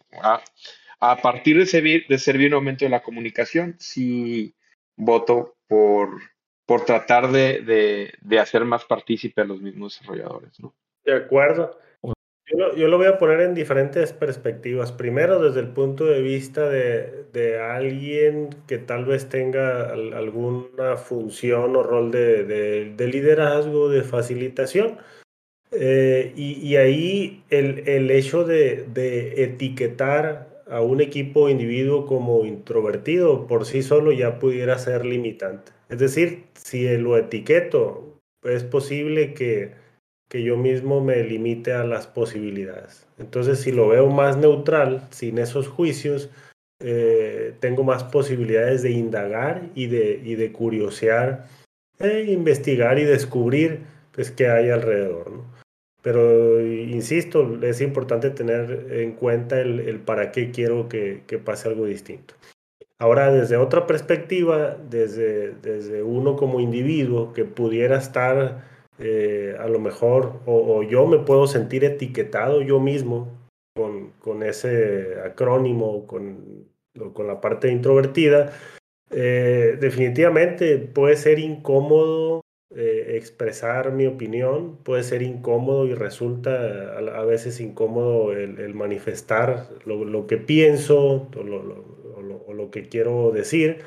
A 1.01 1.17
partir 1.17 1.57
de 1.57 1.65
servir, 1.65 2.05
de 2.07 2.19
servir 2.19 2.49
un 2.49 2.55
aumento 2.55 2.85
de 2.85 2.89
la 2.89 3.01
comunicación, 3.01 3.75
sí 3.79 4.53
voto 4.95 5.55
por, 5.67 6.09
por 6.65 6.85
tratar 6.85 7.31
de, 7.31 8.13
hacer 8.39 8.65
más 8.65 8.85
partícipe 8.85 9.41
a 9.41 9.45
los 9.45 9.61
mismos 9.61 9.97
desarrolladores. 9.99 10.59
¿no? 10.59 10.75
De 11.03 11.15
acuerdo. 11.15 11.77
Yo 12.75 12.87
lo, 12.87 12.97
voy 12.97 13.07
a 13.07 13.17
poner 13.17 13.41
en 13.41 13.53
diferentes 13.53 14.11
perspectivas. 14.11 14.91
Primero, 14.91 15.41
desde 15.41 15.61
el 15.61 15.69
punto 15.69 16.05
de 16.05 16.21
vista 16.21 16.69
de, 16.69 17.59
alguien 17.59 18.49
que 18.67 18.77
tal 18.77 19.05
vez 19.05 19.29
tenga 19.29 19.91
alguna 19.91 20.97
función 20.97 21.75
o 21.77 21.83
rol 21.83 22.11
de, 22.11 22.93
liderazgo, 22.97 23.89
de 23.89 24.03
facilitación. 24.03 24.97
Eh, 25.71 26.33
y, 26.35 26.75
ahí 26.75 27.43
el, 27.49 27.87
el 27.87 28.11
hecho 28.11 28.43
de, 28.43 28.85
etiquetar 29.43 30.50
a 30.71 30.81
un 30.81 31.01
equipo 31.01 31.49
individuo 31.49 32.05
como 32.05 32.45
introvertido 32.45 33.45
por 33.45 33.65
sí 33.65 33.83
solo 33.83 34.13
ya 34.13 34.39
pudiera 34.39 34.77
ser 34.79 35.05
limitante. 35.05 35.73
Es 35.89 35.99
decir, 35.99 36.45
si 36.53 36.87
lo 36.97 37.17
etiqueto, 37.17 38.17
es 38.43 38.63
posible 38.63 39.33
que, 39.33 39.73
que 40.29 40.43
yo 40.43 40.55
mismo 40.55 41.01
me 41.01 41.23
limite 41.23 41.73
a 41.73 41.83
las 41.83 42.07
posibilidades. 42.07 43.05
Entonces, 43.19 43.59
si 43.59 43.73
lo 43.73 43.89
veo 43.89 44.07
más 44.07 44.37
neutral, 44.37 45.07
sin 45.11 45.39
esos 45.39 45.67
juicios, 45.67 46.29
eh, 46.79 47.53
tengo 47.59 47.83
más 47.83 48.05
posibilidades 48.05 48.81
de 48.81 48.91
indagar 48.91 49.69
y 49.75 49.87
de, 49.87 50.21
y 50.23 50.35
de 50.35 50.53
curiosear, 50.53 51.47
e 51.99 52.31
investigar 52.31 52.97
y 52.97 53.03
descubrir 53.03 53.81
pues, 54.13 54.31
qué 54.31 54.47
hay 54.47 54.69
alrededor. 54.69 55.31
Pero, 56.01 56.61
insisto, 56.61 57.59
es 57.61 57.79
importante 57.81 58.31
tener 58.31 58.87
en 58.91 59.13
cuenta 59.13 59.59
el, 59.59 59.99
para 59.99 60.31
qué 60.31 60.51
quiero 60.51 60.89
que, 60.89 61.21
pase 61.43 61.69
algo 61.69 61.85
distinto. 61.85 62.33
Ahora, 62.97 63.31
desde 63.31 63.57
otra 63.57 63.87
perspectiva, 63.87 64.77
desde, 64.89 65.51
desde 65.61 66.03
uno 66.03 66.35
como 66.35 66.59
individuo 66.59 67.33
que 67.33 67.45
pudiera 67.45 67.97
estar 67.97 68.63
eh, 68.99 69.55
a 69.59 69.67
lo 69.67 69.79
mejor, 69.79 70.39
o, 70.45 70.83
yo 70.83 71.07
me 71.07 71.19
puedo 71.19 71.47
sentir 71.47 71.83
etiquetado 71.83 72.61
yo 72.61 72.79
mismo 72.79 73.27
con, 73.75 74.11
con 74.19 74.43
ese 74.43 75.19
acrónimo, 75.23 76.05
con, 76.05 76.65
con 77.13 77.27
la 77.27 77.41
parte 77.41 77.71
introvertida, 77.71 78.53
eh, 79.11 79.77
definitivamente 79.79 80.77
puede 80.77 81.17
ser 81.17 81.39
incómodo 81.39 82.41
eh, 82.73 83.17
expresar 83.17 83.91
mi 83.91 84.07
opinión 84.07 84.77
puede 84.77 85.03
ser 85.03 85.21
incómodo 85.21 85.85
y 85.85 85.93
resulta 85.93 86.97
a, 86.97 87.25
veces 87.25 87.59
incómodo 87.59 88.31
el, 88.31 88.73
manifestar 88.73 89.67
lo, 89.85 90.25
que 90.25 90.37
pienso 90.37 91.27
o 91.35 92.53
lo, 92.53 92.71
que 92.71 92.87
quiero 92.87 93.31
decir. 93.31 93.79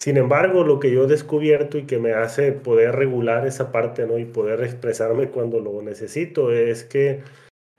Sin 0.00 0.16
embargo, 0.16 0.64
lo 0.64 0.80
que 0.80 0.90
yo 0.90 1.04
he 1.04 1.06
descubierto 1.06 1.78
y 1.78 1.84
que 1.84 2.00
me 2.00 2.14
hace 2.14 2.50
poder 2.50 2.96
regular 2.96 3.46
esa 3.46 3.70
parte 3.70 4.06
¿no? 4.08 4.18
y 4.18 4.24
poder 4.24 4.62
expresarme 4.62 5.28
cuando 5.28 5.60
lo 5.60 5.80
necesito 5.80 6.52
es 6.52 6.82
que 6.82 7.20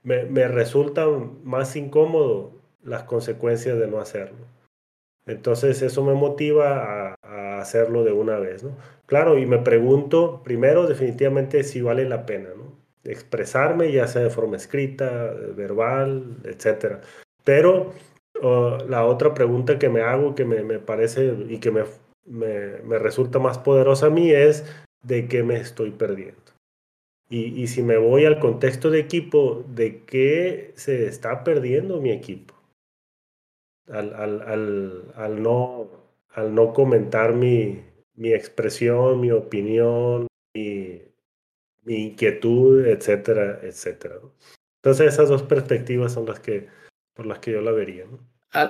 me, 0.02 0.24
me 0.24 0.48
resulta 0.48 1.08
más 1.44 1.76
incómodo 1.76 2.54
las 2.84 3.04
consecuencias 3.04 3.78
de 3.78 3.88
no 3.88 4.00
hacerlo. 4.00 4.46
Entonces 5.26 5.82
eso 5.82 6.04
me 6.04 6.14
motiva 6.14 7.12
a, 7.12 7.16
hacerlo 7.64 8.04
de 8.04 8.12
una 8.12 8.40
vez, 8.40 8.64
¿no? 8.64 8.72
Claro, 9.06 9.38
y 9.38 9.46
me 9.46 9.58
pregunto 9.58 10.42
primero 10.44 10.88
definitivamente 10.88 11.64
si 11.64 11.82
vale 11.82 12.08
la 12.08 12.26
pena, 12.26 12.50
¿no? 12.56 12.74
Expresarme 13.04 13.92
ya 13.92 14.08
sea 14.08 14.24
de 14.24 14.30
forma 14.30 14.56
escrita, 14.56 15.34
verbal, 15.56 16.38
etcétera. 16.46 17.02
Pero 17.44 17.94
la 18.88 19.06
otra 19.06 19.34
pregunta 19.34 19.80
que 19.80 19.90
me 19.90 20.02
hago, 20.02 20.36
que 20.36 20.46
me, 20.46 20.80
parece 20.80 21.34
y 21.50 21.60
que 21.60 21.72
me, 21.72 21.84
me, 22.26 23.00
resulta 23.00 23.40
más 23.40 23.58
poderosa 23.58 24.08
a 24.08 24.10
mí 24.10 24.32
es 24.32 24.66
de 25.04 25.28
qué 25.28 25.44
me 25.44 25.58
estoy 25.58 25.92
perdiendo. 25.92 26.42
Y, 27.30 27.62
y 27.62 27.68
si 27.68 27.84
me 27.84 27.98
voy 27.98 28.26
al 28.26 28.40
contexto 28.40 28.90
de 28.90 29.00
equipo, 29.00 29.64
¿de 29.68 30.04
qué 30.04 30.72
se 30.76 31.08
está 31.08 31.44
perdiendo 31.44 32.00
mi 32.00 32.12
equipo? 32.12 32.54
al, 33.90 34.14
al, 34.14 34.42
al, 34.42 35.14
al, 35.16 35.44
no, 35.44 35.88
al 36.34 36.54
no 36.54 36.74
comentar 36.74 37.34
mi, 37.34 37.84
mi 38.16 38.34
expresión, 38.34 39.20
mi 39.20 39.32
opinión, 39.32 40.28
mi, 40.54 41.02
inquietud, 41.86 42.86
etcétera, 42.86 43.60
etcétera. 43.64 44.16
Entonces 44.82 45.14
esas 45.14 45.30
dos 45.30 45.44
perspectivas 45.44 46.14
son 46.14 46.26
las 46.26 46.40
que, 46.40 46.68
por 47.14 47.26
las 47.26 47.40
que 47.40 47.52
yo 47.52 47.62
la 47.62 47.72
vería. 47.72 48.06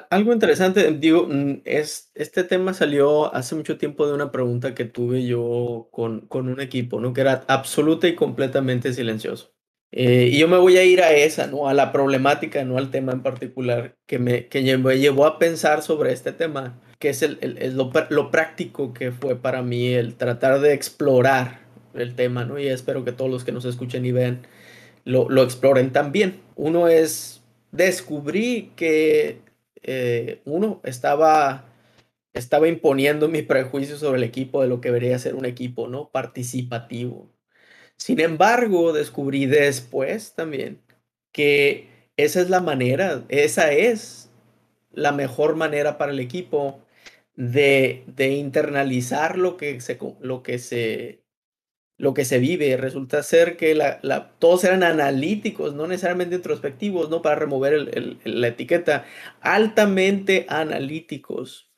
Algo 0.10 0.32
interesante, 0.32 0.94
digo, 0.94 1.28
mm, 1.30 1.62
es, 1.66 2.12
este 2.16 2.46
tema 2.46 2.74
salió 2.74 3.34
hace 3.36 3.54
mucho 3.56 3.78
tiempo 3.78 4.08
de 4.08 4.14
una 4.14 4.32
pregunta 4.32 4.74
que 4.74 4.86
tuve 4.86 5.26
yo 5.26 5.90
con, 5.92 6.22
con 6.28 6.48
un 6.48 6.62
equipo, 6.62 7.02
¿no? 7.02 7.12
Que 7.12 7.22
era 7.22 7.44
absoluta 7.48 8.08
y 8.08 8.16
completamente 8.16 8.94
silencioso. 8.94 9.54
Eh, 9.92 10.30
y 10.32 10.40
yo 10.40 10.48
me 10.48 10.58
voy 10.58 10.78
a 10.78 10.86
ir 10.86 11.04
a 11.04 11.12
esa, 11.12 11.48
¿no? 11.48 11.68
A 11.68 11.74
la 11.74 11.92
problemática, 11.92 12.64
no 12.64 12.78
al 12.78 12.92
tema 12.92 13.12
en 13.12 13.22
particular, 13.22 13.98
que 14.08 14.20
me, 14.20 14.48
que 14.48 14.78
me 14.78 15.00
llevó 15.00 15.26
a 15.26 15.38
pensar 15.38 15.84
sobre 15.84 16.14
este 16.14 16.32
tema, 16.32 16.82
que 17.04 17.10
es 17.10 17.74
lo, 17.74 18.32
práctico 18.32 18.94
que 18.94 19.12
fue 19.12 19.36
para 19.36 19.62
mí 19.62 19.88
el 19.88 20.16
tratar 20.16 20.62
de 20.62 20.72
explorar 20.74 21.60
el 21.94 22.16
tema, 22.16 22.46
¿no? 22.46 22.58
Y 22.60 22.68
espero 22.68 23.04
que 23.04 23.12
todos 23.12 23.30
los 23.30 23.44
que 23.44 23.52
nos 23.52 23.66
escuchen 23.66 24.06
y 24.06 24.14
vean 24.14 24.48
lo, 25.04 25.28
lo 25.28 25.44
exploren 25.44 25.92
también. 25.92 26.40
Uno 26.56 26.88
es, 26.88 27.44
descubrí 27.72 28.72
que 28.78 29.40
eh, 29.82 30.40
uno 30.46 30.80
estaba, 30.86 31.66
estaba 32.34 32.70
imponiendo 32.70 33.28
mi 33.28 33.42
prejuicio 33.42 33.98
sobre 33.98 34.20
el 34.20 34.24
equipo 34.24 34.62
de 34.62 34.70
lo 34.70 34.80
que 34.80 34.88
debería 34.88 35.20
ser 35.20 35.36
un 35.36 35.44
equipo, 35.44 35.90
¿no? 35.90 36.10
Participativo 36.10 37.34
sin 37.98 38.20
embargo, 38.20 38.94
descubrí 38.94 39.46
después 39.46 40.34
también 40.34 40.82
que 41.32 41.88
esa 42.18 42.42
es 42.42 42.50
la 42.50 42.62
manera, 42.62 43.24
esa 43.30 43.72
es 43.72 44.30
la 44.92 45.12
mejor 45.12 45.56
manera 45.56 45.98
para 45.98 46.12
el 46.12 46.20
equipo 46.20 46.80
de, 47.36 48.04
de 48.08 48.30
internalizar 48.32 49.38
lo 49.38 49.58
que 49.58 49.80
se, 49.82 49.98
lo 50.22 50.44
que 50.44 50.60
se, 50.60 51.24
lo 51.98 52.14
que 52.14 52.26
se 52.26 52.40
vive. 52.40 52.78
Resulta 52.78 53.24
ser 53.24 53.58
que 53.58 53.76
la, 53.76 54.00
la, 54.02 54.32
todos 54.40 54.64
eran 54.64 54.84
analíticos, 54.84 55.74
no 55.74 55.88
necesariamente 55.88 56.36
introspectivos, 56.36 57.10
¿no? 57.10 57.22
Para 57.22 57.36
remover 57.36 57.74
el, 57.74 58.20
la 58.24 58.48
etiqueta, 58.48 59.06
altamente 59.42 60.46
analíticos. 60.50 61.72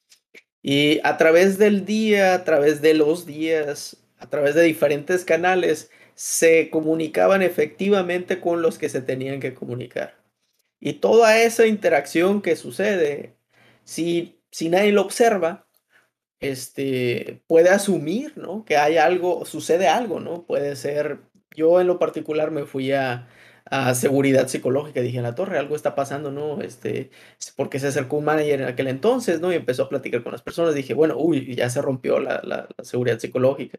Y 0.62 1.00
a 1.04 1.18
través 1.18 1.58
del 1.58 1.86
día, 1.86 2.34
a 2.34 2.44
través 2.44 2.82
de 2.82 2.96
los 2.96 3.26
días, 3.26 3.98
a 4.18 4.30
través 4.30 4.56
de 4.56 4.64
diferentes 4.64 5.24
canales, 5.24 5.92
se 6.16 6.70
comunicaban 6.70 7.42
efectivamente 7.42 8.40
con 8.40 8.62
los 8.62 8.78
que 8.78 8.90
se 8.90 9.02
tenían 9.02 9.40
que 9.40 9.54
comunicar. 9.54 10.18
Y 10.80 10.94
toda 10.94 11.42
esa 11.42 11.68
interacción 11.68 12.42
que 12.42 12.56
sucede, 12.56 13.36
si, 13.84 14.40
si 14.56 14.70
nadie 14.70 14.94
lo 14.94 15.02
observa, 15.02 15.68
este, 16.40 17.44
puede 17.46 17.70
asumir, 17.72 18.38
¿no? 18.38 18.64
Que 18.64 18.78
hay 18.78 18.96
algo, 18.96 19.44
sucede 19.44 19.90
algo, 19.90 20.22
¿no? 20.22 20.46
Puede 20.46 20.78
ser, 20.78 21.20
yo 21.54 21.82
en 21.82 21.88
lo 21.88 22.00
particular 22.00 22.52
me 22.52 22.66
fui 22.66 22.94
a, 22.94 23.28
a 23.66 23.94
seguridad 23.96 24.48
psicológica, 24.48 25.02
dije, 25.02 25.18
en 25.18 25.24
la 25.24 25.36
torre, 25.36 25.58
algo 25.58 25.76
está 25.76 25.94
pasando, 25.94 26.32
¿no? 26.32 26.62
Este, 26.62 27.12
porque 27.58 27.80
se 27.80 27.88
acercó 27.88 28.16
un 28.16 28.26
manager 28.26 28.62
en 28.62 28.68
aquel 28.70 28.88
entonces, 28.88 29.42
¿no? 29.42 29.52
Y 29.52 29.56
empezó 29.58 29.84
a 29.84 29.90
platicar 29.90 30.24
con 30.24 30.32
las 30.32 30.42
personas, 30.42 30.74
dije, 30.74 30.94
bueno, 30.94 31.18
uy, 31.18 31.54
ya 31.54 31.70
se 31.70 31.82
rompió 31.82 32.20
la, 32.22 32.42
la, 32.46 32.70
seguridad 32.82 33.20
psicológica. 33.20 33.78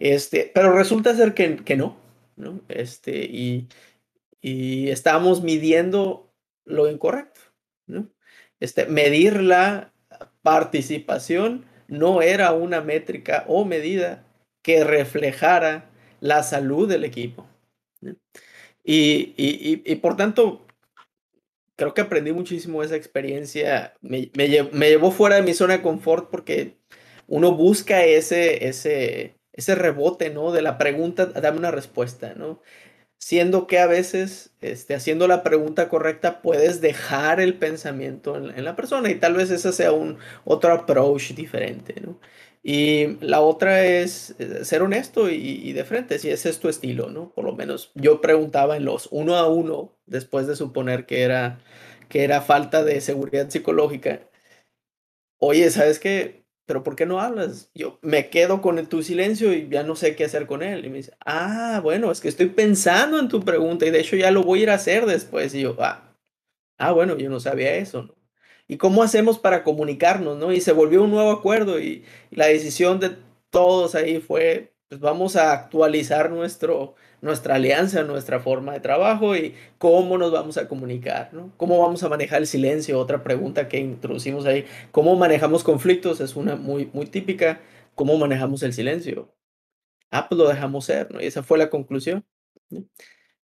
Este, 0.00 0.50
pero 0.52 0.72
resulta 0.72 1.14
ser 1.14 1.32
que, 1.32 1.58
que 1.58 1.76
no, 1.76 1.96
¿no? 2.34 2.60
Este, 2.68 3.24
y, 3.24 3.68
y 4.40 4.90
estamos 4.90 5.44
midiendo 5.44 6.32
lo 6.64 6.90
incorrecto, 6.90 7.40
¿no? 7.86 8.08
Este, 8.58 8.86
medir 8.86 9.40
la 9.40 9.92
participación 10.48 11.66
no 11.88 12.22
era 12.22 12.52
una 12.52 12.80
métrica 12.80 13.44
o 13.48 13.66
medida 13.66 14.24
que 14.62 14.82
reflejara 14.82 15.90
la 16.20 16.42
salud 16.42 16.88
del 16.88 17.04
equipo. 17.04 17.46
Y, 18.82 19.34
y, 19.36 19.82
y, 19.84 19.96
por 19.96 20.16
tanto, 20.16 20.66
creo 21.76 21.92
que 21.92 22.00
aprendí 22.00 22.32
muchísimo 22.32 22.82
esa 22.82 22.96
experiencia. 22.96 23.92
Me, 24.00 24.30
me, 24.34 24.48
llevó 24.48 25.10
fuera 25.10 25.36
de 25.36 25.42
mi 25.42 25.52
zona 25.52 25.74
de 25.74 25.82
confort 25.82 26.30
porque 26.30 26.78
uno 27.26 27.52
busca 27.52 28.02
ese, 28.04 28.68
ese, 28.68 29.36
ese 29.52 29.74
rebote, 29.74 30.30
¿no? 30.30 30.50
De 30.50 30.62
la 30.62 30.78
pregunta, 30.78 31.26
dame 31.26 31.58
una 31.58 31.70
respuesta, 31.70 32.32
¿no? 32.34 32.62
Siendo 33.18 33.66
que 33.66 33.78
a 33.78 33.86
veces, 33.86 34.52
este, 34.60 34.94
haciendo 34.94 35.28
la 35.28 35.42
pregunta 35.42 35.88
correcta, 35.88 36.40
puedes 36.40 36.80
dejar 36.80 37.40
el 37.40 37.54
pensamiento 37.58 38.36
en, 38.36 38.64
la 38.64 38.76
persona 38.76 39.10
y 39.10 39.16
tal 39.16 39.34
vez 39.34 39.50
ese 39.50 39.72
sea 39.72 39.92
un 39.92 40.18
otro 40.44 40.72
approach 40.72 41.32
diferente. 41.34 41.94
Y 42.62 43.18
la 43.20 43.40
otra 43.40 43.84
es 43.84 44.34
eh, 44.38 44.64
ser 44.64 44.82
honesto 44.82 45.30
y, 45.30 45.72
de 45.72 45.84
frente, 45.84 46.18
si 46.18 46.30
ese 46.30 46.50
es 46.50 46.60
tu 46.60 46.68
estilo, 46.68 47.10
¿no? 47.10 47.30
Por 47.30 47.44
lo 47.44 47.54
menos 47.54 47.90
yo 47.94 48.20
preguntaba 48.20 48.76
en 48.76 48.84
los 48.84 49.08
uno 49.10 49.36
a 49.36 49.48
uno, 49.48 49.92
después 50.06 50.46
de 50.46 50.56
suponer 50.56 51.06
que 51.06 51.22
era, 51.22 51.60
que 52.08 52.24
era 52.24 52.40
falta 52.42 52.84
de 52.84 53.00
seguridad 53.00 53.50
psicológica. 53.50 54.20
Oye, 55.40 55.70
¿sabes 55.70 55.98
qué? 55.98 56.37
Pero 56.68 56.84
¿por 56.84 56.96
qué 56.96 57.06
no 57.06 57.18
hablas? 57.18 57.70
Yo 57.74 57.98
me 58.02 58.28
quedo 58.28 58.60
con 58.60 58.86
tu 58.88 59.02
silencio 59.02 59.54
y 59.54 59.70
ya 59.70 59.84
no 59.84 59.96
sé 59.96 60.14
qué 60.14 60.24
hacer 60.26 60.46
con 60.46 60.62
él. 60.62 60.84
Y 60.84 60.90
me 60.90 60.98
dice, 60.98 61.14
ah, 61.24 61.80
bueno, 61.82 62.12
es 62.12 62.20
que 62.20 62.28
estoy 62.28 62.48
pensando 62.50 63.18
en 63.18 63.28
tu 63.28 63.42
pregunta 63.42 63.86
y 63.86 63.90
de 63.90 64.00
hecho 64.00 64.16
ya 64.16 64.30
lo 64.30 64.42
voy 64.42 64.60
a 64.60 64.62
ir 64.64 64.70
a 64.70 64.74
hacer 64.74 65.06
después. 65.06 65.54
Y 65.54 65.62
yo, 65.62 65.76
ah, 65.80 66.14
ah 66.76 66.92
bueno, 66.92 67.16
yo 67.16 67.30
no 67.30 67.40
sabía 67.40 67.74
eso. 67.76 68.14
¿Y 68.68 68.76
cómo 68.76 69.02
hacemos 69.02 69.38
para 69.38 69.64
comunicarnos, 69.64 70.36
no? 70.36 70.52
Y 70.52 70.60
se 70.60 70.72
volvió 70.72 71.02
un 71.02 71.10
nuevo 71.10 71.30
acuerdo 71.30 71.80
y, 71.80 72.04
y 72.30 72.36
la 72.36 72.48
decisión 72.48 73.00
de 73.00 73.16
todos 73.48 73.94
ahí 73.94 74.20
fue, 74.20 74.74
pues 74.88 75.00
vamos 75.00 75.36
a 75.36 75.52
actualizar 75.52 76.30
nuestro, 76.30 76.94
nuestra 77.20 77.56
alianza, 77.56 78.04
nuestra 78.04 78.40
forma 78.40 78.72
de 78.72 78.80
trabajo 78.80 79.36
y 79.36 79.54
cómo 79.76 80.16
nos 80.16 80.32
vamos 80.32 80.56
a 80.56 80.66
comunicar, 80.66 81.32
¿no? 81.34 81.52
¿Cómo 81.58 81.78
vamos 81.78 82.02
a 82.02 82.08
manejar 82.08 82.40
el 82.40 82.46
silencio? 82.46 82.98
Otra 82.98 83.22
pregunta 83.22 83.68
que 83.68 83.78
introducimos 83.78 84.46
ahí. 84.46 84.64
¿Cómo 84.90 85.14
manejamos 85.16 85.62
conflictos? 85.62 86.20
Es 86.20 86.36
una 86.36 86.56
muy, 86.56 86.86
muy 86.94 87.06
típica. 87.06 87.60
¿Cómo 87.94 88.16
manejamos 88.16 88.62
el 88.62 88.72
silencio? 88.72 89.34
Ah, 90.10 90.26
pues 90.28 90.38
lo 90.38 90.48
dejamos 90.48 90.86
ser, 90.86 91.12
¿no? 91.12 91.20
Y 91.20 91.26
esa 91.26 91.42
fue 91.42 91.58
la 91.58 91.70
conclusión. 91.70 92.24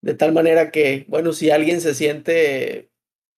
De 0.01 0.15
tal 0.15 0.33
manera 0.33 0.71
que, 0.71 1.05
bueno, 1.09 1.33
si 1.33 1.51
alguien 1.51 1.81
se 1.83 1.95
siente 1.95 2.91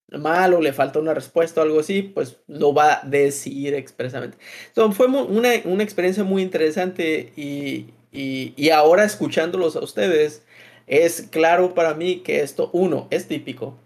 mal 0.09 0.55
o 0.55 0.61
le 0.61 0.73
falta 0.73 1.01
una 1.01 1.15
respuesta 1.15 1.61
o 1.61 1.65
algo 1.65 1.81
así, 1.81 2.03
pues 2.03 2.41
lo 2.47 2.73
va 2.75 3.01
a 3.03 3.07
decir 3.07 3.75
expresamente. 3.75 4.39
Entonces, 4.69 4.97
fue 4.97 5.07
una, 5.09 5.51
una 5.65 5.83
experiencia 5.83 6.25
muy 6.25 6.43
interesante 6.43 7.33
y, 7.37 7.87
y, 8.17 8.71
ahora 8.71 9.05
escuchándolos 9.05 9.77
a 9.77 9.81
ustedes, 9.81 10.45
es 10.87 11.23
claro 11.31 11.75
para 11.75 11.95
mí 11.95 12.21
que 12.21 12.41
esto, 12.41 12.71
uno, 12.73 13.09
es 13.11 13.29
típico, 13.29 13.79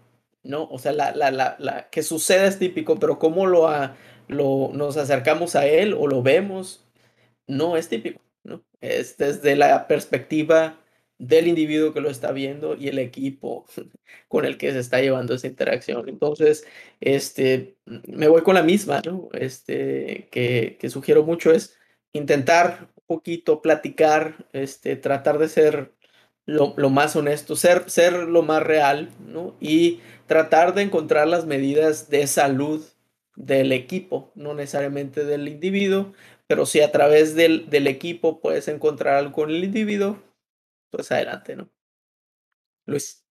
¿no? 0.43 0.67
O 0.69 0.79
sea, 0.79 0.93
la, 0.93 1.13
la, 1.15 1.31
la, 1.31 1.89
que 1.89 2.03
suceda 2.03 2.47
es 2.47 2.59
típico, 2.59 2.97
pero 2.99 3.19
cómo 3.19 3.45
lo, 3.47 3.69
lo 4.27 4.71
nos 4.73 4.97
acercamos 4.97 5.55
a 5.55 5.65
él 5.67 5.93
o 5.93 6.07
lo 6.07 6.23
vemos, 6.23 6.85
no 7.47 7.77
es 7.77 7.89
típico, 7.89 8.21
¿no? 8.43 8.63
Es 8.81 9.17
desde 9.17 9.55
la 9.55 9.87
perspectiva 9.87 10.77
del 11.17 11.47
individuo 11.47 11.93
que 11.93 12.01
lo 12.01 12.09
está 12.09 12.31
viendo 12.31 12.75
y 12.75 12.87
el 12.87 12.99
equipo 12.99 13.65
con 14.27 14.45
el 14.45 14.57
que 14.57 14.71
se 14.71 14.79
está 14.79 15.01
llevando 15.01 15.35
esa 15.35 15.47
interacción. 15.47 16.09
Entonces, 16.09 16.65
este, 17.01 17.75
me 17.85 18.27
voy 18.27 18.41
con 18.43 18.55
la 18.55 18.63
misma, 18.63 19.01
¿no? 19.05 19.29
Este, 19.33 20.29
que 20.31 20.89
sugiero 20.89 21.23
mucho 21.23 21.51
es 21.51 21.77
intentar 22.13 22.89
poquito, 23.11 23.61
platicar, 23.61 24.45
este, 24.53 24.95
tratar 24.95 25.37
de 25.37 25.49
ser 25.49 25.91
lo, 26.45 26.89
más 26.89 27.17
honesto, 27.17 27.57
ser, 27.57 27.89
ser 27.89 28.13
lo 28.13 28.41
más 28.41 28.63
real, 28.63 29.09
¿no? 29.27 29.53
Y 29.59 29.99
tratar 30.27 30.73
de 30.73 30.83
encontrar 30.83 31.27
las 31.27 31.45
medidas 31.45 32.09
de 32.09 32.25
salud 32.27 32.81
del 33.35 33.73
equipo, 33.73 34.31
no 34.33 34.53
necesariamente 34.53 35.25
del 35.25 35.49
individuo, 35.49 36.13
pero 36.47 36.65
si 36.65 36.79
a 36.79 36.91
través 36.93 37.35
del, 37.35 37.69
del 37.69 37.87
equipo 37.87 38.39
puedes 38.39 38.69
encontrar 38.69 39.15
algo 39.15 39.33
con 39.33 39.49
el 39.49 39.61
individuo, 39.61 40.23
pues 40.89 41.11
adelante, 41.11 41.57
¿no? 41.57 41.69
Luis. 42.87 43.25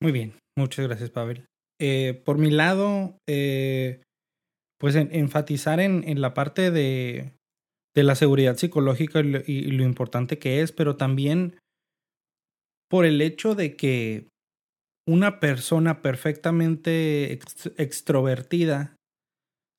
Muy 0.00 0.12
bien, 0.12 0.32
muchas 0.56 0.86
gracias, 0.86 1.10
Pavel. 1.10 1.46
Eh, 1.78 2.22
por 2.24 2.38
mi 2.38 2.50
lado, 2.50 3.18
eh, 3.28 4.00
pues 4.78 4.94
enfatizar 4.94 5.78
en, 5.78 6.04
en, 6.08 6.22
la 6.22 6.32
parte 6.32 6.70
de, 6.70 7.34
de 7.94 8.02
la 8.02 8.14
seguridad 8.14 8.56
psicológica 8.56 9.20
y 9.20 9.62
lo, 9.62 9.84
importante 9.84 10.38
que 10.38 10.62
es, 10.62 10.72
pero 10.72 10.96
también 10.96 11.58
por 12.88 13.04
el 13.04 13.20
hecho 13.20 13.54
de 13.54 13.76
que 13.76 14.28
una 15.08 15.40
persona 15.40 16.02
perfectamente 16.02 17.32
extrovertida 17.76 18.96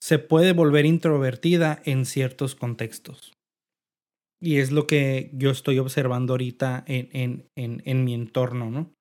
se 0.01 0.19
puede 0.19 0.53
volver 0.53 0.85
introvertida 0.85 1.81
en 1.85 2.05
ciertos 2.05 2.55
contextos. 2.55 3.33
Y 4.41 4.57
es 4.57 4.71
lo 4.71 4.87
que 4.87 5.29
yo 5.33 5.51
estoy 5.51 5.77
observando 5.77 6.33
ahorita 6.33 6.83
en, 6.87 7.09
en, 7.13 7.45
en, 7.55 7.83
en 7.85 8.03
mi 8.03 8.15
entorno, 8.15 8.71
¿no? 8.71 8.91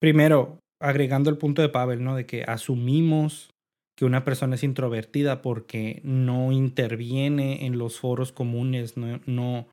Primero, 0.00 0.58
agregando 0.82 1.30
el 1.30 1.38
punto 1.38 1.62
de 1.62 1.68
Pavel, 1.68 2.02
¿no? 2.02 2.16
De 2.16 2.26
que 2.26 2.42
asumimos 2.42 3.53
que 3.96 4.04
una 4.04 4.24
persona 4.24 4.56
es 4.56 4.64
introvertida 4.64 5.42
porque 5.42 6.00
no 6.04 6.52
interviene 6.52 7.66
en 7.66 7.78
los 7.78 8.00
foros 8.00 8.32
comunes, 8.32 8.96
no, 8.96 9.20
no, 9.26 9.68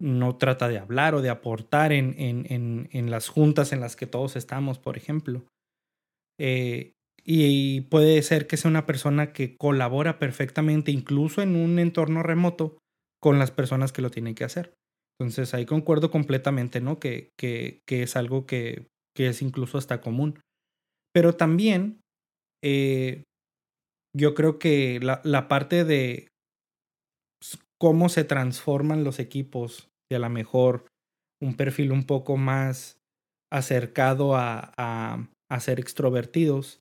no 0.00 0.36
trata 0.36 0.68
de 0.68 0.78
hablar 0.78 1.14
o 1.14 1.22
de 1.22 1.30
aportar 1.30 1.92
en, 1.92 2.14
en, 2.18 2.46
en, 2.50 2.88
en, 2.92 3.10
las 3.10 3.28
juntas 3.28 3.72
en 3.72 3.80
las 3.80 3.96
que 3.96 4.06
todos 4.06 4.36
estamos, 4.36 4.78
por 4.78 4.96
ejemplo. 4.96 5.44
Eh, 6.38 6.92
y 7.22 7.82
puede 7.82 8.20
ser 8.22 8.46
que 8.46 8.56
sea 8.56 8.70
una 8.70 8.86
persona 8.86 9.32
que 9.32 9.56
colabora 9.56 10.18
perfectamente, 10.18 10.90
incluso 10.90 11.42
en 11.42 11.56
un 11.56 11.78
entorno 11.78 12.22
remoto, 12.22 12.78
con 13.20 13.38
las 13.38 13.50
personas 13.50 13.92
que 13.92 14.02
lo 14.02 14.10
tienen 14.10 14.34
que 14.34 14.44
hacer. 14.44 14.74
Entonces 15.18 15.54
ahí 15.54 15.64
concuerdo 15.64 16.10
completamente, 16.10 16.80
¿no? 16.80 16.98
Que, 16.98 17.30
que, 17.38 17.80
que 17.86 18.02
es 18.02 18.16
algo 18.16 18.46
que, 18.46 18.88
que, 19.16 19.28
es 19.28 19.40
incluso 19.40 19.78
hasta 19.78 20.00
común. 20.00 20.40
Pero 21.14 21.34
también 21.34 22.00
eh, 22.62 23.22
yo 24.16 24.34
creo 24.34 24.58
que 24.58 25.00
la, 25.00 25.20
la 25.24 25.48
parte 25.48 25.84
de 25.84 26.28
cómo 27.78 28.08
se 28.08 28.24
transforman 28.24 29.04
los 29.04 29.18
equipos 29.18 29.90
y 30.10 30.14
a 30.14 30.18
lo 30.18 30.30
mejor 30.30 30.86
un 31.42 31.54
perfil 31.54 31.92
un 31.92 32.04
poco 32.04 32.36
más 32.36 32.98
acercado 33.52 34.36
a, 34.36 34.72
a, 34.76 35.60
ser 35.60 35.78
extrovertidos. 35.78 36.80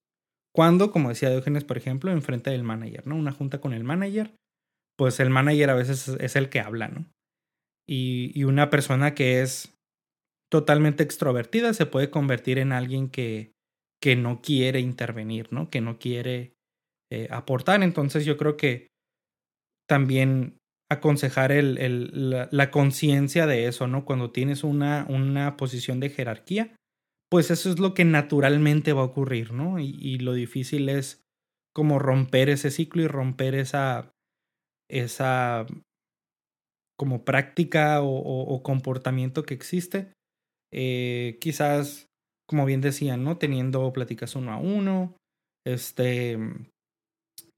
Cuando, 0.56 0.92
como 0.92 1.10
decía 1.10 1.30
Diógenes, 1.30 1.64
por 1.64 1.78
ejemplo, 1.78 2.12
enfrente 2.12 2.52
del 2.52 2.64
manager, 2.64 3.06
¿no? 3.06 3.16
Una 3.16 3.32
junta 3.32 3.60
con 3.60 3.74
el 3.74 3.84
manager, 3.84 4.34
pues 4.98 5.20
el 5.20 5.30
manager 5.30 5.70
a 5.70 5.76
veces 5.76 6.08
es 6.08 6.36
el 6.36 6.50
que 6.50 6.60
habla, 6.60 6.88
¿no? 6.88 7.06
Y, 7.88 8.32
y 8.34 8.46
una 8.46 8.70
persona 8.70 9.14
que 9.14 9.42
es 9.42 9.76
totalmente 10.50 11.04
extrovertida 11.04 11.74
se 11.74 11.86
puede 11.86 12.10
convertir 12.10 12.60
en 12.60 12.72
alguien 12.72 13.10
que, 13.10 13.52
que 14.02 14.16
no 14.16 14.42
quiere 14.42 14.80
intervenir, 14.80 15.52
¿no? 15.52 15.70
Que 15.70 15.82
no 15.82 16.00
quiere 16.00 16.54
eh, 17.12 17.28
aportar. 17.32 17.84
Entonces 17.84 18.26
yo 18.26 18.38
creo 18.38 18.58
que 18.58 18.88
también 19.88 20.58
aconsejar 20.92 21.52
el, 21.52 22.48
la, 22.52 22.72
conciencia 22.72 23.48
de 23.48 23.68
eso, 23.68 23.88
¿no? 23.88 24.06
Cuando 24.06 24.32
tienes 24.32 24.64
una, 24.64 25.06
una 25.10 25.58
posición 25.58 26.00
de 26.00 26.10
jerarquía, 26.10 26.76
pues 27.30 27.52
eso 27.52 27.70
es 27.70 27.80
lo 27.80 27.94
que 27.94 28.06
naturalmente 28.06 28.94
va 28.94 29.02
a 29.02 29.06
ocurrir, 29.06 29.54
¿no? 29.54 29.80
Y, 29.80 30.20
lo 30.20 30.34
difícil 30.34 30.88
es 30.90 31.24
como 31.74 31.98
romper 32.00 32.50
ese 32.50 32.70
ciclo 32.70 33.02
y 33.02 33.08
romper 33.08 33.56
esa, 33.56 34.12
esa 34.90 35.66
como 36.96 37.26
práctica 37.26 38.02
o, 38.04 38.62
comportamiento 38.64 39.44
que 39.44 39.56
existe. 39.56 40.14
Eh, 40.72 41.38
quizás, 41.42 42.06
como 42.48 42.66
bien 42.66 42.82
decían, 42.82 43.24
¿no? 43.24 43.38
Teniendo 43.38 43.92
pláticas 43.94 44.36
uno 44.36 44.52
a 44.52 44.58
uno, 44.58 45.18
este, 45.66 46.38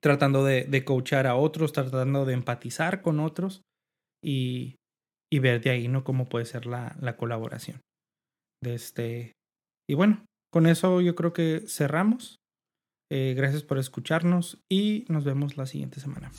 tratando 0.05 0.45
de, 0.45 0.65
de 0.65 0.85
coachar 0.85 1.25
a 1.25 1.35
otros, 1.35 1.73
tratando 1.73 2.25
de 2.25 2.35
empatizar 2.35 3.01
con 3.01 3.19
otros 3.19 3.63
y, 4.23 4.75
y 5.33 5.39
ver 5.39 5.61
de 5.61 5.71
ahí, 5.71 5.87
¿no? 5.87 6.03
Cómo 6.03 6.29
puede 6.29 6.45
ser 6.45 6.67
la, 6.67 6.95
la 7.01 7.17
colaboración. 7.17 7.81
De 8.61 8.75
este... 8.75 9.31
Y 9.89 9.95
bueno, 9.95 10.23
con 10.53 10.67
eso 10.67 11.01
yo 11.01 11.15
creo 11.15 11.33
que 11.33 11.63
cerramos. 11.67 12.35
Eh, 13.11 13.33
gracias 13.35 13.63
por 13.63 13.79
escucharnos 13.79 14.59
y 14.69 15.05
nos 15.09 15.23
vemos 15.23 15.57
la 15.57 15.65
siguiente 15.65 15.99
semana. 15.99 16.31